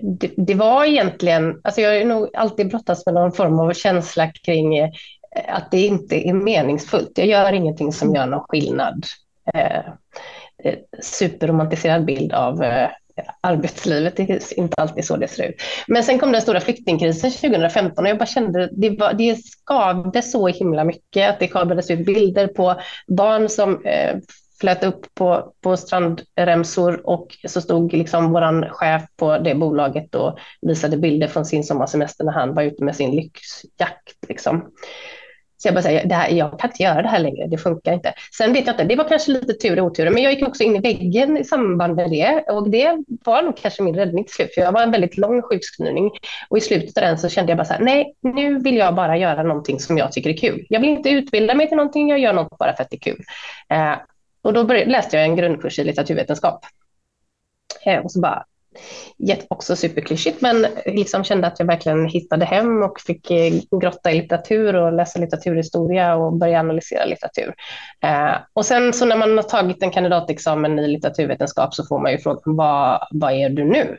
det, 0.00 0.30
det, 0.36 0.54
var 0.54 0.84
egentligen, 0.84 1.60
alltså 1.64 1.80
jag 1.80 1.98
har 1.98 2.04
nog 2.04 2.28
alltid 2.34 2.68
brottats 2.68 3.06
med 3.06 3.14
någon 3.14 3.32
form 3.32 3.60
av 3.60 3.72
känsla 3.72 4.32
kring 4.44 4.78
eh, 4.78 4.90
att 5.48 5.70
det 5.70 5.86
inte 5.86 6.28
är 6.28 6.32
meningsfullt. 6.32 7.12
Jag 7.14 7.26
gör 7.26 7.52
ingenting 7.52 7.92
som 7.92 8.14
gör 8.14 8.26
någon 8.26 8.44
skillnad. 8.48 9.06
Eh, 9.54 9.82
superromantiserad 11.02 12.04
bild 12.04 12.32
av 12.32 12.62
arbetslivet, 13.40 14.16
det 14.16 14.30
är 14.30 14.58
inte 14.58 14.74
alltid 14.82 15.04
så 15.04 15.16
det 15.16 15.28
ser 15.28 15.48
ut. 15.48 15.62
Men 15.86 16.04
sen 16.04 16.18
kom 16.18 16.32
den 16.32 16.42
stora 16.42 16.60
flyktingkrisen 16.60 17.30
2015 17.30 18.04
och 18.04 18.10
jag 18.10 18.18
bara 18.18 18.26
kände 18.26 18.68
det, 18.72 18.90
var, 18.90 19.12
det 19.12 19.36
skavde 19.36 20.22
så 20.22 20.48
himla 20.48 20.84
mycket 20.84 21.30
att 21.30 21.40
det 21.40 21.48
kablades 21.48 21.90
ut 21.90 22.06
bilder 22.06 22.46
på 22.46 22.80
barn 23.06 23.48
som 23.48 23.84
eh, 23.84 24.16
flöt 24.60 24.84
upp 24.84 25.14
på, 25.14 25.52
på 25.60 25.76
strandremsor 25.76 27.06
och 27.06 27.36
så 27.48 27.60
stod 27.60 27.92
liksom 27.92 28.32
vår 28.32 28.68
chef 28.68 29.02
på 29.16 29.38
det 29.38 29.54
bolaget 29.54 30.14
och 30.14 30.38
visade 30.60 30.96
bilder 30.96 31.28
från 31.28 31.46
sin 31.46 31.64
sommarsemester 31.64 32.24
när 32.24 32.32
han 32.32 32.54
var 32.54 32.62
ute 32.62 32.84
med 32.84 32.96
sin 32.96 33.10
lyxjakt. 33.10 34.28
Liksom. 34.28 34.64
Så 35.58 35.68
jag 35.68 35.74
bara 35.74 35.82
säger, 35.82 36.06
det 36.06 36.14
här, 36.14 36.30
jag 36.30 36.60
kan 36.60 36.70
inte 36.70 36.82
göra 36.82 37.02
det 37.02 37.08
här 37.08 37.18
längre, 37.18 37.46
det 37.46 37.58
funkar 37.58 37.92
inte. 37.92 38.14
Sen 38.38 38.52
vet 38.52 38.66
jag 38.66 38.72
inte, 38.72 38.84
det 38.84 38.96
var 38.96 39.08
kanske 39.08 39.32
lite 39.32 39.52
tur 39.52 39.80
och 39.80 39.86
otur, 39.86 40.10
men 40.10 40.22
jag 40.22 40.32
gick 40.32 40.48
också 40.48 40.62
in 40.62 40.76
i 40.76 40.80
väggen 40.80 41.36
i 41.36 41.44
samband 41.44 41.94
med 41.94 42.10
det 42.10 42.44
och 42.52 42.70
det 42.70 42.96
var 43.24 43.42
nog 43.42 43.56
kanske 43.56 43.82
min 43.82 43.96
räddning 43.96 44.24
till 44.24 44.34
slut, 44.34 44.54
för 44.54 44.60
jag 44.60 44.72
var 44.72 44.82
en 44.82 44.90
väldigt 44.90 45.18
lång 45.18 45.42
sjukskrivning 45.42 46.10
och 46.48 46.58
i 46.58 46.60
slutet 46.60 46.96
av 46.96 47.02
den 47.02 47.18
så 47.18 47.28
kände 47.28 47.50
jag 47.50 47.56
bara 47.56 47.64
så 47.64 47.72
här, 47.72 47.80
nej, 47.80 48.14
nu 48.20 48.58
vill 48.58 48.76
jag 48.76 48.94
bara 48.94 49.16
göra 49.16 49.42
någonting 49.42 49.80
som 49.80 49.98
jag 49.98 50.12
tycker 50.12 50.30
är 50.30 50.36
kul. 50.36 50.66
Jag 50.68 50.80
vill 50.80 50.90
inte 50.90 51.10
utbilda 51.10 51.54
mig 51.54 51.68
till 51.68 51.76
någonting, 51.76 52.08
jag 52.08 52.18
gör 52.18 52.32
något 52.32 52.58
bara 52.58 52.76
för 52.76 52.82
att 52.82 52.90
det 52.90 52.96
är 52.96 53.00
kul. 53.00 53.24
Eh, 53.68 53.94
och 54.42 54.52
då 54.52 54.64
började, 54.64 54.90
läste 54.90 55.16
jag 55.16 55.24
en 55.24 55.36
grundkurs 55.36 55.78
i 55.78 55.84
litteraturvetenskap. 55.84 56.64
Eh, 57.84 57.98
och 57.98 58.12
så 58.12 58.20
bara, 58.20 58.44
också 59.48 59.76
superklyschigt, 59.76 60.40
men 60.40 60.66
liksom 60.86 61.24
kände 61.24 61.46
att 61.46 61.58
jag 61.58 61.66
verkligen 61.66 62.08
hittade 62.08 62.44
hem 62.44 62.82
och 62.82 63.00
fick 63.00 63.30
eh, 63.30 63.52
grotta 63.80 64.10
i 64.10 64.22
litteratur 64.22 64.74
och 64.76 64.92
läsa 64.92 65.18
litteraturhistoria 65.18 66.14
och 66.14 66.32
börja 66.32 66.60
analysera 66.60 67.04
litteratur. 67.04 67.54
Eh, 68.04 68.34
och 68.52 68.66
sen 68.66 68.92
så 68.92 69.04
när 69.04 69.16
man 69.16 69.36
har 69.36 69.42
tagit 69.42 69.82
en 69.82 69.90
kandidatexamen 69.90 70.78
i 70.78 70.88
litteraturvetenskap 70.88 71.74
så 71.74 71.86
får 71.86 71.98
man 71.98 72.12
ju 72.12 72.18
frågan, 72.18 72.40
vad, 72.44 73.06
vad 73.10 73.32
är 73.32 73.48
du 73.48 73.64
nu? 73.64 73.96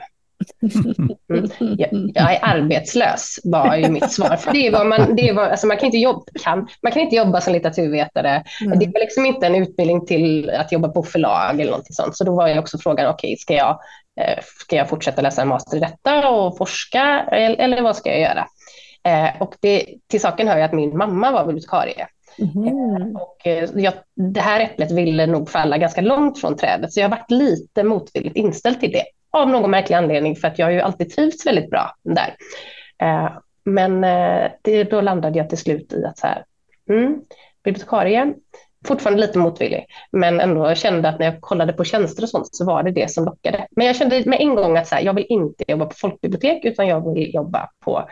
Mm. 1.30 1.50
Jag, 1.78 1.90
jag, 2.16 2.34
är 2.34 2.40
arbetslös, 2.42 3.40
var 3.44 3.76
ju 3.76 3.90
mitt 3.90 4.12
svar. 4.12 4.36
För 4.36 4.54
det 4.54 4.70
var 4.70 4.86
man, 4.86 5.16
det 5.16 5.32
var, 5.32 5.44
alltså 5.44 5.68
man, 5.68 5.78
kan 5.78 5.86
inte 5.86 5.98
jobba, 5.98 6.24
kan, 6.44 6.68
man 6.84 6.92
kan 6.92 7.02
inte 7.02 7.16
jobba 7.16 7.42
som 7.42 7.54
litteraturvetare. 7.54 8.44
Mm. 8.66 8.80
Det 8.80 8.86
var 8.86 9.00
liksom 9.00 9.26
inte 9.26 9.48
en 9.48 9.56
utbildning 9.56 10.06
till 10.06 10.50
att 10.50 10.72
jobba 10.72 10.88
på 10.88 11.04
förlag 11.04 11.60
eller 11.60 11.72
någonting 11.72 11.94
sånt. 11.94 12.18
Så 12.18 12.24
då 12.24 12.36
var 12.36 12.48
ju 12.48 12.60
också 12.60 12.78
frågan, 12.78 13.10
okej, 13.10 13.28
okay, 13.28 13.38
ska, 13.38 13.54
jag, 13.54 13.80
ska 14.60 14.76
jag 14.76 14.90
fortsätta 14.90 15.22
läsa 15.22 15.42
en 15.42 15.48
master 15.48 15.78
i 15.78 15.80
detta 15.80 16.30
och 16.30 16.58
forska 16.58 17.26
eller, 17.32 17.82
vad 17.82 17.96
ska 17.96 18.10
jag 18.10 18.20
göra? 18.20 18.48
Eh, 19.04 19.42
och 19.42 19.56
det, 19.60 19.86
till 20.08 20.22
saken 20.22 20.48
hör 20.48 20.58
ju 20.58 20.64
att 20.64 20.74
min 20.74 20.98
mamma 20.98 21.32
var 21.32 21.46
bibliotekarie. 21.46 22.08
Mm. 22.40 23.16
Och 23.16 23.48
eh, 23.48 23.70
jag, 23.76 23.94
det 24.16 24.42
här 24.42 24.60
äpplet 24.60 24.92
ville 24.92 25.26
nog 25.26 25.50
falla 25.50 25.78
ganska 25.78 26.02
långt 26.02 26.40
från 26.40 26.58
trädet, 26.58 26.94
så 26.94 27.00
jag 27.00 27.10
har 27.10 27.18
varit 27.18 27.32
lite 27.32 27.84
motvilligt 27.84 28.36
inställd 28.36 28.80
till 28.80 28.92
det 28.92 29.04
av 29.32 29.50
någon 29.50 29.72
märklig 29.72 29.96
anledning, 29.96 30.36
för 30.36 30.48
att 30.48 30.60
jag 30.60 30.66
har 30.66 30.72
ju 30.72 30.82
alltid 30.82 31.10
trivts 31.10 31.46
väldigt 31.46 31.70
bra 31.70 31.96
där. 32.04 32.36
Eh, 33.02 33.30
men 33.64 34.04
eh, 34.04 34.52
det, 34.62 34.84
då 34.84 35.02
landade 35.02 35.38
jag 35.38 35.50
till 35.50 35.58
slut 35.58 35.94
i 35.94 36.06
att 36.06 36.18
så 36.18 36.28
här, 36.28 36.46
mm, 36.90 37.22
bibliotekarie, 37.64 38.34
fortfarande 38.88 39.22
lite 39.22 39.40
motvillig, 39.40 39.86
men 40.12 40.40
ändå 40.40 40.76
kände 40.76 41.10
att 41.10 41.20
när 41.20 41.26
jag 41.26 41.42
kollade 41.42 41.74
på 41.74 41.84
tjänster 41.84 42.24
och 42.24 42.30
sånt 42.30 42.56
så 42.56 42.66
var 42.66 42.84
det 42.84 42.92
det 42.92 43.12
som 43.12 43.26
lockade. 43.26 43.68
Men 43.72 43.88
jag 43.88 43.96
kände 43.96 44.24
med 44.26 44.42
en 44.42 44.56
gång 44.56 44.78
att 44.78 44.88
så 44.88 44.96
här, 44.96 45.02
jag 45.02 45.14
vill 45.14 45.26
inte 45.30 45.64
jobba 45.68 45.86
på 45.86 45.96
folkbibliotek, 45.96 46.66
utan 46.66 46.88
jag 46.88 47.14
vill 47.14 47.34
jobba 47.34 47.70
på 47.80 48.10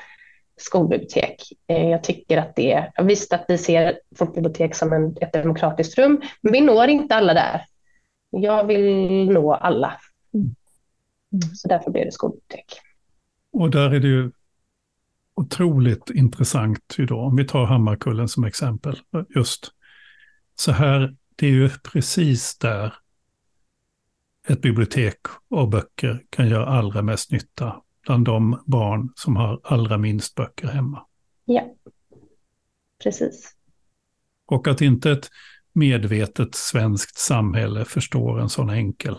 skolbibliotek. 0.57 1.35
Eh, 1.67 1.89
jag 1.89 2.03
tycker 2.03 2.37
att 2.37 2.55
det 2.55 2.73
är, 2.73 3.03
visst 3.03 3.33
att 3.33 3.45
vi 3.47 3.57
ser 3.57 3.99
folkbibliotek 4.15 4.75
som 4.75 4.93
en, 4.93 5.15
ett 5.21 5.33
demokratiskt 5.33 5.97
rum, 5.97 6.21
men 6.41 6.53
vi 6.53 6.61
når 6.61 6.87
inte 6.87 7.15
alla 7.15 7.33
där. 7.33 7.65
Jag 8.29 8.63
vill 8.63 9.25
nå 9.31 9.53
alla. 9.53 9.93
Mm. 10.33 10.45
Mm. 11.33 11.41
Så 11.55 11.67
därför 11.67 11.91
blev 11.91 12.05
det 12.05 12.11
skolbibliotek. 12.11 12.65
Och 13.53 13.71
där 13.71 13.93
är 13.93 13.99
det 13.99 14.07
ju 14.07 14.31
otroligt 15.35 16.09
intressant 16.09 16.95
idag, 16.97 17.27
om 17.27 17.35
vi 17.35 17.45
tar 17.45 17.65
Hammarkullen 17.65 18.27
som 18.27 18.43
exempel. 18.43 18.95
Just 19.35 19.71
så 20.59 20.71
här, 20.71 21.15
det 21.35 21.47
är 21.47 21.51
ju 21.51 21.69
precis 21.69 22.57
där 22.57 22.93
ett 24.47 24.61
bibliotek 24.61 25.17
och 25.49 25.69
böcker 25.69 26.25
kan 26.29 26.49
göra 26.49 26.65
allra 26.65 27.01
mest 27.01 27.31
nytta 27.31 27.81
bland 28.05 28.25
de 28.25 28.63
barn 28.65 29.09
som 29.15 29.35
har 29.35 29.61
allra 29.63 29.97
minst 29.97 30.35
böcker 30.35 30.67
hemma. 30.67 31.05
Ja, 31.45 31.75
precis. 33.03 33.53
Och 34.45 34.67
att 34.67 34.81
inte 34.81 35.11
ett 35.11 35.29
medvetet 35.73 36.55
svenskt 36.55 37.17
samhälle 37.17 37.85
förstår 37.85 38.39
en 38.39 38.49
sån 38.49 38.69
enkel 38.69 39.17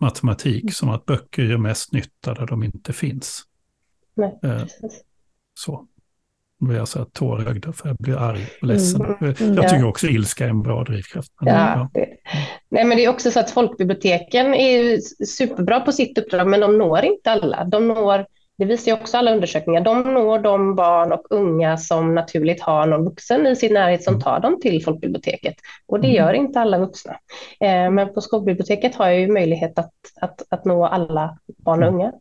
matematik 0.00 0.62
mm. 0.62 0.72
som 0.72 0.88
att 0.88 1.04
böcker 1.04 1.42
gör 1.42 1.58
mest 1.58 1.92
nytta 1.92 2.34
där 2.34 2.46
de 2.46 2.62
inte 2.62 2.92
finns. 2.92 3.42
Nej, 4.14 4.38
eh, 4.42 4.64
så. 5.54 5.88
Jag 6.60 6.88
så 6.88 6.98
här 6.98 7.06
tårögd 7.12 7.74
för 7.74 7.88
jag 7.88 7.96
blir 7.96 8.16
arg 8.16 8.46
och 8.60 8.66
ledsen. 8.66 9.00
Mm, 9.00 9.34
mm, 9.40 9.54
jag 9.54 9.68
tycker 9.68 9.86
också 9.86 10.06
ilska 10.06 10.44
är 10.44 10.48
en 10.48 10.62
bra 10.62 10.84
drivkraft. 10.84 11.32
Men, 11.40 11.54
ja, 11.54 11.90
ja. 11.94 12.06
Nej, 12.70 12.84
men 12.84 12.96
det 12.96 13.04
är 13.04 13.08
också 13.08 13.30
så 13.30 13.40
att 13.40 13.50
folkbiblioteken 13.50 14.54
är 14.54 14.98
superbra 15.26 15.80
på 15.80 15.92
sitt 15.92 16.18
uppdrag, 16.18 16.48
men 16.48 16.60
de 16.60 16.78
når 16.78 17.04
inte 17.04 17.30
alla. 17.30 17.64
De 17.64 17.88
når 17.88 18.26
det 18.58 18.64
visar 18.64 18.92
också 18.92 19.16
alla 19.16 19.32
undersökningar. 19.32 19.80
De 19.80 20.14
når 20.14 20.38
de 20.38 20.74
barn 20.74 21.12
och 21.12 21.26
unga 21.30 21.76
som 21.76 22.14
naturligt 22.14 22.60
har 22.60 22.86
någon 22.86 23.04
vuxen 23.04 23.46
i 23.46 23.56
sin 23.56 23.74
närhet 23.74 24.02
som 24.02 24.14
mm. 24.14 24.22
tar 24.22 24.40
dem 24.40 24.60
till 24.60 24.84
folkbiblioteket. 24.84 25.54
Och 25.86 26.00
det 26.00 26.08
mm. 26.08 26.16
gör 26.16 26.32
inte 26.32 26.60
alla 26.60 26.78
vuxna. 26.78 27.12
Eh, 27.60 27.90
men 27.90 28.14
på 28.14 28.20
skolbiblioteket 28.20 28.94
har 28.94 29.06
jag 29.06 29.20
ju 29.20 29.28
möjlighet 29.28 29.78
att, 29.78 29.92
att, 30.20 30.42
att 30.50 30.64
nå 30.64 30.86
alla 30.86 31.38
barn 31.46 31.82
och 31.82 31.88
unga. 31.88 32.12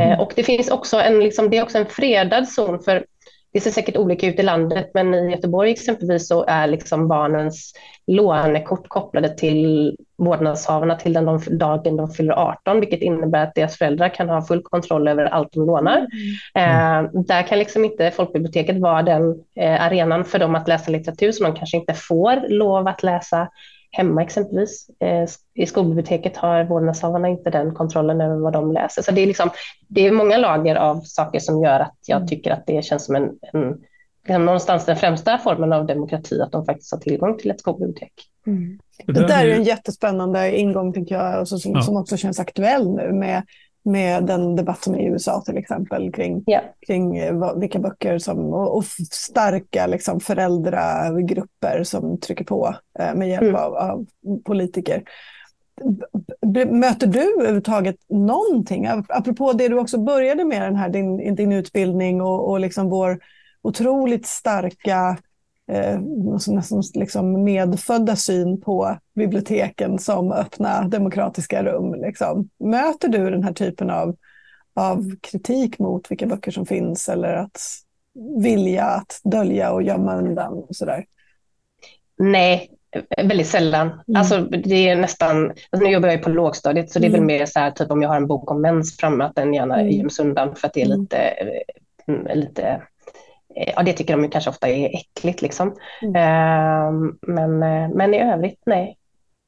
Eh, 0.00 0.20
och 0.20 0.32
det 0.36 0.42
finns 0.42 0.70
också 0.70 0.96
en, 0.96 1.18
liksom, 1.18 1.50
det 1.50 1.58
är 1.58 1.62
också 1.62 1.78
en 1.78 1.86
fredad 1.86 2.48
zon 2.48 2.80
för 2.82 3.04
det 3.56 3.60
ser 3.60 3.70
säkert 3.70 3.96
olika 3.96 4.26
ut 4.26 4.38
i 4.38 4.42
landet, 4.42 4.90
men 4.94 5.14
i 5.14 5.30
Göteborg 5.30 5.70
exempelvis 5.70 6.28
så 6.28 6.44
är 6.44 6.66
liksom 6.66 7.08
barnens 7.08 7.72
lånekort 8.06 8.88
kopplade 8.88 9.28
till 9.28 9.96
vårdnadshavarna 10.18 10.96
till 10.96 11.12
den 11.12 11.40
dagen 11.58 11.96
de 11.96 12.10
fyller 12.10 12.32
18, 12.32 12.80
vilket 12.80 13.00
innebär 13.00 13.42
att 13.42 13.54
deras 13.54 13.78
föräldrar 13.78 14.08
kan 14.08 14.28
ha 14.28 14.42
full 14.42 14.62
kontroll 14.62 15.08
över 15.08 15.24
allt 15.24 15.52
de 15.52 15.66
lånar. 15.66 16.06
Mm. 16.54 17.04
Eh, 17.04 17.10
där 17.12 17.42
kan 17.42 17.58
liksom 17.58 17.84
inte 17.84 18.10
folkbiblioteket 18.10 18.80
vara 18.80 19.02
den 19.02 19.34
eh, 19.60 19.84
arenan 19.84 20.24
för 20.24 20.38
dem 20.38 20.54
att 20.54 20.68
läsa 20.68 20.90
litteratur 20.90 21.32
som 21.32 21.46
de 21.46 21.56
kanske 21.56 21.76
inte 21.76 21.94
får 21.94 22.48
lov 22.48 22.88
att 22.88 23.02
läsa 23.02 23.48
hemma 23.90 24.22
exempelvis. 24.22 24.90
Eh, 25.00 25.28
I 25.54 25.66
skolbiblioteket 25.66 26.36
har 26.36 26.64
vårdnadshavarna 26.64 27.28
inte 27.28 27.50
den 27.50 27.74
kontrollen 27.74 28.20
över 28.20 28.36
vad 28.36 28.52
de 28.52 28.72
läser. 28.72 29.02
Så 29.02 29.12
det 29.12 29.20
är, 29.20 29.26
liksom, 29.26 29.50
det 29.88 30.06
är 30.06 30.12
många 30.12 30.36
lager 30.36 30.76
av 30.76 31.00
saker 31.00 31.38
som 31.38 31.62
gör 31.62 31.80
att 31.80 31.98
jag 32.06 32.16
mm. 32.16 32.28
tycker 32.28 32.50
att 32.50 32.66
det 32.66 32.84
känns 32.84 33.04
som 33.04 33.16
en, 33.16 33.30
en 33.52 33.78
liksom 34.26 34.44
någonstans 34.44 34.84
den 34.84 34.96
främsta 34.96 35.38
formen 35.38 35.72
av 35.72 35.86
demokrati, 35.86 36.40
att 36.40 36.52
de 36.52 36.64
faktiskt 36.64 36.92
har 36.92 36.98
tillgång 36.98 37.38
till 37.38 37.50
ett 37.50 37.60
skolbibliotek. 37.60 38.12
Mm. 38.46 38.78
Det 39.06 39.26
där 39.26 39.46
är 39.46 39.54
en 39.54 39.64
jättespännande 39.64 40.58
ingång, 40.58 40.92
tycker 40.92 41.14
jag, 41.14 41.24
alltså 41.24 41.58
som, 41.58 41.72
ja. 41.72 41.82
som 41.82 41.96
också 41.96 42.16
känns 42.16 42.40
aktuell 42.40 42.90
nu 42.90 43.12
med 43.12 43.42
med 43.86 44.24
den 44.24 44.56
debatt 44.56 44.84
som 44.84 44.94
är 44.94 44.98
i 44.98 45.06
USA 45.06 45.40
till 45.40 45.56
exempel 45.56 46.12
kring, 46.12 46.44
yeah. 46.46 46.64
kring 46.86 47.18
eh, 47.18 47.54
vilka 47.56 47.78
böcker 47.78 48.18
som, 48.18 48.38
och, 48.38 48.76
och 48.76 48.84
starka 49.10 49.86
liksom, 49.86 50.20
föräldragrupper 50.20 51.84
som 51.84 52.20
trycker 52.20 52.44
på 52.44 52.74
eh, 52.98 53.14
med 53.14 53.28
hjälp 53.28 53.42
mm. 53.42 53.56
av, 53.56 53.74
av, 53.74 54.06
politiker. 54.44 55.02
Möter 56.70 57.06
du 57.06 57.34
överhuvudtaget 57.34 57.96
någonting? 58.08 58.86
Apropå 59.08 59.52
det 59.52 59.68
du 59.68 59.78
också 59.78 59.98
började 59.98 60.44
med, 60.44 60.62
den 60.62 60.76
här, 60.76 60.88
din, 60.88 61.34
din 61.34 61.52
utbildning 61.52 62.22
och, 62.22 62.50
och 62.50 62.60
liksom 62.60 62.90
vår 62.90 63.18
otroligt 63.62 64.26
starka 64.26 65.16
eh, 65.72 66.00
nästan 66.46 66.82
liksom 66.94 67.44
medfödda 67.44 68.16
syn 68.16 68.60
på 68.60 68.98
biblioteken 69.14 69.98
som 69.98 70.32
öppna 70.32 70.88
demokratiska 70.88 71.62
rum. 71.62 71.94
Liksom. 71.94 72.48
Möter 72.58 73.08
du 73.08 73.30
den 73.30 73.44
här 73.44 73.52
typen 73.52 73.90
av, 73.90 74.16
av 74.74 75.10
kritik 75.20 75.78
mot 75.78 76.10
vilka 76.10 76.26
böcker 76.26 76.50
som 76.50 76.66
finns 76.66 77.08
eller 77.08 77.34
att 77.34 77.60
vilja 78.42 78.84
att 78.84 79.20
dölja 79.24 79.72
och 79.72 79.82
gömma 79.82 80.16
undan 80.16 80.52
och 80.52 80.76
sådär? 80.76 81.04
Nej, 82.18 82.70
väldigt 83.16 83.46
sällan. 83.46 83.86
Mm. 83.86 84.02
Alltså, 84.16 84.40
det 84.40 84.88
är 84.88 84.96
nästan, 84.96 85.50
alltså 85.70 85.86
nu 85.86 85.92
jobbar 85.92 86.08
jag 86.08 86.22
på 86.22 86.30
lågstadiet 86.30 86.90
så 86.90 86.98
det 86.98 87.06
är 87.06 87.08
mm. 87.08 87.20
väl 87.20 87.26
mer 87.26 87.46
så 87.46 87.58
här, 87.58 87.70
typ 87.70 87.90
om 87.90 88.02
jag 88.02 88.08
har 88.08 88.16
en 88.16 88.26
bok 88.26 88.50
om 88.50 88.60
mens 88.60 88.96
framme, 88.96 89.24
att 89.24 89.34
den 89.34 89.54
gärna 89.54 89.80
mm. 89.80 89.92
göms 89.92 90.18
undan 90.18 90.54
för 90.54 90.66
att 90.66 90.74
det 90.74 90.82
är 90.82 90.86
mm. 90.86 91.00
lite, 91.00 91.18
mm, 92.06 92.38
lite 92.38 92.62
Eh, 92.62 92.80
ja, 93.56 93.82
det 93.82 93.92
tycker 93.92 94.16
de 94.16 94.30
kanske 94.30 94.50
ofta 94.50 94.68
är 94.68 94.90
äckligt. 94.94 95.42
Liksom. 95.42 95.74
Mm. 96.02 97.16
Men, 97.26 97.62
eh, 97.62 97.96
men 97.96 98.14
i 98.14 98.20
övrigt, 98.20 98.62
nej, 98.66 98.96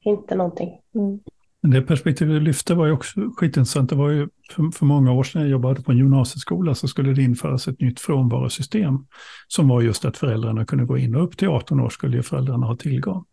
inte 0.04 0.34
någonting. 0.34 0.70
Mm. 0.94 1.20
Det 1.62 1.82
perspektivet 1.82 2.34
du 2.34 2.40
lyfte 2.40 2.74
var 2.74 2.86
ju 2.86 2.92
också 2.92 3.20
skitintressant. 3.36 3.90
Det 3.90 3.96
var 3.96 4.10
ju 4.10 4.28
för, 4.50 4.70
för, 4.78 4.86
många 4.86 5.12
år 5.12 5.22
sedan 5.22 5.42
jag 5.42 5.50
jobbade 5.50 5.82
på 5.82 5.92
en 5.92 5.98
gymnasieskola 5.98 6.74
så 6.74 6.88
skulle 6.88 7.12
det 7.12 7.22
införas 7.22 7.68
ett 7.68 7.80
nytt 7.80 8.00
frånvarosystem 8.00 9.06
som 9.48 9.68
var 9.68 9.82
just 9.82 10.04
att 10.04 10.16
föräldrarna 10.16 10.64
kunde 10.64 10.84
gå 10.84 10.98
in 10.98 11.14
och 11.14 11.24
upp 11.24 11.36
till 11.36 11.48
18 11.48 11.80
år 11.80 11.88
skulle 11.88 12.16
ju 12.16 12.22
föräldrarna 12.22 12.66
ha 12.66 12.76
tillgång. 12.76 13.24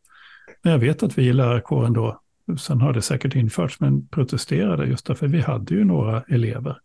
Men 0.63 0.71
jag 0.71 0.79
vet 0.79 1.03
att 1.03 1.17
vi 1.17 1.23
i 1.23 1.33
lärarkåren 1.33 1.93
då, 1.93 2.21
sen 2.59 2.81
har 2.81 2.93
det 2.93 3.01
säkert 3.01 3.35
införts, 3.35 3.79
men 3.79 4.07
protesterade 4.07 4.85
just 4.85 5.05
därför 5.05 5.27
vi 5.27 5.41
hade 5.41 5.73
ju 5.73 5.83
några 5.83 6.23
elever 6.27 6.77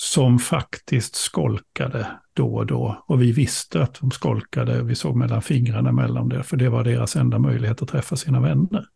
som 0.00 0.38
faktiskt 0.38 1.14
skolkade 1.14 2.06
då 2.32 2.54
och 2.54 2.66
då. 2.66 3.04
Och 3.06 3.22
vi 3.22 3.32
visste 3.32 3.82
att 3.82 4.00
de 4.00 4.10
skolkade, 4.10 4.82
vi 4.82 4.94
såg 4.94 5.16
mellan 5.16 5.42
fingrarna 5.42 5.92
mellan 5.92 6.28
det, 6.28 6.42
för 6.42 6.56
det 6.56 6.68
var 6.68 6.84
deras 6.84 7.16
enda 7.16 7.38
möjlighet 7.38 7.82
att 7.82 7.88
träffa 7.88 8.16
sina 8.16 8.40
vänner. 8.40 8.86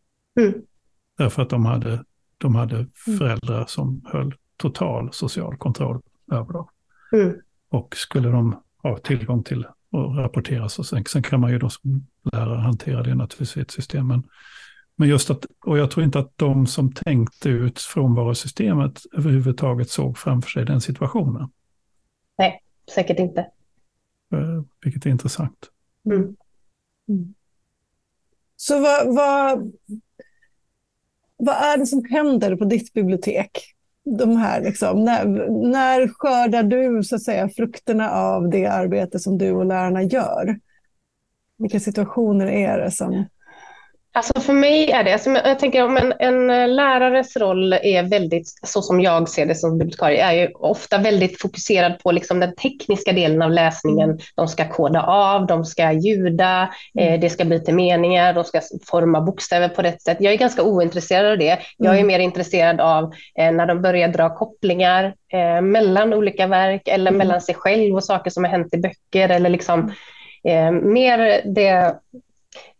Mm. 0.41 0.55
Därför 1.19 1.43
att 1.43 1.51
de 1.51 1.67
hade, 1.67 2.05
de 2.39 2.55
hade 2.55 2.77
mm. 2.77 3.19
föräldrar 3.19 3.65
som 3.69 4.03
höll 4.05 4.35
total 4.57 5.13
social 5.13 5.57
kontroll 5.57 6.01
över 6.33 6.53
dem. 6.53 6.69
Mm. 7.13 7.35
Och 7.71 7.97
skulle 7.97 8.29
de 8.29 8.57
ha 8.83 8.99
tillgång 8.99 9.43
till 9.43 9.67
och 9.91 10.17
rapportera 10.17 10.69
så 10.69 10.85
sen, 10.85 11.05
sen 11.05 11.23
kan 11.23 11.41
man 11.41 11.51
ju 11.51 11.59
då 11.59 11.69
som 11.69 12.07
lärare 12.33 12.61
hantera 12.61 13.03
det 13.03 13.15
naturligtvis 13.15 13.57
i 13.57 13.61
ett 13.61 13.71
system. 13.71 14.09
Men 14.09 14.23
men 14.97 15.09
just 15.09 15.31
att, 15.31 15.47
och 15.65 15.79
jag 15.79 15.91
tror 15.91 16.05
inte 16.05 16.19
att 16.19 16.33
de 16.39 16.67
som 16.67 16.93
tänkte 16.93 17.49
ut 17.49 17.79
frånvarosystemet 17.79 19.01
överhuvudtaget 19.13 19.91
såg 19.91 20.19
framför 20.19 20.51
sig 20.51 20.65
den 20.65 20.81
situationen. 20.81 21.49
Nej, 22.39 22.63
säkert 22.95 23.19
inte. 23.19 23.41
Eh, 24.33 24.63
vilket 24.85 25.07
är 25.07 25.11
intressant. 25.11 25.71
Mm. 26.07 26.37
Mm. 27.09 27.35
Så 28.57 28.81
vad, 28.81 29.15
vad, 29.15 29.73
vad 31.37 31.55
är 31.55 31.79
det 31.79 31.87
som 31.87 32.05
händer 32.05 32.57
på 32.57 32.65
ditt 32.65 32.93
bibliotek? 32.93 33.51
De 34.05 34.37
här, 34.37 34.63
liksom, 34.63 35.05
när, 35.05 35.25
när 35.71 36.09
skördar 36.09 36.63
du 36.63 37.03
så 37.05 37.17
att 37.17 37.23
säga, 37.23 37.49
frukterna 37.49 38.11
av 38.11 38.51
det 38.51 38.67
arbete 38.67 39.19
som 39.19 39.39
du 39.39 39.53
och 39.53 39.67
lärarna 39.67 40.03
gör? 40.03 40.59
Vilka 41.59 41.81
situationer 41.81 42.47
är 42.47 42.79
det 42.79 42.91
som... 42.91 43.25
Alltså 44.15 44.41
för 44.41 44.53
mig 44.53 44.91
är 44.91 45.05
det, 45.05 45.13
alltså 45.13 45.31
jag 45.31 45.59
tänker 45.59 45.85
om 45.85 45.97
en, 45.97 46.13
en, 46.19 46.77
lärares 46.77 47.37
roll 47.37 47.73
är 47.73 48.11
väldigt, 48.11 48.49
så 48.63 48.83
som 48.83 49.01
jag 49.01 49.29
ser 49.29 49.47
det 49.47 49.55
som 49.55 49.79
bibliotekarie, 49.79 50.25
är 50.25 50.33
ju 50.33 50.49
ofta 50.55 50.99
väldigt 50.99 51.41
fokuserad 51.41 51.99
på 51.99 52.13
liksom 52.13 52.41
den 52.41 52.55
tekniska 52.55 53.13
delen 53.13 53.43
av 53.43 53.51
läsningen. 53.51 54.11
Mm. 54.11 54.23
De 54.35 54.49
ska 54.49 54.69
koda 54.69 55.03
av, 55.03 55.47
de 55.47 55.65
ska 55.65 55.93
ljuda, 55.93 56.63
eh, 56.99 57.07
mm. 57.07 57.21
det 57.21 57.31
ska 57.31 57.45
bli 57.45 57.61
till 57.61 57.75
meningar, 57.75 58.35
de 58.35 58.45
ska 58.45 58.61
forma 58.87 59.21
bokstäver 59.21 59.69
på 59.69 59.83
rätt 59.83 60.03
sätt. 60.03 60.17
Jag 60.21 60.33
är 60.33 60.39
ganska 60.39 60.63
ointresserad 60.63 61.33
av 61.33 61.39
det. 61.39 61.59
Jag 61.77 61.95
är 61.95 61.99
mm. 61.99 62.07
mer 62.07 62.19
intresserad 62.19 62.81
av 62.81 63.13
eh, 63.39 63.53
när 63.53 63.67
de 63.67 63.83
börjar 63.83 64.09
dra 64.09 64.37
kopplingar 64.37 65.15
eh, 65.33 65.61
mellan 65.61 66.15
olika 66.15 66.47
verk 66.47 66.89
eller 66.89 67.11
mellan 67.11 67.41
sig 67.41 67.55
själv 67.55 67.95
och 67.95 68.05
saker 68.05 68.31
som 68.31 68.45
har 68.45 68.51
hänt 68.51 68.75
i 68.75 68.79
böcker 68.79 69.29
eller 69.29 69.51
liksom 69.51 69.93
eh, 70.45 70.71
mer 70.71 71.43
det 71.45 71.95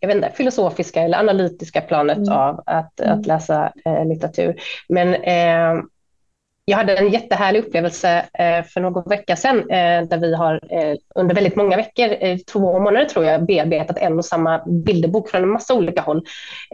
jag 0.01 0.09
vet 0.09 0.17
inte, 0.17 0.31
filosofiska 0.35 1.03
eller 1.03 1.19
analytiska 1.19 1.81
planet 1.81 2.17
mm. 2.17 2.33
av 2.33 2.63
att, 2.67 3.01
att 3.01 3.07
mm. 3.07 3.23
läsa 3.23 3.73
eh, 3.85 4.07
litteratur. 4.07 4.55
Men 4.89 5.15
eh, 5.15 5.83
jag 6.73 6.77
hade 6.79 6.97
en 6.97 7.11
jättehärlig 7.11 7.61
upplevelse 7.61 8.25
eh, 8.39 8.65
för 8.65 8.81
någon 8.81 9.03
vecka 9.07 9.37
sedan 9.37 9.59
eh, 9.59 10.03
där 10.09 10.19
vi 10.19 10.35
har 10.35 10.55
eh, 10.55 10.97
under 11.15 11.35
väldigt 11.35 11.57
många 11.57 11.77
veckor, 11.77 12.17
eh, 12.21 12.37
två 12.37 12.79
månader 12.79 13.05
tror 13.05 13.25
jag, 13.25 13.47
bearbetat 13.47 13.99
en 13.99 14.19
och 14.19 14.25
samma 14.25 14.63
bilderbok 14.67 15.31
från 15.31 15.43
en 15.43 15.49
massa 15.49 15.75
olika 15.75 16.01
håll, 16.01 16.25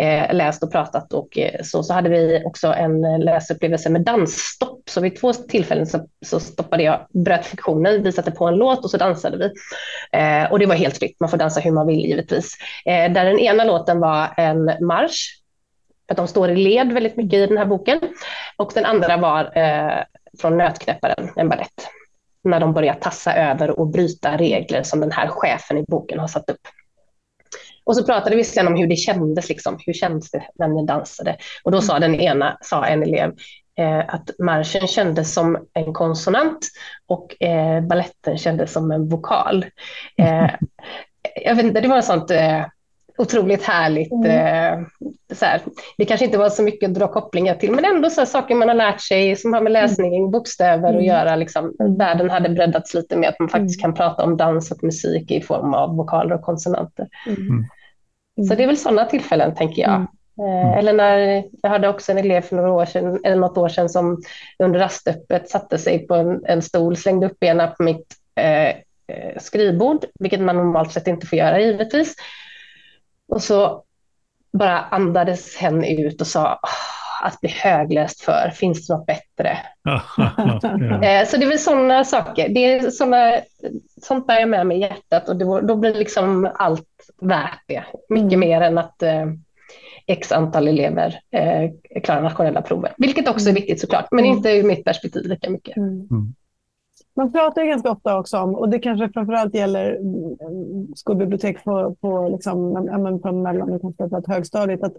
eh, 0.00 0.34
läst 0.34 0.62
och 0.62 0.72
pratat 0.72 1.12
och 1.12 1.38
eh, 1.38 1.62
så, 1.62 1.82
så 1.82 1.94
hade 1.94 2.08
vi 2.08 2.42
också 2.44 2.66
en 2.68 3.20
läsupplevelse 3.20 3.90
med 3.90 4.04
dansstopp. 4.04 4.80
Så 4.90 5.00
vid 5.00 5.20
två 5.20 5.32
tillfällen 5.32 5.86
så, 5.86 6.06
så 6.26 6.40
stoppade 6.40 6.82
jag, 6.82 7.06
bröt 7.10 7.46
fiktionen, 7.46 8.02
vi 8.02 8.12
satte 8.12 8.30
på 8.30 8.46
en 8.46 8.56
låt 8.56 8.84
och 8.84 8.90
så 8.90 8.96
dansade 8.96 9.36
vi. 9.38 9.52
och 10.50 10.58
det 10.58 10.66
var 10.66 10.74
helt 10.74 10.98
fritt, 10.98 11.16
man 11.20 11.28
får 11.28 11.36
dansa 11.36 11.60
hur 11.60 11.72
man 11.72 11.86
vill 11.86 12.00
givetvis. 12.00 12.56
där 12.84 13.24
den 13.24 13.38
ena 13.38 13.64
låten 13.64 14.00
var 14.00 14.28
en 14.36 14.64
marsch 14.80 15.38
att 16.08 16.16
de 16.16 16.28
står 16.28 16.50
i 16.50 16.56
led 16.56 16.92
väldigt 16.92 17.16
mycket 17.16 17.38
i 17.38 17.46
den 17.46 17.58
här 17.58 17.66
boken. 17.66 18.00
Och 18.56 18.72
den 18.74 18.84
andra 18.84 19.16
var 19.16 19.58
eh, 19.58 20.02
från 20.40 20.58
Nötknäpparen, 20.58 21.30
en 21.36 21.48
balett. 21.48 21.88
När 22.44 22.60
de 22.60 22.74
börjar 22.74 22.94
tassa 22.94 23.34
över 23.34 23.70
och 23.70 23.86
bryta 23.86 24.36
regler 24.36 24.82
som 24.82 25.00
den 25.00 25.12
här 25.12 25.28
chefen 25.28 25.78
i 25.78 25.84
boken 25.88 26.18
har 26.18 26.28
satt 26.28 26.50
upp. 26.50 26.60
Och 27.84 27.96
så 27.96 28.04
pratade 28.04 28.36
vi 28.36 28.44
sen 28.44 28.66
om 28.66 28.76
hur 28.76 28.86
det 28.86 28.96
kändes, 28.96 29.48
liksom. 29.48 29.78
hur 29.86 29.92
kändes 29.92 30.30
det 30.30 30.42
när 30.58 30.68
ni 30.68 30.86
dansade? 30.86 31.36
Och 31.62 31.72
då 31.72 31.80
sa 31.80 31.98
den 31.98 32.14
ena, 32.14 32.58
sa 32.60 32.86
en 32.86 33.02
elev, 33.02 33.34
eh, 33.78 33.98
att 33.98 34.30
marschen 34.38 34.86
kändes 34.86 35.34
som 35.34 35.66
en 35.72 35.92
konsonant 35.92 36.58
och 37.06 37.42
eh, 37.42 37.80
balletten 37.80 38.38
kändes 38.38 38.72
som 38.72 38.90
en 38.90 39.08
vokal. 39.08 39.66
Eh, 40.18 40.50
jag 41.44 41.54
vet 41.54 41.64
inte, 41.64 41.80
det 41.80 41.88
var 41.88 42.00
sånt 42.00 42.30
eh, 42.30 42.64
otroligt 43.18 43.62
härligt. 43.62 44.12
Mm. 44.12 44.30
Eh, 44.30 44.86
så 45.32 45.44
här. 45.44 45.60
Det 45.98 46.04
kanske 46.04 46.26
inte 46.26 46.38
var 46.38 46.50
så 46.50 46.62
mycket 46.62 46.88
att 46.88 46.94
dra 46.94 47.08
kopplingar 47.08 47.54
till, 47.54 47.72
men 47.72 47.84
ändå 47.84 48.10
så 48.10 48.26
saker 48.26 48.54
man 48.54 48.68
har 48.68 48.74
lärt 48.74 49.00
sig 49.00 49.36
som 49.36 49.52
har 49.52 49.60
med 49.60 49.70
mm. 49.70 49.82
läsning, 49.82 50.16
mm. 50.16 50.30
bokstäver 50.30 50.94
att 50.94 51.04
göra. 51.04 51.36
Liksom. 51.36 51.74
Världen 51.98 52.30
hade 52.30 52.48
breddats 52.48 52.94
lite 52.94 53.16
med 53.16 53.28
att 53.28 53.38
man 53.38 53.48
faktiskt 53.48 53.84
mm. 53.84 53.94
kan 53.94 53.94
prata 53.94 54.24
om 54.24 54.36
dans 54.36 54.70
och 54.70 54.84
musik 54.84 55.30
i 55.30 55.40
form 55.40 55.74
av 55.74 55.96
vokaler 55.96 56.34
och 56.34 56.42
konsonanter. 56.42 57.08
Mm. 57.26 57.64
Så 58.48 58.54
det 58.54 58.62
är 58.62 58.66
väl 58.66 58.76
sådana 58.76 59.04
tillfällen, 59.04 59.54
tänker 59.54 59.82
jag. 59.82 60.06
Eh, 60.40 60.78
eller 60.78 60.92
när 60.92 61.44
jag 61.62 61.70
hade 61.70 61.88
också 61.88 62.12
en 62.12 62.18
elev 62.18 62.40
för 62.40 62.56
några 62.56 62.72
år 62.72 62.84
sedan, 62.84 63.20
eller 63.24 63.36
något 63.36 63.58
år 63.58 63.68
sedan 63.68 63.88
som 63.88 64.22
under 64.58 64.78
rastöppet 64.78 65.48
satte 65.48 65.78
sig 65.78 66.06
på 66.06 66.14
en, 66.14 66.44
en 66.44 66.62
stol, 66.62 66.96
slängde 66.96 67.26
upp 67.26 67.40
benen 67.40 67.68
på 67.76 67.82
mitt 67.82 68.14
eh, 68.40 68.68
eh 68.68 69.38
skrivbord, 69.40 70.04
vilket 70.20 70.40
man 70.40 70.56
normalt 70.56 70.92
sett 70.92 71.06
inte 71.06 71.26
får 71.26 71.38
göra 71.38 71.60
givetvis. 71.60 72.14
Och 73.28 73.42
så 73.42 73.82
bara 74.52 74.78
andades 74.78 75.56
hen 75.56 75.84
ut 75.84 76.20
och 76.20 76.26
sa 76.26 76.60
att 77.22 77.40
bli 77.40 77.50
högläst 77.50 78.20
för, 78.20 78.52
finns 78.54 78.86
det 78.86 78.94
något 78.94 79.06
bättre? 79.06 79.58
Eh, 81.02 81.26
så 81.26 81.36
det 81.36 81.44
är 81.44 81.48
väl 81.48 81.58
sådana 81.58 82.04
saker. 82.04 82.48
Det 82.48 82.64
är 82.64 82.90
såna, 82.90 83.32
sånt 84.02 84.26
bär 84.26 84.40
jag 84.40 84.48
med 84.48 84.66
mig 84.66 84.76
i 84.76 84.80
hjärtat 84.80 85.28
och 85.28 85.36
då, 85.36 85.60
då 85.60 85.76
blir 85.76 85.94
liksom 85.94 86.50
allt 86.54 87.10
värt 87.20 87.62
det. 87.66 87.84
Mycket 88.08 88.32
mm. 88.32 88.40
mer 88.40 88.60
än 88.60 88.78
att 88.78 89.02
eh, 89.02 89.26
x 90.06 90.32
antal 90.32 90.68
elever 90.68 91.20
eh, 91.30 91.70
klarar 92.02 92.22
nationella 92.22 92.62
prover. 92.62 92.94
Vilket 92.96 93.28
också 93.28 93.46
är 93.46 93.50
mm. 93.50 93.54
viktigt 93.54 93.80
såklart, 93.80 94.08
men 94.10 94.24
mm. 94.24 94.36
inte 94.36 94.50
ur 94.50 94.62
mitt 94.62 94.84
perspektiv 94.84 95.24
lika 95.24 95.50
mycket. 95.50 95.76
Mm. 95.76 96.08
Man 97.18 97.32
pratar 97.32 97.62
ju 97.62 97.68
ganska 97.68 97.90
ofta 97.90 98.18
också 98.18 98.38
om, 98.38 98.54
och 98.54 98.68
det 98.68 98.78
kanske 98.78 99.08
framförallt 99.08 99.54
gäller 99.54 99.96
mm, 99.96 100.94
skolbibliotek 100.96 101.64
på, 101.64 101.96
på, 102.00 102.28
liksom, 102.28 103.20
på 103.22 103.32
mellan 103.32 103.70
liksom, 103.72 103.94
och 103.98 104.28
högstadiet, 104.28 104.82
att 104.82 104.96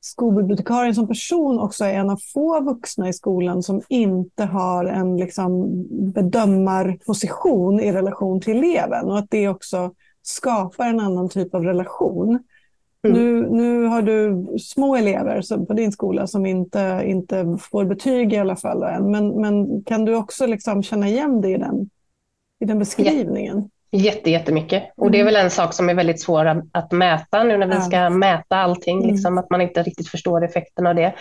skolbibliotekarien 0.00 0.94
som 0.94 1.08
person 1.08 1.58
också 1.58 1.84
är 1.84 1.94
en 1.94 2.10
av 2.10 2.18
få 2.34 2.60
vuxna 2.60 3.08
i 3.08 3.12
skolan 3.12 3.62
som 3.62 3.82
inte 3.88 4.44
har 4.44 4.84
en 4.84 5.16
liksom, 5.16 5.68
bedömarposition 6.12 7.80
i 7.80 7.92
relation 7.92 8.40
till 8.40 8.58
eleven 8.58 9.04
och 9.04 9.18
att 9.18 9.30
det 9.30 9.48
också 9.48 9.94
skapar 10.22 10.86
en 10.86 11.00
annan 11.00 11.28
typ 11.28 11.54
av 11.54 11.64
relation. 11.64 12.38
Mm. 13.08 13.18
Nu, 13.18 13.48
nu 13.50 13.86
har 13.86 14.02
du 14.02 14.46
små 14.58 14.96
elever 14.96 15.66
på 15.66 15.72
din 15.72 15.92
skola 15.92 16.26
som 16.26 16.46
inte, 16.46 17.02
inte 17.06 17.56
får 17.70 17.84
betyg 17.84 18.32
i 18.32 18.38
alla 18.38 18.56
fall 18.56 18.82
än. 18.82 19.10
Men, 19.10 19.40
men 19.40 19.84
kan 19.84 20.04
du 20.04 20.14
också 20.14 20.46
liksom 20.46 20.82
känna 20.82 21.08
igen 21.08 21.40
det 21.40 21.48
i 21.48 21.56
den, 21.56 21.90
i 22.60 22.64
den 22.64 22.78
beskrivningen? 22.78 23.70
Jätte, 23.92 24.30
jättemycket. 24.30 24.82
Och 24.96 25.10
det 25.10 25.18
är 25.18 25.22
mm. 25.22 25.34
väl 25.34 25.44
en 25.44 25.50
sak 25.50 25.74
som 25.74 25.88
är 25.88 25.94
väldigt 25.94 26.20
svår 26.20 26.62
att 26.72 26.92
mäta 26.92 27.44
nu 27.44 27.56
när 27.56 27.66
vi 27.66 27.80
ska 27.80 28.10
mäta 28.10 28.56
allting, 28.56 28.98
mm. 28.98 29.10
liksom, 29.10 29.38
att 29.38 29.50
man 29.50 29.60
inte 29.60 29.82
riktigt 29.82 30.08
förstår 30.08 30.44
effekten 30.44 30.86
av 30.86 30.94
det. 30.94 31.14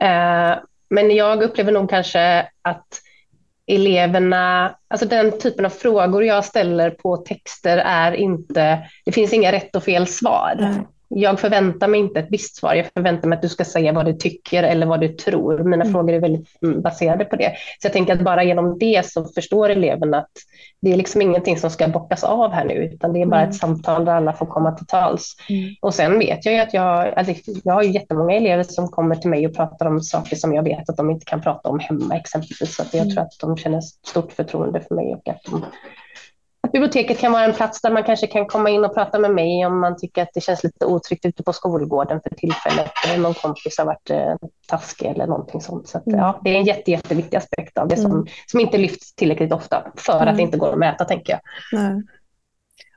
Eh, 0.00 0.58
men 0.90 1.10
jag 1.10 1.42
upplever 1.42 1.72
nog 1.72 1.90
kanske 1.90 2.48
att 2.62 2.86
eleverna, 3.66 4.76
alltså 4.88 5.06
den 5.06 5.38
typen 5.38 5.66
av 5.66 5.70
frågor 5.70 6.24
jag 6.24 6.44
ställer 6.44 6.90
på 6.90 7.16
texter 7.16 7.78
är 7.78 8.12
inte, 8.12 8.78
det 9.04 9.12
finns 9.12 9.32
inga 9.32 9.52
rätt 9.52 9.76
och 9.76 9.84
fel 9.84 10.06
svar. 10.06 10.84
Jag 11.14 11.40
förväntar 11.40 11.88
mig 11.88 12.00
inte 12.00 12.20
ett 12.20 12.30
visst 12.30 12.56
svar. 12.56 12.74
Jag 12.74 12.86
förväntar 12.94 13.28
mig 13.28 13.36
att 13.36 13.42
du 13.42 13.48
ska 13.48 13.64
säga 13.64 13.92
vad 13.92 14.06
du 14.06 14.12
tycker 14.12 14.62
eller 14.62 14.86
vad 14.86 15.00
du 15.00 15.08
tror. 15.08 15.58
Mina 15.58 15.84
mm. 15.84 15.92
frågor 15.92 16.12
är 16.14 16.20
väldigt 16.20 16.62
mm, 16.62 16.82
baserade 16.82 17.24
på 17.24 17.36
det. 17.36 17.52
Så 17.80 17.86
jag 17.86 17.92
tänker 17.92 18.12
att 18.12 18.24
bara 18.24 18.44
genom 18.44 18.78
det 18.78 19.06
så 19.06 19.24
förstår 19.24 19.68
eleverna 19.68 20.18
att 20.18 20.30
det 20.82 20.92
är 20.92 20.96
liksom 20.96 21.22
ingenting 21.22 21.58
som 21.58 21.70
ska 21.70 21.88
bockas 21.88 22.24
av 22.24 22.52
här 22.52 22.64
nu, 22.64 22.74
utan 22.74 23.12
det 23.12 23.22
är 23.22 23.26
bara 23.26 23.40
mm. 23.40 23.50
ett 23.50 23.56
samtal 23.56 24.04
där 24.04 24.12
alla 24.12 24.32
får 24.32 24.46
komma 24.46 24.72
till 24.72 24.86
tals. 24.86 25.36
Mm. 25.48 25.74
Och 25.80 25.94
sen 25.94 26.18
vet 26.18 26.44
jag 26.44 26.54
ju 26.54 26.60
att 26.60 26.74
jag, 26.74 27.14
alltså 27.14 27.34
jag 27.64 27.74
har 27.74 27.82
ju 27.82 27.90
jättemånga 27.90 28.36
elever 28.36 28.62
som 28.62 28.88
kommer 28.88 29.16
till 29.16 29.30
mig 29.30 29.46
och 29.46 29.54
pratar 29.54 29.86
om 29.86 30.00
saker 30.00 30.36
som 30.36 30.54
jag 30.54 30.62
vet 30.62 30.90
att 30.90 30.96
de 30.96 31.10
inte 31.10 31.24
kan 31.24 31.40
prata 31.40 31.68
om 31.68 31.78
hemma 31.78 32.16
exempelvis. 32.16 32.76
Så 32.76 32.82
jag 32.92 33.02
mm. 33.02 33.14
tror 33.14 33.22
att 33.22 33.38
de 33.40 33.56
känner 33.56 33.80
stort 33.80 34.32
förtroende 34.32 34.80
för 34.80 34.94
mig 34.94 35.14
och 35.14 35.28
att 35.28 35.42
de 35.44 35.64
biblioteket 36.72 37.18
kan 37.18 37.32
vara 37.32 37.44
en 37.44 37.54
plats 37.54 37.80
där 37.80 37.90
man 37.90 38.04
kanske 38.04 38.26
kan 38.26 38.46
komma 38.46 38.70
in 38.70 38.84
och 38.84 38.94
prata 38.94 39.18
med 39.18 39.30
mig 39.30 39.66
om 39.66 39.80
man 39.80 39.96
tycker 39.96 40.22
att 40.22 40.30
det 40.34 40.40
känns 40.40 40.64
lite 40.64 40.86
otryggt 40.86 41.24
ute 41.24 41.42
på 41.42 41.52
skolgården 41.52 42.20
för 42.20 42.34
tillfället. 42.36 42.90
Eller 43.06 43.22
någon 43.22 43.34
kompis 43.34 43.78
har 43.78 43.84
varit 43.84 44.10
eh, 44.10 44.34
taskig 44.66 45.06
eller 45.06 45.26
någonting 45.26 45.60
sånt. 45.60 45.88
Så 45.88 45.98
att, 45.98 46.06
mm. 46.06 46.18
ja, 46.18 46.40
det 46.44 46.50
är 46.50 46.54
en 46.54 46.64
jätte, 46.64 46.90
jätteviktig 46.90 47.36
aspekt 47.36 47.78
av 47.78 47.88
det 47.88 47.96
som, 47.96 48.12
mm. 48.12 48.26
som 48.46 48.60
inte 48.60 48.78
lyfts 48.78 49.14
tillräckligt 49.14 49.52
ofta 49.52 49.92
för 49.96 50.16
mm. 50.16 50.28
att 50.28 50.36
det 50.36 50.42
inte 50.42 50.58
går 50.58 50.72
att 50.72 50.78
mäta, 50.78 51.04
tänker 51.04 51.32
jag. 51.32 51.40
Nej. 51.80 52.02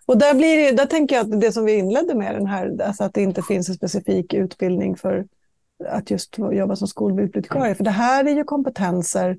Och 0.05 0.17
där, 0.17 0.33
blir 0.33 0.71
där 0.71 0.85
tänker 0.85 1.15
jag 1.15 1.33
att 1.33 1.41
det 1.41 1.51
som 1.51 1.65
vi 1.65 1.77
inledde 1.77 2.15
med, 2.15 2.35
den 2.35 2.45
här, 2.45 2.81
alltså 2.85 3.03
att 3.03 3.13
det 3.13 3.21
inte 3.21 3.41
finns 3.41 3.69
en 3.69 3.75
specifik 3.75 4.33
utbildning 4.33 4.95
för 4.95 5.25
att 5.89 6.11
just 6.11 6.37
jobba 6.37 6.75
som 6.75 6.87
skolbibliotekarie. 6.87 7.75
För 7.75 7.83
det 7.83 7.91
här 7.91 8.25
är 8.25 8.35
ju 8.35 8.43
kompetenser 8.43 9.37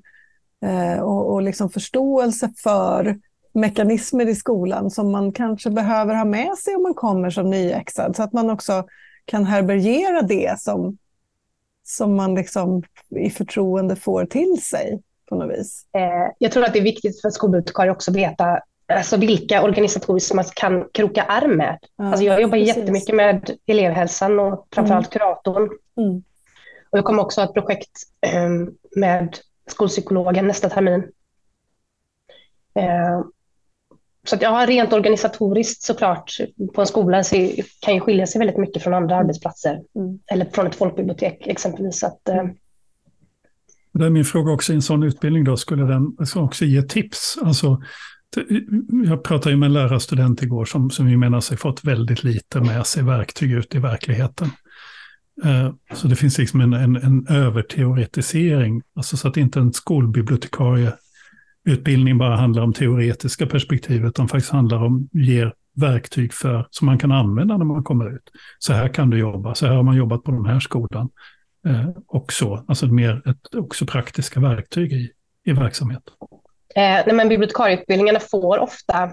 eh, 0.65 0.99
och, 0.99 1.33
och 1.33 1.41
liksom 1.41 1.69
förståelse 1.69 2.49
för 2.63 3.19
mekanismer 3.57 4.29
i 4.29 4.35
skolan 4.35 4.91
som 4.91 5.11
man 5.11 5.31
kanske 5.31 5.69
behöver 5.69 6.15
ha 6.15 6.25
med 6.25 6.57
sig 6.57 6.75
om 6.75 6.83
man 6.83 6.93
kommer 6.93 7.29
som 7.29 7.49
nyexad, 7.49 8.15
så 8.15 8.23
att 8.23 8.33
man 8.33 8.49
också 8.49 8.83
kan 9.25 9.45
härbärgera 9.45 10.21
det 10.21 10.59
som, 10.59 10.97
som 11.83 12.15
man 12.15 12.35
liksom 12.35 12.83
i 13.09 13.29
förtroende 13.29 13.95
får 13.95 14.25
till 14.25 14.61
sig 14.61 15.01
på 15.29 15.35
något 15.35 15.59
vis. 15.59 15.85
Eh, 15.95 16.33
jag 16.37 16.51
tror 16.51 16.63
att 16.63 16.73
det 16.73 16.79
är 16.79 16.83
viktigt 16.83 17.21
för 17.21 17.29
skolbibliotekarier 17.29 17.91
också 17.91 18.11
att 18.11 18.17
veta 18.17 18.59
alltså 18.93 19.17
vilka 19.17 19.63
organisatoriskt 19.63 20.33
man 20.33 20.45
kan 20.55 20.89
kroka 20.93 21.23
arm 21.23 21.57
med. 21.57 21.79
Ja, 21.95 22.05
alltså 22.05 22.25
jag 22.25 22.41
jobbar 22.41 22.57
precis. 22.57 22.77
jättemycket 22.77 23.15
med 23.15 23.51
elevhälsan 23.65 24.39
och 24.39 24.67
framförallt 24.75 25.15
mm. 25.15 25.19
kuratorn. 25.19 25.69
Mm. 25.97 26.23
Och 26.89 26.97
jag 26.97 27.05
kommer 27.05 27.23
också 27.23 27.41
ha 27.41 27.47
ett 27.47 27.53
projekt 27.53 27.91
eh, 28.21 28.49
med 28.95 29.37
skolpsykologen 29.67 30.47
nästa 30.47 30.69
termin. 30.69 31.11
Så 34.29 34.35
att, 34.35 34.41
ja, 34.41 34.65
rent 34.67 34.93
organisatoriskt 34.93 35.83
såklart 35.83 36.31
på 36.75 36.81
en 36.81 36.87
skola 36.87 37.23
så 37.23 37.51
kan 37.79 37.93
ju 37.93 37.99
skilja 37.99 38.27
sig 38.27 38.39
väldigt 38.39 38.57
mycket 38.57 38.83
från 38.83 38.93
andra 38.93 39.15
mm. 39.15 39.23
arbetsplatser. 39.23 39.71
Mm. 39.71 40.19
Eller 40.31 40.45
från 40.45 40.67
ett 40.67 40.75
folkbibliotek 40.75 41.47
exempelvis. 41.47 42.03
Att, 42.03 42.29
eh... 42.29 42.43
Det 43.93 44.05
är 44.05 44.09
min 44.09 44.25
fråga 44.25 44.51
också, 44.51 44.71
i 44.71 44.75
en 44.75 44.81
sån 44.81 45.03
utbildning 45.03 45.43
då, 45.43 45.57
skulle 45.57 45.83
den 45.83 46.17
också 46.35 46.65
ge 46.65 46.81
tips? 46.81 47.37
Alltså, 47.41 47.81
jag 49.05 49.23
pratade 49.23 49.51
ju 49.51 49.57
med 49.57 49.67
en 49.67 49.73
lärarstudent 49.73 50.43
igår 50.43 50.65
som, 50.65 50.89
som 50.89 51.09
ju 51.09 51.17
menar 51.17 51.39
sig 51.39 51.57
fått 51.57 51.83
väldigt 51.83 52.23
lite 52.23 52.59
med 52.59 52.87
sig 52.87 53.03
verktyg 53.03 53.51
ut 53.51 53.75
i 53.75 53.79
verkligheten. 53.79 54.49
Eh, 55.43 55.73
så 55.93 56.07
det 56.07 56.15
finns 56.15 56.37
liksom 56.37 56.61
en, 56.61 56.73
en, 56.73 56.95
en 56.95 57.27
överteoretisering, 57.27 58.81
alltså 58.95 59.17
så 59.17 59.27
att 59.27 59.37
inte 59.37 59.59
en 59.59 59.73
skolbibliotekarie 59.73 60.93
utbildning 61.67 62.17
bara 62.17 62.35
handlar 62.35 62.63
om 62.63 62.73
teoretiska 62.73 63.45
perspektiv, 63.45 64.05
utan 64.05 64.27
faktiskt 64.27 64.51
handlar 64.51 64.83
om, 64.83 65.09
ger 65.11 65.53
verktyg 65.73 66.33
för, 66.33 66.67
som 66.69 66.85
man 66.85 66.99
kan 66.99 67.11
använda 67.11 67.57
när 67.57 67.65
man 67.65 67.83
kommer 67.83 68.15
ut. 68.15 68.31
Så 68.59 68.73
här 68.73 68.87
kan 68.87 69.09
du 69.09 69.19
jobba, 69.19 69.55
så 69.55 69.65
här 69.65 69.73
har 69.73 69.83
man 69.83 69.95
jobbat 69.95 70.23
på 70.23 70.31
den 70.31 70.45
här 70.45 70.59
skolan. 70.59 71.09
Eh, 71.67 71.89
och 72.07 72.33
så, 72.33 72.65
alltså 72.67 72.87
mer 72.87 73.21
ett, 73.29 73.55
också 73.55 73.85
praktiska 73.85 74.39
verktyg 74.39 74.93
i, 74.93 75.11
i 75.43 75.51
verksamhet. 75.51 76.03
Eh, 76.75 77.15
men 77.15 77.29
bibliotekarieutbildningarna 77.29 78.19
får 78.19 78.59
ofta 78.59 79.11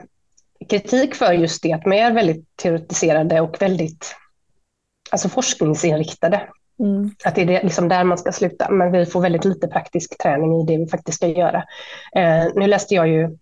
kritik 0.71 1.15
för 1.15 1.33
just 1.33 1.63
det, 1.63 1.73
att 1.73 1.83
de 1.83 1.93
är 1.93 2.13
väldigt 2.13 2.57
teoretiserade 2.57 3.41
och 3.41 3.57
väldigt 3.61 4.17
alltså 5.11 5.29
forskningsinriktade. 5.29 6.49
Mm. 6.79 7.11
Att 7.25 7.35
det 7.35 7.43
är 7.43 7.47
det, 7.47 7.63
liksom 7.63 7.89
där 7.89 8.05
man 8.05 8.19
ska 8.19 8.33
sluta, 8.33 8.71
men 8.71 8.93
vi 8.93 9.07
får 9.07 9.21
väldigt 9.21 9.45
lite 9.45 9.69
praktisk 9.69 10.19
träning 10.23 10.61
i 10.61 10.67
det 10.67 10.77
vi 10.77 10.87
faktiskt 10.87 11.17
ska 11.17 11.27
göra. 11.27 11.65
Eh, 12.17 12.45
nu 12.55 12.67
läste 12.67 12.95
jag 12.95 13.09
ju 13.09 13.37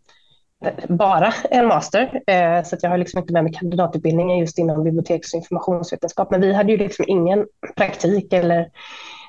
bara 0.88 1.32
en 1.50 1.66
master, 1.66 2.22
eh, 2.26 2.64
så 2.64 2.76
jag 2.82 2.90
har 2.90 2.98
liksom 2.98 3.20
inte 3.20 3.32
med 3.32 3.44
mig 3.44 3.52
kandidatutbildningen 3.52 4.38
just 4.38 4.58
inom 4.58 4.84
biblioteks 4.84 5.34
och 5.34 5.38
informationsvetenskap, 5.38 6.30
men 6.30 6.40
vi 6.40 6.52
hade 6.52 6.72
ju 6.72 6.78
liksom 6.78 7.04
ingen 7.08 7.46
praktik 7.76 8.32
eller 8.32 8.70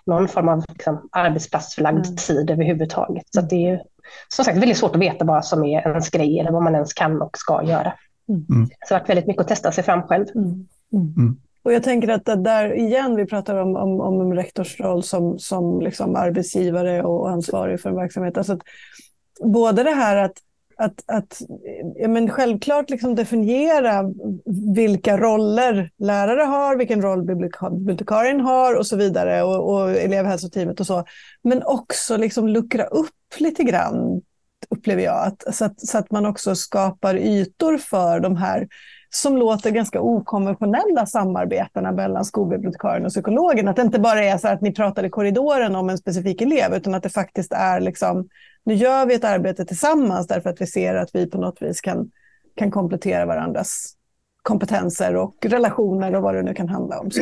någon 0.05 0.27
form 0.27 0.49
av 0.49 0.63
liksom, 0.69 1.09
arbetsplatsförlagd 1.11 2.05
mm. 2.05 2.15
tid 2.15 2.51
överhuvudtaget. 2.51 3.23
Så 3.29 3.41
det 3.41 3.69
är 3.69 3.83
som 4.27 4.45
sagt 4.45 4.57
väldigt 4.57 4.77
svårt 4.77 4.95
att 4.95 5.01
veta 5.01 5.25
vad 5.25 5.45
som 5.45 5.63
är 5.63 5.87
ens 5.87 6.09
grej 6.09 6.39
eller 6.39 6.51
vad 6.51 6.63
man 6.63 6.75
ens 6.75 6.93
kan 6.93 7.21
och 7.21 7.37
ska 7.37 7.63
göra. 7.63 7.93
Mm. 8.29 8.65
Så 8.65 8.75
det 8.79 8.93
har 8.93 8.99
varit 8.99 9.09
väldigt 9.09 9.27
mycket 9.27 9.41
att 9.41 9.47
testa 9.47 9.71
sig 9.71 9.83
fram 9.83 10.03
själv. 10.03 10.25
Mm. 10.35 10.67
Och 11.63 11.73
jag 11.73 11.83
tänker 11.83 12.07
att 12.07 12.43
där 12.43 12.73
igen, 12.73 13.15
vi 13.15 13.25
pratar 13.25 13.55
om, 13.55 13.75
om, 13.75 14.01
om 14.01 14.21
en 14.21 14.35
rektors 14.35 14.79
roll 14.79 15.03
som, 15.03 15.39
som 15.39 15.81
liksom 15.81 16.15
arbetsgivare 16.15 17.03
och 17.03 17.29
ansvarig 17.29 17.81
för 17.81 17.89
en 17.89 17.95
verksamhet. 17.95 18.37
Alltså 18.37 18.53
att, 18.53 18.61
både 19.39 19.83
det 19.83 19.91
här 19.91 20.17
att, 20.17 20.37
att, 20.77 21.03
att 21.07 21.41
ja 21.95 22.07
men 22.07 22.29
självklart 22.29 22.89
liksom 22.89 23.15
definiera 23.15 24.03
vilka 24.75 25.17
roller 25.17 25.91
lärare 25.97 26.41
har, 26.41 26.75
vilken 26.75 27.01
roll 27.01 27.23
bibliotekarien 27.23 28.41
har 28.41 28.75
och 28.75 28.87
så 28.87 28.95
vidare 28.95 29.43
och, 29.43 29.73
och 29.73 29.91
elevhälsoteamet 29.91 30.79
och 30.79 30.87
så. 30.87 31.03
Men 31.43 31.63
också 31.63 32.17
liksom 32.17 32.47
luckra 32.47 32.83
upp 32.83 33.09
lite 33.39 33.63
grann 33.63 34.21
upplever 34.69 35.03
jag, 35.03 35.27
att, 35.27 35.55
så, 35.55 35.65
att, 35.65 35.87
så 35.87 35.97
att 35.97 36.11
man 36.11 36.25
också 36.25 36.55
skapar 36.55 37.15
ytor 37.15 37.77
för 37.77 38.19
de 38.19 38.35
här 38.37 38.67
som 39.15 39.37
låter 39.37 39.71
ganska 39.71 40.01
okonventionella 40.01 41.05
samarbetena 41.05 41.91
mellan 41.91 42.25
skolbibliotekarien 42.25 43.05
och 43.05 43.11
psykologen. 43.11 43.67
Att 43.67 43.75
det 43.75 43.81
inte 43.81 43.99
bara 43.99 44.23
är 44.23 44.37
så 44.37 44.47
att 44.47 44.61
ni 44.61 44.73
pratar 44.73 45.03
i 45.03 45.09
korridoren 45.09 45.75
om 45.75 45.89
en 45.89 45.97
specifik 45.97 46.41
elev, 46.41 46.73
utan 46.73 46.93
att 46.93 47.03
det 47.03 47.09
faktiskt 47.09 47.53
är 47.53 47.79
liksom, 47.79 48.29
nu 48.65 48.73
gör 48.73 49.05
vi 49.05 49.13
ett 49.13 49.23
arbete 49.23 49.65
tillsammans 49.65 50.27
därför 50.27 50.49
att 50.49 50.61
vi 50.61 50.67
ser 50.67 50.95
att 50.95 51.09
vi 51.13 51.29
på 51.29 51.37
något 51.37 51.61
vis 51.61 51.81
kan, 51.81 52.11
kan 52.55 52.71
komplettera 52.71 53.25
varandras 53.25 53.93
kompetenser 54.41 55.15
och 55.15 55.45
relationer 55.45 56.15
och 56.15 56.21
vad 56.21 56.35
det 56.35 56.41
nu 56.41 56.53
kan 56.53 56.69
handla 56.69 56.99
om. 56.99 57.11
Så. 57.11 57.21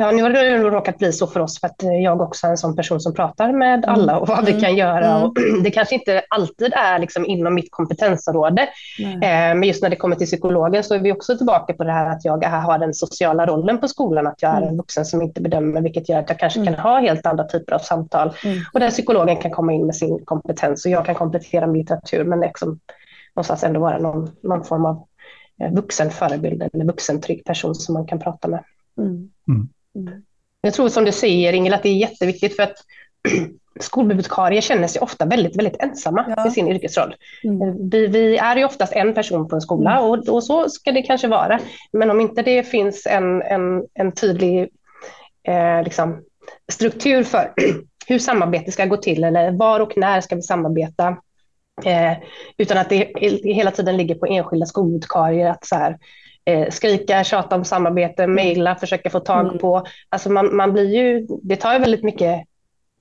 Ja, 0.00 0.10
nu 0.10 0.22
har 0.22 0.30
det 0.30 0.58
råkat 0.58 0.98
bli 0.98 1.12
så 1.12 1.26
för 1.26 1.40
oss 1.40 1.60
för 1.60 1.66
att 1.66 1.82
jag 2.02 2.20
också 2.20 2.46
är 2.46 2.50
en 2.50 2.56
sån 2.56 2.76
person 2.76 3.00
som 3.00 3.14
pratar 3.14 3.52
med 3.52 3.84
mm. 3.84 3.90
alla 3.90 4.18
och 4.18 4.28
vad 4.28 4.44
vi 4.44 4.50
mm. 4.50 4.62
kan 4.62 4.76
göra. 4.76 5.06
Mm. 5.06 5.22
Och 5.22 5.34
det 5.64 5.70
kanske 5.70 5.94
inte 5.94 6.22
alltid 6.28 6.72
är 6.72 6.98
liksom 6.98 7.26
inom 7.26 7.54
mitt 7.54 7.70
kompetensområde. 7.70 8.62
Eh, 8.98 9.18
men 9.20 9.62
just 9.62 9.82
när 9.82 9.90
det 9.90 9.96
kommer 9.96 10.16
till 10.16 10.26
psykologen 10.26 10.84
så 10.84 10.94
är 10.94 10.98
vi 10.98 11.12
också 11.12 11.36
tillbaka 11.36 11.74
på 11.74 11.84
det 11.84 11.92
här 11.92 12.06
att 12.06 12.24
jag 12.24 12.44
har 12.44 12.78
den 12.78 12.94
sociala 12.94 13.46
rollen 13.46 13.78
på 13.78 13.88
skolan, 13.88 14.26
att 14.26 14.42
jag 14.42 14.56
är 14.56 14.62
en 14.62 14.76
vuxen 14.76 15.04
som 15.04 15.22
inte 15.22 15.40
bedömer, 15.40 15.80
vilket 15.80 16.08
gör 16.08 16.18
att 16.18 16.28
jag 16.28 16.38
kanske 16.38 16.64
kan 16.64 16.74
ha 16.74 17.00
helt 17.00 17.26
andra 17.26 17.44
typer 17.44 17.72
av 17.72 17.78
samtal. 17.78 18.32
Och 18.72 18.80
där 18.80 18.90
psykologen 18.90 19.36
kan 19.36 19.50
komma 19.50 19.72
in 19.72 19.86
med 19.86 19.96
sin 19.96 20.24
kompetens 20.24 20.84
och 20.84 20.90
jag 20.90 21.06
kan 21.06 21.14
komplettera 21.14 21.66
med 21.66 21.78
litteratur, 21.78 22.24
men 22.24 22.40
liksom 22.40 22.80
någonstans 23.36 23.64
ändå 23.64 23.80
vara 23.80 23.98
någon, 23.98 24.30
någon 24.42 24.64
form 24.64 24.84
av 24.84 25.06
eh, 25.60 25.72
vuxen 25.72 26.10
förebild 26.10 26.62
eller 26.62 26.84
vuxen 26.84 27.20
trygg 27.20 27.44
person 27.44 27.74
som 27.74 27.94
man 27.94 28.06
kan 28.06 28.18
prata 28.18 28.48
med. 28.48 28.64
Mm. 28.98 29.30
Mm. 29.98 30.22
Jag 30.60 30.74
tror 30.74 30.88
som 30.88 31.04
du 31.04 31.12
säger 31.12 31.52
Ingela 31.52 31.76
att 31.76 31.82
det 31.82 31.88
är 31.88 31.96
jätteviktigt 31.96 32.56
för 32.56 32.62
att 32.62 32.76
skolbibliotekarier 33.80 34.60
känner 34.60 34.88
sig 34.88 35.02
ofta 35.02 35.24
väldigt, 35.24 35.56
väldigt 35.56 35.82
ensamma 35.82 36.34
ja. 36.36 36.48
i 36.48 36.50
sin 36.50 36.68
yrkesroll. 36.68 37.14
Mm. 37.44 37.90
Vi, 37.90 38.06
vi, 38.06 38.36
är 38.36 38.56
ju 38.56 38.64
oftast 38.64 38.92
en 38.92 39.14
person 39.14 39.48
på 39.48 39.54
en 39.54 39.60
skola 39.60 39.98
mm. 39.98 40.04
och, 40.04 40.28
och, 40.28 40.44
så 40.44 40.68
ska 40.68 40.92
det 40.92 41.02
kanske 41.02 41.28
vara. 41.28 41.60
Men 41.92 42.10
om 42.10 42.20
inte 42.20 42.42
det 42.42 42.62
finns 42.62 43.06
en, 43.06 43.42
en, 43.42 43.84
en 43.94 44.12
tydlig 44.12 44.68
eh, 45.42 45.82
liksom, 45.84 46.22
struktur 46.72 47.22
för 47.24 47.52
hur 48.06 48.18
samarbete 48.18 48.72
ska 48.72 48.84
gå 48.84 48.96
till 48.96 49.24
eller 49.24 49.50
var 49.50 49.80
och 49.80 49.96
när 49.96 50.20
ska 50.20 50.36
vi 50.36 50.42
samarbeta, 50.42 51.08
eh, 51.84 52.12
utan 52.56 52.78
att 52.78 52.88
det 52.88 53.12
hela 53.44 53.70
tiden 53.70 53.96
ligger 53.96 54.14
på 54.14 54.26
enskilda 54.26 54.66
skolbibliotekarier 54.66 55.50
att 55.50 55.66
så 55.66 55.76
här, 55.76 55.98
eh, 56.48 56.70
skrika, 56.70 57.24
tjata 57.24 57.56
om 57.56 57.64
samarbete, 57.64 58.26
mejla, 58.26 58.74
försöka 58.74 59.10
få 59.10 59.20
tag 59.20 59.46
mm. 59.46 59.58
på. 59.58 59.86
Alltså 60.08 60.30
man, 60.30 60.56
man 60.56 60.72
blir 60.72 60.84
ju, 60.84 61.26
det 61.42 61.56
tar 61.56 61.72
ju 61.72 61.78
väldigt 61.78 62.02
mycket 62.02 62.44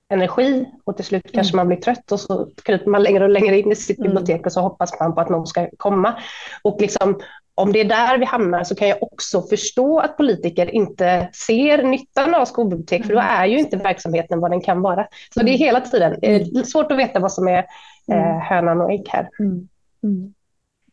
energi 0.09 0.65
och 0.83 0.95
till 0.95 1.05
slut 1.05 1.31
kanske 1.33 1.53
mm. 1.53 1.57
man 1.57 1.67
blir 1.67 1.77
trött 1.77 2.11
och 2.11 2.19
så 2.19 2.49
kryper 2.63 2.91
man 2.91 3.03
längre 3.03 3.23
och 3.23 3.29
längre 3.29 3.59
in 3.59 3.71
i 3.71 3.75
sitt 3.75 3.99
mm. 3.99 4.09
bibliotek 4.09 4.45
och 4.45 4.51
så 4.51 4.61
hoppas 4.61 4.99
man 4.99 5.15
på 5.15 5.21
att 5.21 5.29
någon 5.29 5.47
ska 5.47 5.69
komma. 5.77 6.19
Och 6.61 6.81
liksom, 6.81 7.19
om 7.55 7.73
det 7.73 7.79
är 7.79 7.85
där 7.85 8.17
vi 8.17 8.25
hamnar 8.25 8.63
så 8.63 8.75
kan 8.75 8.87
jag 8.87 9.03
också 9.03 9.41
förstå 9.41 9.99
att 9.99 10.17
politiker 10.17 10.75
inte 10.75 11.29
ser 11.47 11.83
nyttan 11.83 12.35
av 12.35 12.45
skolbibliotek, 12.45 13.05
för 13.05 13.13
då 13.13 13.19
mm. 13.19 13.31
är 13.31 13.45
ju 13.45 13.59
inte 13.59 13.77
verksamheten 13.77 14.39
vad 14.39 14.51
den 14.51 14.61
kan 14.61 14.81
vara. 14.81 15.07
Så 15.33 15.43
det 15.43 15.51
är 15.51 15.57
hela 15.57 15.81
tiden 15.81 16.15
är 16.21 16.63
svårt 16.63 16.91
att 16.91 16.97
veta 16.97 17.19
vad 17.19 17.31
som 17.31 17.47
är 17.47 17.65
eh, 18.11 18.39
hönan 18.39 18.81
och 18.81 18.91
ägg 18.91 19.07
här. 19.09 19.29
Mm. 19.39 19.67
Mm. 20.03 20.33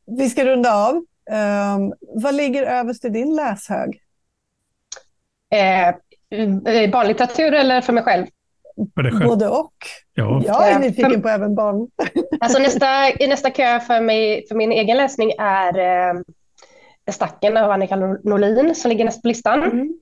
Vi 0.07 0.31
ska 0.31 0.45
runda 0.45 0.75
av. 0.75 1.05
Um, 1.31 1.95
vad 2.01 2.35
ligger 2.35 2.63
överst 2.63 3.05
i 3.05 3.09
din 3.09 3.37
läshög? 3.37 4.01
Eh, 5.51 5.95
barnlitteratur 6.91 7.53
eller 7.53 7.81
för 7.81 7.93
mig 7.93 8.03
själv? 8.03 8.27
Både 9.25 9.49
och. 9.49 9.75
Ja. 10.15 10.43
Jag 10.45 10.69
är 10.71 10.79
nyfiken 10.79 11.23
på 11.23 11.29
även 11.29 11.55
barn. 11.55 11.89
Alltså 12.41 12.59
nästa, 12.59 12.87
nästa 13.29 13.51
kö 13.51 13.81
för, 13.81 14.01
mig, 14.01 14.47
för 14.49 14.55
min 14.55 14.73
egen 14.73 14.97
läsning 14.97 15.33
är 15.39 15.79
eh, 15.79 16.21
Stacken 17.11 17.57
av 17.57 17.71
Annika 17.71 17.97
Norlin 17.97 18.75
som 18.75 18.89
ligger 18.89 19.05
näst 19.05 19.23
på 19.23 19.29
listan. 19.29 19.63
Mm. 19.63 19.95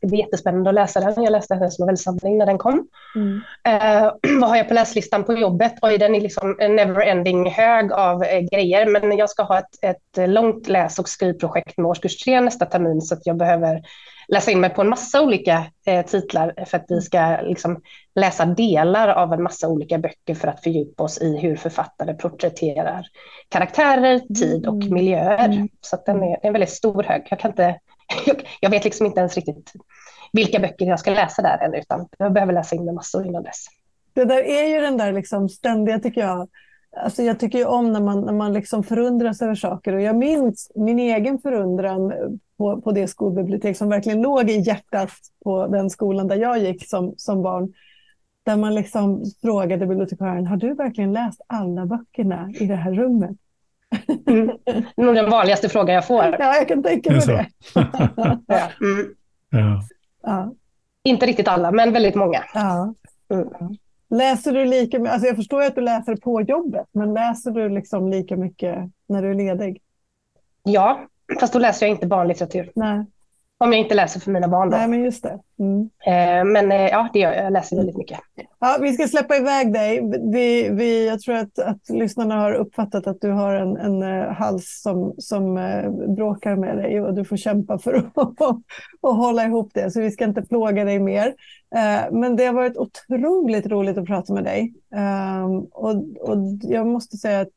Det 0.00 0.06
ska 0.06 0.10
bli 0.10 0.18
jättespännande 0.18 0.70
att 0.70 0.74
läsa 0.74 1.00
den. 1.00 1.24
Jag 1.24 1.32
läste 1.32 1.54
hennes 1.54 1.78
novellsamling 1.78 2.38
när 2.38 2.46
den 2.46 2.58
kom. 2.58 2.88
Mm. 3.14 3.40
Eh, 3.64 4.12
vad 4.40 4.50
har 4.50 4.56
jag 4.56 4.68
på 4.68 4.74
läslistan 4.74 5.24
på 5.24 5.32
jobbet? 5.32 5.74
Oj, 5.82 5.98
den 5.98 6.14
är 6.14 6.20
liksom 6.20 6.56
en 6.60 6.78
never-ending 6.78 7.50
hög 7.50 7.92
av 7.92 8.22
eh, 8.22 8.40
grejer. 8.40 8.86
Men 8.86 9.18
jag 9.18 9.30
ska 9.30 9.42
ha 9.42 9.58
ett, 9.58 9.82
ett 9.82 10.28
långt 10.28 10.68
läs 10.68 10.98
och 10.98 11.08
skrivprojekt 11.08 11.78
med 11.78 11.86
årskurs 11.86 12.16
tre 12.16 12.40
nästa 12.40 12.66
termin 12.66 13.00
så 13.00 13.14
att 13.14 13.26
jag 13.26 13.36
behöver 13.36 13.82
läsa 14.28 14.50
in 14.50 14.60
mig 14.60 14.70
på 14.70 14.82
en 14.82 14.88
massa 14.88 15.22
olika 15.22 15.66
eh, 15.86 16.06
titlar 16.06 16.64
för 16.66 16.76
att 16.76 16.84
vi 16.88 17.00
ska 17.00 17.40
liksom, 17.42 17.82
läsa 18.14 18.44
delar 18.44 19.08
av 19.08 19.32
en 19.32 19.42
massa 19.42 19.68
olika 19.68 19.98
böcker 19.98 20.34
för 20.34 20.48
att 20.48 20.62
fördjupa 20.62 21.02
oss 21.02 21.18
i 21.18 21.36
hur 21.36 21.56
författare 21.56 22.14
porträtterar 22.14 23.06
karaktärer, 23.48 24.18
tid 24.18 24.66
och 24.66 24.74
mm. 24.74 24.94
miljöer. 24.94 25.48
Mm. 25.48 25.68
Så 25.80 26.02
den 26.06 26.22
är 26.22 26.38
en 26.42 26.52
väldigt 26.52 26.70
stor 26.70 27.02
hög. 27.02 27.26
Jag, 27.30 27.38
kan 27.38 27.50
inte, 27.50 27.80
jag 28.60 28.70
vet 28.70 28.84
liksom 28.84 29.06
inte 29.06 29.20
ens 29.20 29.36
riktigt 29.36 29.72
vilka 30.32 30.58
böcker 30.58 30.86
jag 30.86 31.00
ska 31.00 31.10
läsa 31.10 31.42
där 31.42 31.58
än, 31.58 31.74
utan 31.74 32.08
jag 32.18 32.32
behöver 32.32 32.52
läsa 32.52 32.76
in 32.76 32.84
mig 32.84 32.94
massor 32.94 33.26
innan 33.26 33.42
dess. 33.42 33.66
Det 34.12 34.24
där 34.24 34.42
är 34.42 34.68
ju 34.68 34.80
den 34.80 34.96
där 34.96 35.12
liksom 35.12 35.48
ständiga, 35.48 35.98
tycker 35.98 36.20
jag, 36.20 36.48
Alltså 36.96 37.22
jag 37.22 37.40
tycker 37.40 37.58
ju 37.58 37.64
om 37.64 37.92
när 37.92 38.00
man, 38.00 38.20
när 38.20 38.32
man 38.32 38.52
liksom 38.52 38.82
förundras 38.82 39.42
över 39.42 39.54
saker 39.54 39.92
och 39.92 40.02
jag 40.02 40.16
minns 40.16 40.70
min 40.74 40.98
egen 40.98 41.38
förundran 41.38 42.12
på, 42.58 42.80
på 42.80 42.92
det 42.92 43.08
skolbibliotek 43.08 43.76
som 43.76 43.88
verkligen 43.88 44.22
låg 44.22 44.50
i 44.50 44.58
hjärtat 44.60 45.10
på 45.44 45.66
den 45.66 45.90
skolan 45.90 46.28
där 46.28 46.36
jag 46.36 46.58
gick 46.58 46.88
som, 46.88 47.14
som 47.16 47.42
barn. 47.42 47.72
Där 48.42 48.56
man 48.56 48.74
liksom 48.74 49.24
frågade 49.42 49.86
bibliotekarien, 49.86 50.46
har 50.46 50.56
du 50.56 50.74
verkligen 50.74 51.12
läst 51.12 51.40
alla 51.46 51.86
böckerna 51.86 52.50
i 52.60 52.66
det 52.66 52.76
här 52.76 52.92
rummet? 52.92 53.36
Mm. 54.26 54.46
Det 54.64 55.02
är 55.02 55.04
nog 55.04 55.14
den 55.14 55.30
vanligaste 55.30 55.68
frågan 55.68 55.94
jag 55.94 56.06
får. 56.06 56.24
Ja, 56.24 56.56
jag 56.56 56.68
kan 56.68 56.82
tänka 56.82 57.10
mig 57.10 57.20
det. 57.26 57.46
ja. 58.46 58.68
Mm. 58.80 59.14
Ja. 59.50 59.82
ja. 60.22 60.52
Inte 61.02 61.26
riktigt 61.26 61.48
alla, 61.48 61.70
men 61.70 61.92
väldigt 61.92 62.14
många. 62.14 62.44
Ja. 62.54 62.94
Mm. 63.32 63.48
Läser 64.10 64.52
du 64.52 64.64
lika 64.64 64.98
mycket, 64.98 65.12
alltså 65.12 65.26
jag 65.26 65.36
förstår 65.36 65.62
att 65.62 65.74
du 65.74 65.80
läser 65.80 66.16
på 66.16 66.42
jobbet, 66.42 66.86
men 66.92 67.14
läser 67.14 67.50
du 67.50 67.68
liksom 67.68 68.08
lika 68.08 68.36
mycket 68.36 68.78
när 69.06 69.22
du 69.22 69.30
är 69.30 69.34
ledig? 69.34 69.82
Ja, 70.62 71.00
fast 71.40 71.52
då 71.52 71.58
läser 71.58 71.86
jag 71.86 71.90
inte 71.94 72.06
barnlitteratur. 72.06 72.72
Nej. 72.74 73.04
Om 73.60 73.72
jag 73.72 73.80
inte 73.80 73.94
läser 73.94 74.20
för 74.20 74.30
mina 74.30 74.48
barn. 74.48 74.70
Då. 74.70 74.76
Nej, 74.76 74.88
men 74.88 75.04
just 75.04 75.22
det. 75.22 75.38
Mm. 75.58 75.90
Eh, 76.06 76.52
men 76.52 76.72
eh, 76.72 76.88
ja, 76.88 77.08
det 77.12 77.18
gör 77.18 77.32
jag. 77.32 77.44
Jag 77.44 77.52
läser 77.52 77.76
väldigt 77.76 77.96
mycket. 77.96 78.18
Ja, 78.58 78.78
vi 78.80 78.92
ska 78.92 79.08
släppa 79.08 79.36
iväg 79.36 79.72
dig. 79.72 80.10
Vi, 80.32 80.68
vi, 80.68 81.06
jag 81.06 81.20
tror 81.20 81.34
att, 81.34 81.58
att 81.58 81.88
lyssnarna 81.88 82.34
har 82.34 82.52
uppfattat 82.52 83.06
att 83.06 83.20
du 83.20 83.30
har 83.30 83.54
en, 83.54 83.76
en 83.76 84.02
uh, 84.02 84.32
hals 84.32 84.80
som, 84.82 85.14
som 85.18 85.54
bråkar 86.16 86.56
med 86.56 86.76
dig 86.76 87.00
och 87.00 87.14
du 87.14 87.24
får 87.24 87.36
kämpa 87.36 87.78
för 87.78 87.94
att 87.94 88.12
och 89.00 89.14
hålla 89.14 89.44
ihop 89.44 89.70
det. 89.74 89.90
Så 89.90 90.00
vi 90.00 90.10
ska 90.10 90.24
inte 90.24 90.42
plåga 90.42 90.84
dig 90.84 90.98
mer. 90.98 91.34
Men 92.10 92.36
det 92.36 92.46
har 92.46 92.52
varit 92.52 92.76
otroligt 92.76 93.66
roligt 93.66 93.98
att 93.98 94.06
prata 94.06 94.34
med 94.34 94.44
dig. 94.44 94.74
Ehm, 94.94 95.60
och, 95.60 95.90
och 96.20 96.38
jag 96.60 96.86
måste 96.86 97.16
säga 97.16 97.40
att 97.40 97.48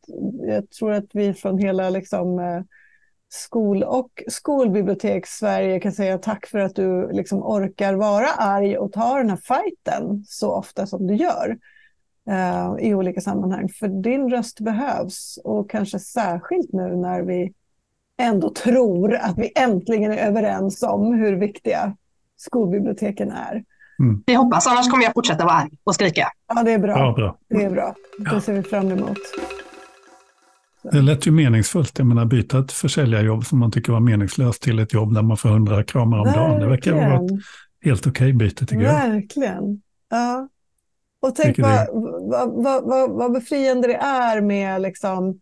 jag 0.47 0.69
tror 0.69 0.91
att 0.91 1.09
vi 1.13 1.33
från 1.33 1.57
hela 1.57 1.89
liksom, 1.89 2.39
skol 3.33 3.83
och 3.83 4.23
skolbibliotek 4.27 5.27
Sverige 5.27 5.79
kan 5.79 5.91
säga 5.91 6.17
tack 6.17 6.47
för 6.47 6.59
att 6.59 6.75
du 6.75 7.11
liksom 7.11 7.43
orkar 7.43 7.93
vara 7.93 8.27
arg 8.27 8.77
och 8.77 8.91
ta 8.91 9.17
den 9.17 9.29
här 9.29 9.37
fighten 9.37 10.23
så 10.27 10.51
ofta 10.51 10.85
som 10.85 11.07
du 11.07 11.15
gör 11.15 11.57
uh, 12.29 12.85
i 12.85 12.93
olika 12.93 13.21
sammanhang. 13.21 13.69
För 13.69 13.87
din 13.87 14.29
röst 14.29 14.59
behövs 14.59 15.39
och 15.43 15.69
kanske 15.69 15.99
särskilt 15.99 16.73
nu 16.73 16.95
när 16.95 17.21
vi 17.21 17.53
ändå 18.21 18.49
tror 18.49 19.15
att 19.15 19.37
vi 19.37 19.51
äntligen 19.55 20.11
är 20.11 20.27
överens 20.27 20.83
om 20.83 21.13
hur 21.13 21.35
viktiga 21.35 21.95
skolbiblioteken 22.37 23.31
är. 23.31 23.63
Mm. 23.99 24.23
Vi 24.25 24.33
hoppas, 24.33 24.67
annars 24.67 24.89
kommer 24.89 25.03
jag 25.03 25.13
fortsätta 25.13 25.45
vara 25.45 25.55
arg 25.55 25.71
och 25.83 25.95
skrika. 25.95 26.27
Ja, 26.47 26.63
det 26.63 26.71
är 26.71 26.79
bra. 26.79 26.97
Ja, 26.97 27.13
bra. 27.13 27.37
Det 27.49 27.63
är 27.63 27.69
bra. 27.69 27.95
Det 28.17 28.41
ser 28.41 28.53
vi 28.53 28.63
fram 28.63 28.91
emot. 28.91 29.17
Det 30.83 31.01
lät 31.01 31.27
ju 31.27 31.31
meningsfullt. 31.31 31.97
Jag 31.97 32.07
menar, 32.07 32.25
byta 32.25 32.59
ett 32.59 32.71
försäljarjobb 32.71 33.45
som 33.45 33.59
man 33.59 33.71
tycker 33.71 33.91
var 33.91 33.99
meningslöst 33.99 34.61
till 34.61 34.79
ett 34.79 34.93
jobb 34.93 35.13
där 35.13 35.21
man 35.21 35.37
får 35.37 35.49
hundra 35.49 35.83
kramar 35.83 36.17
om 36.17 36.25
Verkligen. 36.25 36.49
dagen. 36.49 36.61
Det 36.61 36.67
verkar 36.67 36.93
vara 36.93 37.25
ett 37.25 37.31
helt 37.81 38.07
okej 38.07 38.33
byte 38.33 38.65
tycker 38.65 38.83
jag. 38.83 38.93
Verkligen. 38.93 39.81
Ja. 40.09 40.49
Och 41.19 41.35
tänk 41.35 41.59
vad, 41.59 41.87
vad, 42.63 42.83
vad, 42.83 43.11
vad, 43.11 43.31
befriande 43.31 43.87
det 43.87 43.95
är 43.95 44.41
med 44.41 44.81
liksom 44.81 45.39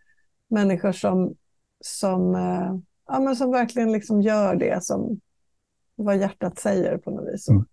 människor 0.49 0.91
som, 0.91 1.35
som, 1.83 2.35
eh, 2.35 2.75
ja, 3.07 3.19
men 3.19 3.35
som 3.35 3.51
verkligen 3.51 3.91
liksom 3.91 4.21
gör 4.21 4.55
det 4.55 4.83
som 4.83 5.19
vad 5.95 6.17
hjärtat 6.17 6.59
säger 6.59 6.97
på 6.97 7.11
något 7.11 7.33
vis. 7.33 7.49
Mm. 7.49 7.65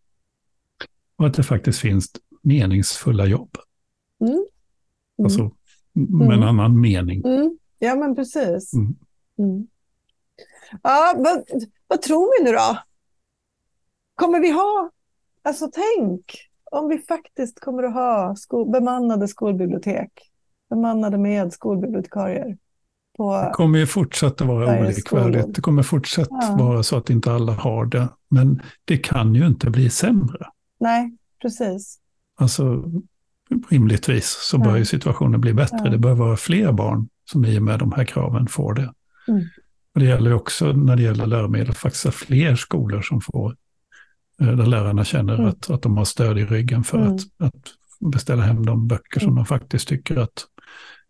Och 1.17 1.27
att 1.27 1.35
det 1.35 1.43
faktiskt 1.43 1.79
finns 1.79 2.11
meningsfulla 2.43 3.27
jobb. 3.27 3.57
Mm. 4.21 4.33
Mm. 4.33 4.45
Alltså 5.25 5.51
med 5.97 6.37
en 6.37 6.43
mm. 6.43 6.49
annan 6.49 6.81
mening. 6.81 7.25
Mm. 7.25 7.59
Ja, 7.79 7.95
men 7.95 8.15
precis. 8.15 8.73
Mm. 9.39 9.67
Ja, 10.83 11.15
vad, 11.17 11.45
vad 11.89 12.03
tror 12.03 12.39
vi 12.39 12.51
nu 12.51 12.57
då? 12.57 12.79
Kommer 14.15 14.41
vi 14.41 14.51
ha, 14.51 14.91
alltså 15.43 15.71
tänk 15.73 16.33
om 16.71 16.89
vi 16.89 16.99
faktiskt 16.99 17.61
kommer 17.61 17.83
att 17.83 17.95
ha 17.95 18.37
skol, 18.37 18.71
bemannade 18.71 19.29
skolbibliotek, 19.29 20.11
bemannade 20.71 21.19
med 21.19 21.53
skolbibliotekarier. 21.53 22.57
På 23.17 23.33
det 23.33 23.51
kommer 23.55 23.79
ju 23.79 23.87
fortsätta 23.87 24.45
vara 24.45 24.81
olikvärdigt. 24.81 25.55
Det 25.55 25.61
kommer 25.61 25.83
fortsätta 25.83 26.37
ja. 26.41 26.57
vara 26.59 26.83
så 26.83 26.97
att 26.97 27.11
inte 27.11 27.33
alla 27.33 27.53
har 27.53 27.87
det. 27.87 28.09
Men 28.29 28.63
det 28.85 28.97
kan 28.97 29.35
ju 29.35 29.47
inte 29.47 29.71
bli 29.71 29.91
sämre. 29.91 30.47
Nej, 30.79 31.17
precis. 31.43 31.99
Alltså, 32.35 32.85
rimligtvis 33.69 34.39
så 34.41 34.59
bör 34.59 34.77
ju 34.77 34.85
situationen 34.85 35.41
bli 35.41 35.55
bättre. 35.55 35.91
Det 35.91 35.99
bör 35.99 36.15
vara 36.15 36.37
fler 36.37 36.73
barn 36.73 37.09
som 37.25 37.45
i 37.45 37.59
och 37.59 37.63
med 37.63 37.79
de 37.79 37.93
här 37.93 38.05
kraven 38.05 38.47
får 38.47 38.75
det. 38.75 38.93
Mm. 39.29 39.45
Och 39.95 40.01
det 40.01 40.07
gäller 40.07 40.33
också 40.33 40.73
när 40.73 40.97
det 40.97 41.03
gäller 41.03 41.27
läromedel, 41.27 41.75
faktiskt 41.75 42.15
fler 42.15 42.57
skolor 42.57 43.03
som 43.03 43.21
får, 43.21 43.57
eh, 44.41 44.53
där 44.53 44.67
lärarna 44.67 45.05
känner 45.05 45.35
mm. 45.35 45.47
att, 45.47 45.71
att 45.71 45.83
de 45.83 45.97
har 45.97 46.05
stöd 46.05 46.39
i 46.39 46.45
ryggen 46.45 46.85
för 46.85 46.99
mm. 46.99 47.15
att, 47.15 47.21
att 47.39 47.75
beställa 48.01 48.43
hem 48.43 48.67
de 48.67 48.89
böcker 48.89 49.21
som 49.21 49.29
mm. 49.29 49.37
de 49.37 49.47
faktiskt 49.47 49.89
tycker 49.89 50.17
att 50.17 50.47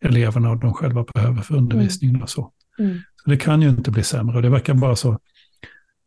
eleverna 0.01 0.51
och 0.51 0.59
de 0.59 0.75
själva 0.75 1.05
behöver 1.15 1.43
för 1.43 1.57
undervisningen 1.57 2.23
och 2.23 2.31
så. 2.31 2.53
Mm. 2.79 3.01
så. 3.25 3.31
Det 3.31 3.37
kan 3.37 3.63
ju 3.63 3.69
inte 3.69 3.91
bli 3.91 4.03
sämre 4.03 4.37
och 4.37 4.43
det 4.43 4.49
verkar 4.49 4.75
bara 4.75 4.97
så, 4.97 5.19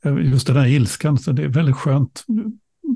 eh, 0.03 0.17
just 0.17 0.47
den 0.47 0.55
här 0.55 0.67
ilskan, 0.67 1.17
så 1.17 1.31
det 1.31 1.43
är 1.43 1.47
väldigt 1.47 1.75
skönt 1.75 2.25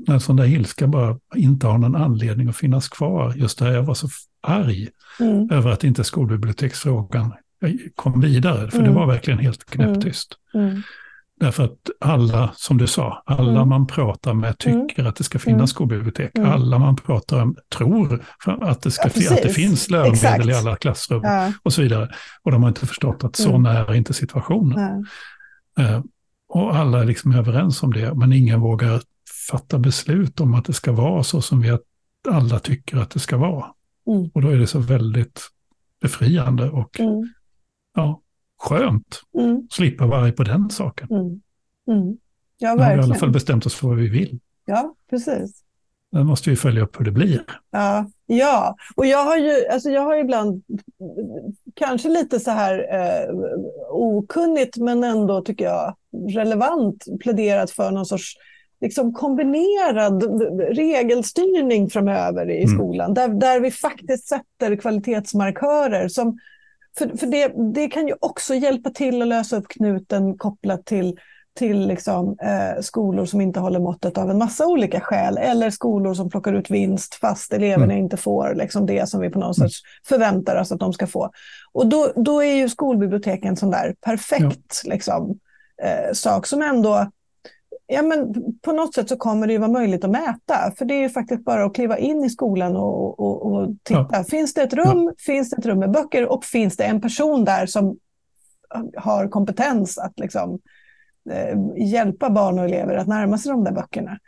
när 0.06 0.18
sån 0.18 0.36
där 0.36 0.44
ilska 0.44 0.86
bara 0.86 1.18
inte 1.34 1.66
har 1.66 1.78
någon 1.78 1.96
anledning 1.96 2.48
att 2.48 2.56
finnas 2.56 2.88
kvar. 2.88 3.32
Just 3.36 3.58
det 3.58 3.64
här, 3.64 3.72
jag 3.72 3.82
var 3.82 3.94
så 3.94 4.08
arg 4.42 4.88
mm. 5.20 5.50
över 5.50 5.70
att 5.70 5.84
inte 5.84 6.04
skolbiblioteksfrågan 6.04 7.32
kom 7.94 8.20
vidare, 8.20 8.70
för 8.70 8.78
mm. 8.78 8.90
det 8.90 8.98
var 8.98 9.06
verkligen 9.06 9.38
helt 9.38 9.64
knäpptyst. 9.64 10.34
Mm. 10.54 10.66
mm. 10.68 10.82
Därför 11.40 11.64
att 11.64 11.90
alla, 12.00 12.50
som 12.54 12.78
du 12.78 12.86
sa, 12.86 13.22
alla 13.26 13.50
mm. 13.50 13.68
man 13.68 13.86
pratar 13.86 14.34
med 14.34 14.58
tycker 14.58 14.98
mm. 14.98 15.06
att 15.06 15.16
det 15.16 15.24
ska 15.24 15.38
finnas 15.38 15.70
skolbibliotek. 15.70 16.38
Alla 16.38 16.78
man 16.78 16.96
pratar 16.96 17.44
med 17.44 17.56
tror 17.76 18.24
att 18.44 18.82
det, 18.82 18.90
ska, 18.90 19.08
ja, 19.14 19.32
att 19.32 19.42
det 19.42 19.48
finns 19.48 19.90
läromedel 19.90 20.50
i 20.50 20.54
alla 20.54 20.76
klassrum 20.76 21.20
ja. 21.22 21.52
och 21.62 21.72
så 21.72 21.82
vidare. 21.82 22.08
Och 22.42 22.50
de 22.52 22.62
har 22.62 22.68
inte 22.68 22.86
förstått 22.86 23.24
att 23.24 23.36
sån 23.36 23.66
är 23.66 23.94
inte 23.94 24.14
situationen. 24.14 25.06
Uh, 25.80 26.00
och 26.48 26.76
alla 26.76 27.00
är 27.00 27.04
liksom 27.04 27.32
överens 27.32 27.82
om 27.82 27.92
det, 27.92 28.14
men 28.14 28.32
ingen 28.32 28.60
vågar 28.60 29.00
fatta 29.50 29.78
beslut 29.78 30.40
om 30.40 30.54
att 30.54 30.64
det 30.64 30.72
ska 30.72 30.92
vara 30.92 31.22
så 31.22 31.40
som 31.40 31.60
vi 31.60 31.78
alla 32.28 32.58
tycker 32.58 32.96
att 32.96 33.10
det 33.10 33.20
ska 33.20 33.36
vara. 33.36 33.66
Mm. 34.06 34.30
Och 34.34 34.42
då 34.42 34.48
är 34.48 34.58
det 34.58 34.66
så 34.66 34.78
väldigt 34.78 35.40
befriande 36.00 36.70
och 36.70 37.00
mm. 37.00 37.28
ja, 37.94 38.20
skönt. 38.58 39.22
Mm. 39.38 39.68
Slippa 39.70 40.06
vara 40.06 40.20
arg 40.20 40.32
på 40.32 40.42
den 40.42 40.70
saken. 40.70 41.08
Mm. 41.10 41.40
Mm. 41.98 42.16
Ja, 42.58 42.68
verkligen. 42.68 42.76
Nu 42.76 42.84
har 42.84 42.96
vi 42.96 43.00
i 43.00 43.04
alla 43.04 43.14
fall 43.14 43.30
bestämt 43.30 43.66
oss 43.66 43.74
för 43.74 43.88
vad 43.88 43.96
vi 43.96 44.08
vill. 44.08 44.40
Ja, 44.64 44.94
precis. 45.10 45.64
Sen 46.14 46.26
måste 46.26 46.50
vi 46.50 46.56
följa 46.56 46.82
upp 46.82 47.00
hur 47.00 47.04
det 47.04 47.10
blir. 47.10 47.44
Ja, 47.70 48.10
ja. 48.26 48.76
och 48.96 49.06
jag 49.06 49.24
har 49.24 49.36
ju 49.36 49.66
alltså 49.66 49.90
jag 49.90 50.02
har 50.02 50.16
ibland, 50.16 50.62
kanske 51.74 52.08
lite 52.08 52.40
så 52.40 52.50
här 52.50 52.78
eh, 52.92 53.34
okunnigt, 53.90 54.76
men 54.76 55.04
ändå 55.04 55.40
tycker 55.42 55.64
jag 55.64 55.96
relevant 56.34 57.04
pläderat 57.20 57.70
för 57.70 57.90
någon 57.90 58.06
sorts 58.06 58.34
liksom 58.80 59.12
kombinerad 59.12 60.22
regelstyrning 60.76 61.90
framöver 61.90 62.50
i 62.50 62.62
mm. 62.62 62.74
skolan, 62.74 63.14
där, 63.14 63.28
där 63.28 63.60
vi 63.60 63.70
faktiskt 63.70 64.28
sätter 64.28 64.76
kvalitetsmarkörer 64.76 66.08
som 66.08 66.38
för, 66.98 67.16
för 67.16 67.26
det, 67.26 67.52
det 67.74 67.88
kan 67.88 68.08
ju 68.08 68.14
också 68.20 68.54
hjälpa 68.54 68.90
till 68.90 69.22
att 69.22 69.28
lösa 69.28 69.56
upp 69.56 69.68
knuten 69.68 70.38
kopplat 70.38 70.84
till 70.84 71.18
till 71.54 71.86
liksom, 71.86 72.36
eh, 72.42 72.80
skolor 72.80 73.24
som 73.24 73.40
inte 73.40 73.60
håller 73.60 73.80
måttet 73.80 74.18
av 74.18 74.30
en 74.30 74.38
massa 74.38 74.66
olika 74.66 75.00
skäl. 75.00 75.38
Eller 75.38 75.70
skolor 75.70 76.14
som 76.14 76.30
plockar 76.30 76.52
ut 76.52 76.70
vinst 76.70 77.14
fast 77.14 77.52
eleverna 77.52 77.84
mm. 77.84 77.98
inte 77.98 78.16
får 78.16 78.54
liksom, 78.54 78.86
det 78.86 79.08
som 79.08 79.20
vi 79.20 79.30
på 79.30 79.38
något 79.38 79.56
sätt 79.56 79.70
förväntar 80.08 80.60
oss 80.60 80.72
att 80.72 80.80
de 80.80 80.92
ska 80.92 81.06
få. 81.06 81.30
Och 81.72 81.86
då, 81.86 82.12
då 82.16 82.42
är 82.42 82.54
ju 82.54 82.68
skolbiblioteken 82.68 83.48
en 83.48 83.56
sån 83.56 83.70
där 83.70 83.94
perfekt 84.00 84.82
ja. 84.84 84.90
liksom, 84.90 85.38
eh, 85.82 86.12
sak 86.12 86.46
som 86.46 86.62
ändå 86.62 87.10
Ja, 87.86 88.02
men 88.02 88.34
på 88.62 88.72
något 88.72 88.94
sätt 88.94 89.08
så 89.08 89.16
kommer 89.16 89.46
det 89.46 89.52
ju 89.52 89.58
vara 89.58 89.70
möjligt 89.70 90.04
att 90.04 90.10
mäta. 90.10 90.72
För 90.78 90.84
det 90.84 90.94
är 90.94 91.02
ju 91.02 91.08
faktiskt 91.08 91.44
bara 91.44 91.64
att 91.64 91.74
kliva 91.74 91.98
in 91.98 92.24
i 92.24 92.30
skolan 92.30 92.76
och, 92.76 93.20
och, 93.20 93.52
och 93.52 93.68
titta. 93.82 94.08
Ja. 94.10 94.24
Finns 94.24 94.54
det 94.54 94.62
ett 94.62 94.74
rum? 94.74 95.04
Ja. 95.04 95.12
Finns 95.18 95.50
det 95.50 95.56
ett 95.58 95.66
rum 95.66 95.78
med 95.78 95.90
böcker? 95.90 96.32
Och 96.32 96.44
finns 96.44 96.76
det 96.76 96.84
en 96.84 97.00
person 97.00 97.44
där 97.44 97.66
som 97.66 97.96
har 98.96 99.28
kompetens 99.28 99.98
att 99.98 100.18
liksom, 100.18 100.58
Eh, 101.30 101.86
hjälpa 101.90 102.30
barn 102.30 102.58
och 102.58 102.64
elever 102.64 102.96
att 102.96 103.06
närma 103.06 103.38
sig 103.38 103.52
de 103.52 103.64
där 103.64 103.72
böckerna. 103.72 104.18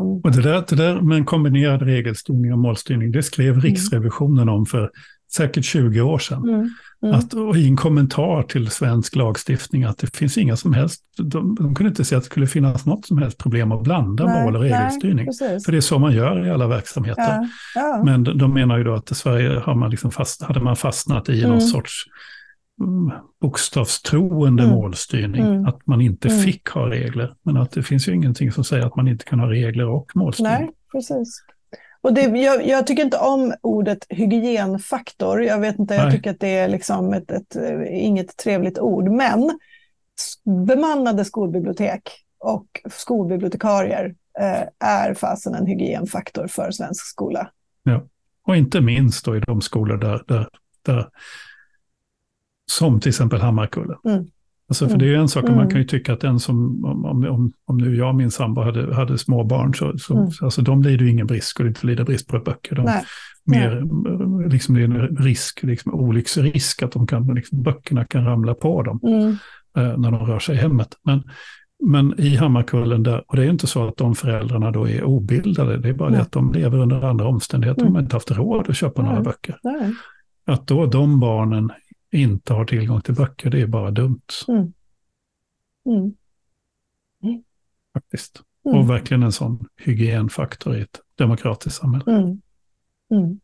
Um, 0.00 0.20
och 0.24 0.32
det, 0.32 0.42
där, 0.42 0.64
det 0.68 0.76
där 0.76 1.00
med 1.00 1.18
en 1.18 1.24
kombinerad 1.24 1.82
regelstyrning 1.82 2.52
och 2.52 2.58
målstyrning, 2.58 3.12
det 3.12 3.22
skrev 3.22 3.48
mm. 3.48 3.60
Riksrevisionen 3.60 4.48
om 4.48 4.66
för 4.66 4.90
säkert 5.32 5.64
20 5.64 6.00
år 6.00 6.18
sedan. 6.18 6.48
Mm, 6.48 6.68
mm. 7.02 7.14
Att, 7.14 7.34
och 7.34 7.56
I 7.56 7.68
en 7.68 7.76
kommentar 7.76 8.42
till 8.42 8.70
svensk 8.70 9.16
lagstiftning 9.16 9.84
att 9.84 9.98
det 9.98 10.16
finns 10.16 10.38
inga 10.38 10.56
som 10.56 10.72
helst, 10.72 11.02
de, 11.16 11.54
de 11.54 11.74
kunde 11.74 11.88
inte 11.88 12.04
se 12.04 12.16
att 12.16 12.22
det 12.22 12.26
skulle 12.26 12.46
finnas 12.46 12.86
något 12.86 13.06
som 13.06 13.18
helst 13.18 13.38
problem 13.38 13.72
att 13.72 13.82
blanda 13.82 14.24
nej, 14.24 14.44
mål 14.44 14.56
och 14.56 14.62
regelstyrning. 14.62 15.28
Nej, 15.40 15.60
för 15.64 15.72
det 15.72 15.78
är 15.78 15.80
så 15.80 15.98
man 15.98 16.12
gör 16.12 16.46
i 16.46 16.50
alla 16.50 16.66
verksamheter. 16.66 17.22
Ja, 17.22 17.48
ja. 17.74 18.02
Men 18.04 18.24
de, 18.24 18.38
de 18.38 18.54
menar 18.54 18.78
ju 18.78 18.84
då 18.84 18.94
att 18.94 19.10
i 19.10 19.14
Sverige 19.14 19.58
har 19.58 19.74
man 19.74 19.90
liksom 19.90 20.10
fast, 20.10 20.42
hade 20.42 20.60
man 20.60 20.76
fastnat 20.76 21.28
i 21.28 21.38
mm. 21.38 21.50
någon 21.50 21.60
sorts 21.60 22.04
bokstavstroende 23.40 24.62
mm. 24.62 24.74
målstyrning. 24.74 25.42
Mm. 25.42 25.66
Att 25.66 25.86
man 25.86 26.00
inte 26.00 26.28
mm. 26.28 26.40
fick 26.40 26.68
ha 26.68 26.90
regler. 26.90 27.34
Men 27.42 27.56
att 27.56 27.70
det 27.70 27.82
finns 27.82 28.08
ju 28.08 28.14
ingenting 28.14 28.52
som 28.52 28.64
säger 28.64 28.86
att 28.86 28.96
man 28.96 29.08
inte 29.08 29.24
kan 29.24 29.40
ha 29.40 29.50
regler 29.50 29.88
och 29.88 30.10
målstyrning. 30.14 30.52
Nej, 30.52 30.70
precis. 30.92 31.42
Och 32.00 32.14
det, 32.14 32.20
jag, 32.20 32.66
jag, 32.66 32.86
tycker 32.86 33.04
inte 33.04 33.18
om 33.18 33.54
ordet 33.62 34.06
hygienfaktor. 34.08 35.42
Jag 35.42 35.58
vet 35.58 35.78
inte, 35.78 35.94
jag 35.94 36.12
tycker 36.12 36.30
att 36.30 36.40
det 36.40 36.56
är 36.56 36.68
liksom 36.68 37.12
ett, 37.12 37.30
ett, 37.30 37.56
inget 37.90 38.36
trevligt 38.36 38.78
ord. 38.78 39.08
Men 39.08 39.58
bemannade 40.66 41.24
skolbibliotek 41.24 42.02
och 42.38 42.66
skolbibliotekarier 42.90 44.14
eh, 44.40 44.88
är 44.88 45.14
fasen 45.14 45.54
en 45.54 45.66
hygienfaktor 45.66 46.46
för 46.46 46.70
svensk 46.70 47.06
skola. 47.06 47.50
Ja, 47.82 48.02
och 48.42 48.56
inte 48.56 48.80
minst 48.80 49.24
då 49.24 49.36
i 49.36 49.40
de 49.40 49.60
skolor 49.60 49.96
där, 49.96 50.24
där, 50.26 50.48
där 50.82 51.08
som 52.70 53.00
till 53.00 53.08
exempel 53.08 53.40
Hammarkullen. 53.40 53.98
Mm. 54.04 54.26
Alltså 54.68 54.88
för 54.88 54.98
det 54.98 55.14
är 55.14 55.14
en 55.14 55.28
sak, 55.28 55.44
mm. 55.44 55.56
man 55.56 55.68
kan 55.68 55.80
ju 55.80 55.86
tycka 55.86 56.12
att 56.12 56.20
den 56.20 56.40
som, 56.40 56.84
om, 56.84 57.24
om, 57.24 57.52
om 57.64 57.78
nu 57.78 57.96
jag 57.96 58.08
och 58.08 58.14
min 58.14 58.30
sambo 58.30 58.62
hade, 58.62 58.94
hade 58.94 59.18
små 59.18 59.44
barn, 59.44 59.74
så, 59.74 59.98
så 59.98 60.16
mm. 60.16 60.30
alltså 60.42 60.62
de 60.62 60.82
lider 60.82 61.04
ju 61.04 61.10
ingen 61.10 61.26
brist, 61.26 61.48
skulle 61.48 61.68
inte 61.68 61.86
lida 61.86 62.04
brist 62.04 62.28
på 62.28 62.38
böcker. 62.38 62.76
De, 62.76 62.82
Nej. 62.82 63.04
Mer, 63.46 64.48
liksom 64.48 64.74
det 64.74 64.80
är 64.80 64.84
en 64.84 65.16
risk, 65.16 65.62
liksom 65.62 65.94
olycksrisk 65.94 66.82
att 66.82 66.92
de 66.92 67.06
kan, 67.06 67.34
liksom, 67.34 67.62
böckerna 67.62 68.04
kan 68.04 68.24
ramla 68.24 68.54
på 68.54 68.82
dem 68.82 69.00
mm. 69.02 69.28
eh, 69.76 69.98
när 69.98 70.10
de 70.10 70.26
rör 70.26 70.38
sig 70.38 70.54
i 70.54 70.58
hemmet. 70.58 70.88
Men, 71.04 71.22
men 71.86 72.20
i 72.20 72.36
Hammarkullen, 72.36 73.02
där, 73.02 73.24
och 73.26 73.36
det 73.36 73.44
är 73.44 73.50
inte 73.50 73.66
så 73.66 73.88
att 73.88 73.96
de 73.96 74.14
föräldrarna 74.14 74.70
då 74.70 74.88
är 74.88 75.04
obildade, 75.04 75.78
det 75.78 75.88
är 75.88 75.92
bara 75.92 76.08
Nej. 76.08 76.18
det 76.18 76.22
att 76.22 76.32
de 76.32 76.52
lever 76.52 76.78
under 76.78 77.04
andra 77.04 77.28
omständigheter, 77.28 77.80
mm. 77.80 77.92
de 77.92 77.96
har 77.96 78.02
inte 78.02 78.16
haft 78.16 78.30
råd 78.30 78.70
att 78.70 78.76
köpa 78.76 79.02
några 79.02 79.20
böcker. 79.20 79.56
Att 80.46 80.66
då 80.66 80.86
de 80.86 81.20
barnen 81.20 81.70
inte 82.10 82.52
har 82.52 82.64
tillgång 82.64 83.00
till 83.00 83.14
böcker, 83.14 83.50
det 83.50 83.60
är 83.60 83.66
bara 83.66 83.90
dumt. 83.90 84.22
Mm. 84.48 84.72
Mm. 85.86 86.14
Faktiskt. 87.94 88.42
Mm. 88.66 88.78
Och 88.78 88.90
verkligen 88.90 89.22
en 89.22 89.32
sån 89.32 89.68
hygienfaktor 89.76 90.76
i 90.76 90.80
ett 90.80 91.00
demokratiskt 91.14 91.80
samhälle. 91.80 92.12
Mm. 92.12 92.40
Mm. 93.10 93.40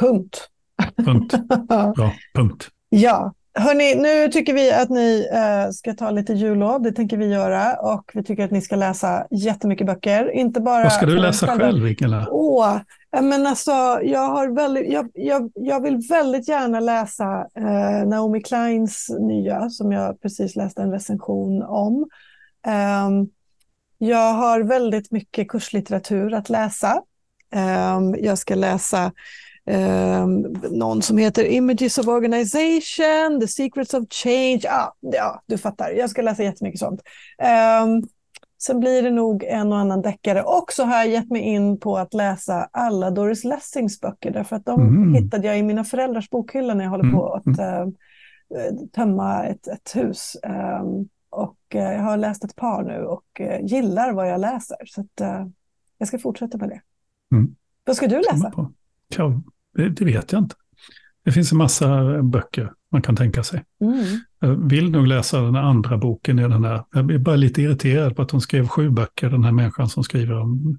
Punkt. 0.00 0.50
Punkt. 0.96 1.34
Bra, 1.96 2.14
punkt. 2.34 2.70
Ja, 2.88 3.34
Hörni, 3.58 3.94
nu 3.94 4.28
tycker 4.28 4.54
vi 4.54 4.72
att 4.72 4.90
ni 4.90 5.28
eh, 5.32 5.70
ska 5.70 5.92
ta 5.94 6.10
lite 6.10 6.32
jullov. 6.32 6.82
Det 6.82 6.92
tänker 6.92 7.16
vi 7.16 7.26
göra. 7.26 7.74
Och 7.74 8.10
vi 8.14 8.22
tycker 8.22 8.44
att 8.44 8.50
ni 8.50 8.60
ska 8.60 8.76
läsa 8.76 9.26
jättemycket 9.30 9.86
böcker. 9.86 10.30
Inte 10.30 10.60
bara 10.60 10.82
Vad 10.82 10.92
ska 10.92 11.06
du 11.06 11.18
läsa 11.18 11.58
själv, 11.58 11.88
Ingela? 11.88 12.28
Åh, 12.30 12.80
men 13.12 13.46
alltså, 13.46 13.70
jag, 14.02 14.28
har 14.28 14.48
väldigt, 14.48 14.92
jag, 14.92 15.10
jag, 15.14 15.50
jag 15.54 15.82
vill 15.82 15.96
väldigt 16.08 16.48
gärna 16.48 16.80
läsa 16.80 17.46
eh, 17.54 18.06
Naomi 18.06 18.42
Kleins 18.42 19.10
nya, 19.20 19.70
som 19.70 19.92
jag 19.92 20.20
precis 20.20 20.56
läste 20.56 20.82
en 20.82 20.92
recension 20.92 21.62
om. 21.62 22.08
Eh, 22.66 23.10
jag 23.98 24.32
har 24.34 24.60
väldigt 24.60 25.10
mycket 25.10 25.48
kurslitteratur 25.48 26.34
att 26.34 26.48
läsa. 26.48 27.02
Eh, 27.54 28.00
jag 28.18 28.38
ska 28.38 28.54
läsa 28.54 29.12
ehm, 29.66 30.40
någon 30.70 31.02
som 31.02 31.18
heter 31.18 31.44
Images 31.44 31.98
of 31.98 32.06
Organization, 32.06 33.40
The 33.40 33.48
Secrets 33.48 33.94
of 33.94 34.04
Change. 34.10 34.60
Ah, 34.68 34.92
ja, 35.00 35.42
du 35.46 35.58
fattar. 35.58 35.90
Jag 35.90 36.10
ska 36.10 36.22
läsa 36.22 36.42
jättemycket 36.42 36.80
sånt. 36.80 37.00
Um, 37.82 38.08
sen 38.62 38.80
blir 38.80 39.02
det 39.02 39.10
nog 39.10 39.44
en 39.44 39.72
och 39.72 39.78
annan 39.78 40.02
deckare. 40.02 40.42
Och 40.42 40.72
så 40.72 40.84
har 40.84 40.96
jag 40.96 41.08
gett 41.08 41.30
mig 41.30 41.42
in 41.42 41.80
på 41.80 41.98
att 41.98 42.14
läsa 42.14 42.68
alla 42.72 43.10
Doris 43.10 43.44
Lessings 43.44 44.00
böcker. 44.00 44.30
Därför 44.30 44.56
att 44.56 44.64
de 44.64 44.80
mm. 44.80 45.14
hittade 45.14 45.46
jag 45.46 45.58
i 45.58 45.62
mina 45.62 45.84
föräldrars 45.84 46.30
bokhylla 46.30 46.74
när 46.74 46.84
jag 46.84 46.90
håller 46.90 47.12
på 47.12 47.32
att 47.34 47.46
uh, 47.46 47.92
tömma 48.92 49.44
ett, 49.44 49.68
ett 49.68 49.96
hus. 49.96 50.36
Um, 50.42 51.08
och 51.30 51.58
uh, 51.74 51.80
jag 51.80 52.02
har 52.02 52.16
läst 52.16 52.44
ett 52.44 52.56
par 52.56 52.82
nu 52.82 53.04
och 53.04 53.40
uh, 53.40 53.66
gillar 53.66 54.12
vad 54.12 54.28
jag 54.30 54.40
läser. 54.40 54.76
Så 54.86 55.00
att, 55.00 55.46
jag 55.98 56.08
ska 56.08 56.18
fortsätta 56.18 56.58
med 56.58 56.68
det. 56.68 56.80
Mm. 57.32 57.54
Vad 57.84 57.96
ska 57.96 58.06
du 58.06 58.16
läsa? 58.16 58.52
Ja, 59.16 59.42
det, 59.74 59.88
det, 59.88 60.04
vet 60.04 60.32
jag 60.32 60.42
inte. 60.42 60.54
Det 61.24 61.32
finns 61.32 61.52
en 61.52 61.58
massa 61.58 62.22
böcker 62.22 62.72
man 62.92 63.02
kan 63.02 63.16
tänka 63.16 63.42
sig. 63.42 63.64
Mm. 63.80 64.04
Jag 64.40 64.68
vill 64.68 64.90
nog 64.90 65.06
läsa 65.06 65.40
den 65.40 65.56
andra 65.56 65.98
boken 65.98 66.38
i 66.38 66.42
den 66.42 66.64
här. 66.64 66.84
Jag 66.92 67.10
är 67.10 67.18
bara 67.18 67.36
lite 67.36 67.62
irriterad 67.62 68.16
på 68.16 68.22
att 68.22 68.30
hon 68.30 68.40
skrev 68.40 68.68
sju 68.68 68.90
böcker, 68.90 69.30
den 69.30 69.44
här 69.44 69.52
människan 69.52 69.88
som 69.88 70.04
skriver 70.04 70.40
om, 70.40 70.78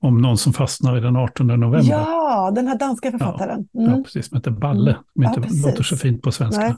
om 0.00 0.18
någon 0.18 0.38
som 0.38 0.52
fastnar 0.52 0.96
i 0.98 1.00
den 1.00 1.16
18 1.16 1.46
november. 1.46 1.82
Ja, 1.82 2.52
den 2.54 2.66
här 2.66 2.78
danska 2.78 3.10
författaren. 3.10 3.68
Ja, 3.72 3.80
mm. 3.80 3.94
ja 3.94 4.02
precis, 4.04 4.28
som 4.28 4.36
heter 4.36 4.50
Balle, 4.50 4.96
som 5.12 5.24
inte 5.24 5.40
ja, 5.40 5.68
låter 5.70 5.82
så 5.82 5.96
fint 5.96 6.22
på 6.22 6.32
svenska. 6.32 6.76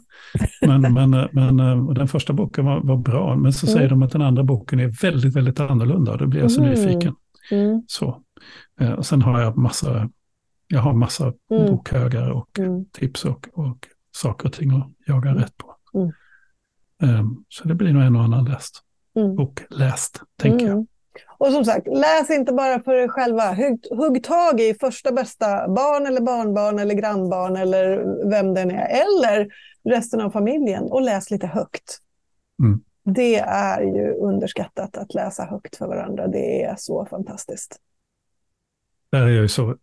Men, 0.61 0.81
men, 0.81 1.29
men 1.33 1.57
den 1.95 2.09
första 2.09 2.33
boken 2.33 2.65
var, 2.65 2.81
var 2.81 2.97
bra, 2.97 3.37
men 3.37 3.53
så 3.53 3.67
mm. 3.67 3.77
säger 3.77 3.91
de 3.91 4.03
att 4.03 4.13
den 4.13 4.23
andra 4.23 4.43
boken 4.43 4.81
är 4.81 5.03
väldigt, 5.03 5.37
väldigt 5.37 5.61
annorlunda. 5.61 6.13
Och 6.13 6.19
då 6.19 6.27
blir 6.27 6.41
jag 6.41 6.51
så 6.51 6.63
mm. 6.63 6.71
nyfiken. 6.71 7.15
Mm. 7.51 7.83
Så. 7.87 8.21
Eh, 8.81 8.93
och 8.93 9.07
sen 9.07 9.23
har 9.23 9.41
jag 9.41 9.57
massa 9.57 10.09
jag 10.69 10.81
har 10.81 10.93
massa 10.93 11.33
mm. 11.51 11.67
bokhögar 11.67 12.31
och 12.31 12.59
mm. 12.59 12.85
tips 12.93 13.25
och, 13.25 13.49
och 13.53 13.89
saker 14.15 14.47
och 14.47 14.53
ting 14.53 14.71
att 14.71 14.89
jaga 15.07 15.31
mm. 15.31 15.43
rätt 15.43 15.57
på. 15.57 15.77
Um, 17.03 17.45
så 17.49 17.69
det 17.69 17.75
blir 17.75 17.93
nog 17.93 18.03
en 18.03 18.17
och 18.17 18.23
annan 18.23 18.45
läst. 18.45 18.83
Mm. 19.17 19.37
Bok 19.37 19.61
läst, 19.71 20.23
tänker 20.37 20.67
jag. 20.67 20.73
Mm. 20.73 20.87
Och 21.39 21.53
som 21.53 21.65
sagt, 21.65 21.87
läs 21.87 22.31
inte 22.31 22.53
bara 22.53 22.83
för 22.83 22.93
er 22.95 23.09
själva. 23.09 23.55
Hugg, 23.55 23.87
hugg 23.91 24.25
tag 24.25 24.61
i 24.61 24.75
första 24.81 25.13
bästa 25.13 25.69
barn 25.69 26.07
eller 26.07 26.21
barnbarn 26.21 26.79
eller 26.79 26.95
grannbarn 26.95 27.57
eller 27.57 28.05
vem 28.31 28.55
den 28.55 28.71
är. 28.71 28.87
Eller 28.87 29.49
resten 29.85 30.21
av 30.21 30.31
familjen 30.31 30.85
och 30.85 31.03
läs 31.03 31.31
lite 31.31 31.47
högt. 31.47 31.99
Mm. 32.63 32.81
Det 33.05 33.37
är 33.39 33.83
ju 33.83 34.13
underskattat 34.13 34.97
att 34.97 35.15
läsa 35.15 35.45
högt 35.45 35.77
för 35.77 35.87
varandra. 35.87 36.27
Det 36.27 36.63
är 36.63 36.75
så 36.79 37.07
fantastiskt. 37.07 37.77
Där 39.11 39.23
är 39.23 39.29
jag 39.29 39.43
ju 39.43 39.49
så 39.49 39.77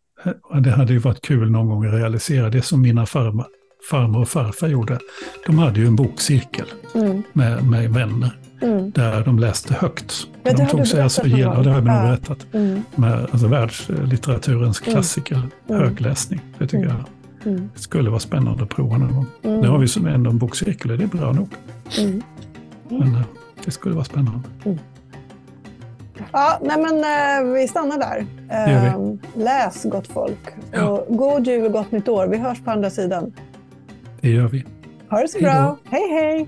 det 0.64 0.72
hade 0.72 0.94
ju 0.94 1.00
varit 1.00 1.22
kul 1.22 1.52
någon 1.52 1.70
gång 1.70 1.86
att 1.86 1.94
realisera 1.94 2.50
det 2.50 2.62
som 2.62 2.82
mina 2.82 3.06
farmor, 3.06 3.48
farmor 3.90 4.22
och 4.22 4.30
farfar 4.30 4.68
gjorde. 4.68 5.00
De 5.46 5.60
hade 5.60 5.80
ju 5.80 5.88
en 5.88 5.96
bokcirkel 5.96 6.66
mm. 6.96 7.24
med, 7.34 7.64
med 7.64 7.94
vänner. 7.94 8.38
Mm. 8.62 8.92
Där 8.92 9.24
de 9.24 9.40
läste 9.40 9.74
högt. 9.74 10.28
Ja, 10.44 10.54
de 10.54 10.68
tog 10.68 10.88
sig 10.88 11.02
alltså 11.02 11.26
igenom, 11.26 11.64
det 11.64 11.70
har 11.70 11.78
jag 11.78 11.86
nog 11.86 12.02
berättat, 12.02 12.48
mm. 12.54 12.84
med 12.96 13.28
alltså, 13.32 13.48
världslitteraturens 13.48 14.82
mm. 14.82 14.94
klassiker, 14.94 15.36
mm. 15.36 15.82
högläsning. 15.82 16.42
Det 16.58 16.68
tycker 16.68 16.86
mm. 16.86 16.98
jag 16.98 17.06
det 17.44 17.80
skulle 17.80 18.10
vara 18.10 18.20
spännande 18.20 18.64
att 18.64 18.70
prova 18.70 18.98
någon 18.98 19.16
gång. 19.16 19.26
Nu 19.42 19.68
har 19.68 19.78
vi 19.78 19.88
som 19.88 20.08
ändå 20.08 20.30
en 20.30 20.38
bokcirkel 20.38 20.92
och 20.92 20.98
det 20.98 21.04
är 21.04 21.08
bra 21.08 21.32
nog. 21.32 21.50
Men 22.90 23.16
eh, 23.16 23.22
det 23.66 23.72
skulle 23.72 23.96
vara 23.96 24.06
spännande. 24.06 24.40
Ja, 26.32 26.60
nej 26.62 26.78
men 26.78 26.98
eh, 26.98 27.54
vi 27.54 27.68
stannar 27.68 27.98
där. 27.98 28.26
Eh, 28.50 29.00
läs 29.34 29.84
gott 29.84 30.08
folk. 30.08 30.50
Ja. 30.72 30.90
Och 30.90 31.18
god 31.18 31.48
jul 31.48 31.66
och 31.66 31.72
gott 31.72 31.92
nytt 31.92 32.08
år. 32.08 32.28
Vi 32.28 32.38
hörs 32.38 32.62
på 32.62 32.72
andra 32.72 32.90
sidan. 32.90 33.34
Det 34.22 34.30
gör 34.30 34.48
vi. 34.48 34.64
Ha 35.10 35.22
det 35.22 35.28
så 35.28 35.38
hej 35.38 35.44
bra. 35.44 35.78
Hej 35.86 36.10
hej! 36.10 36.48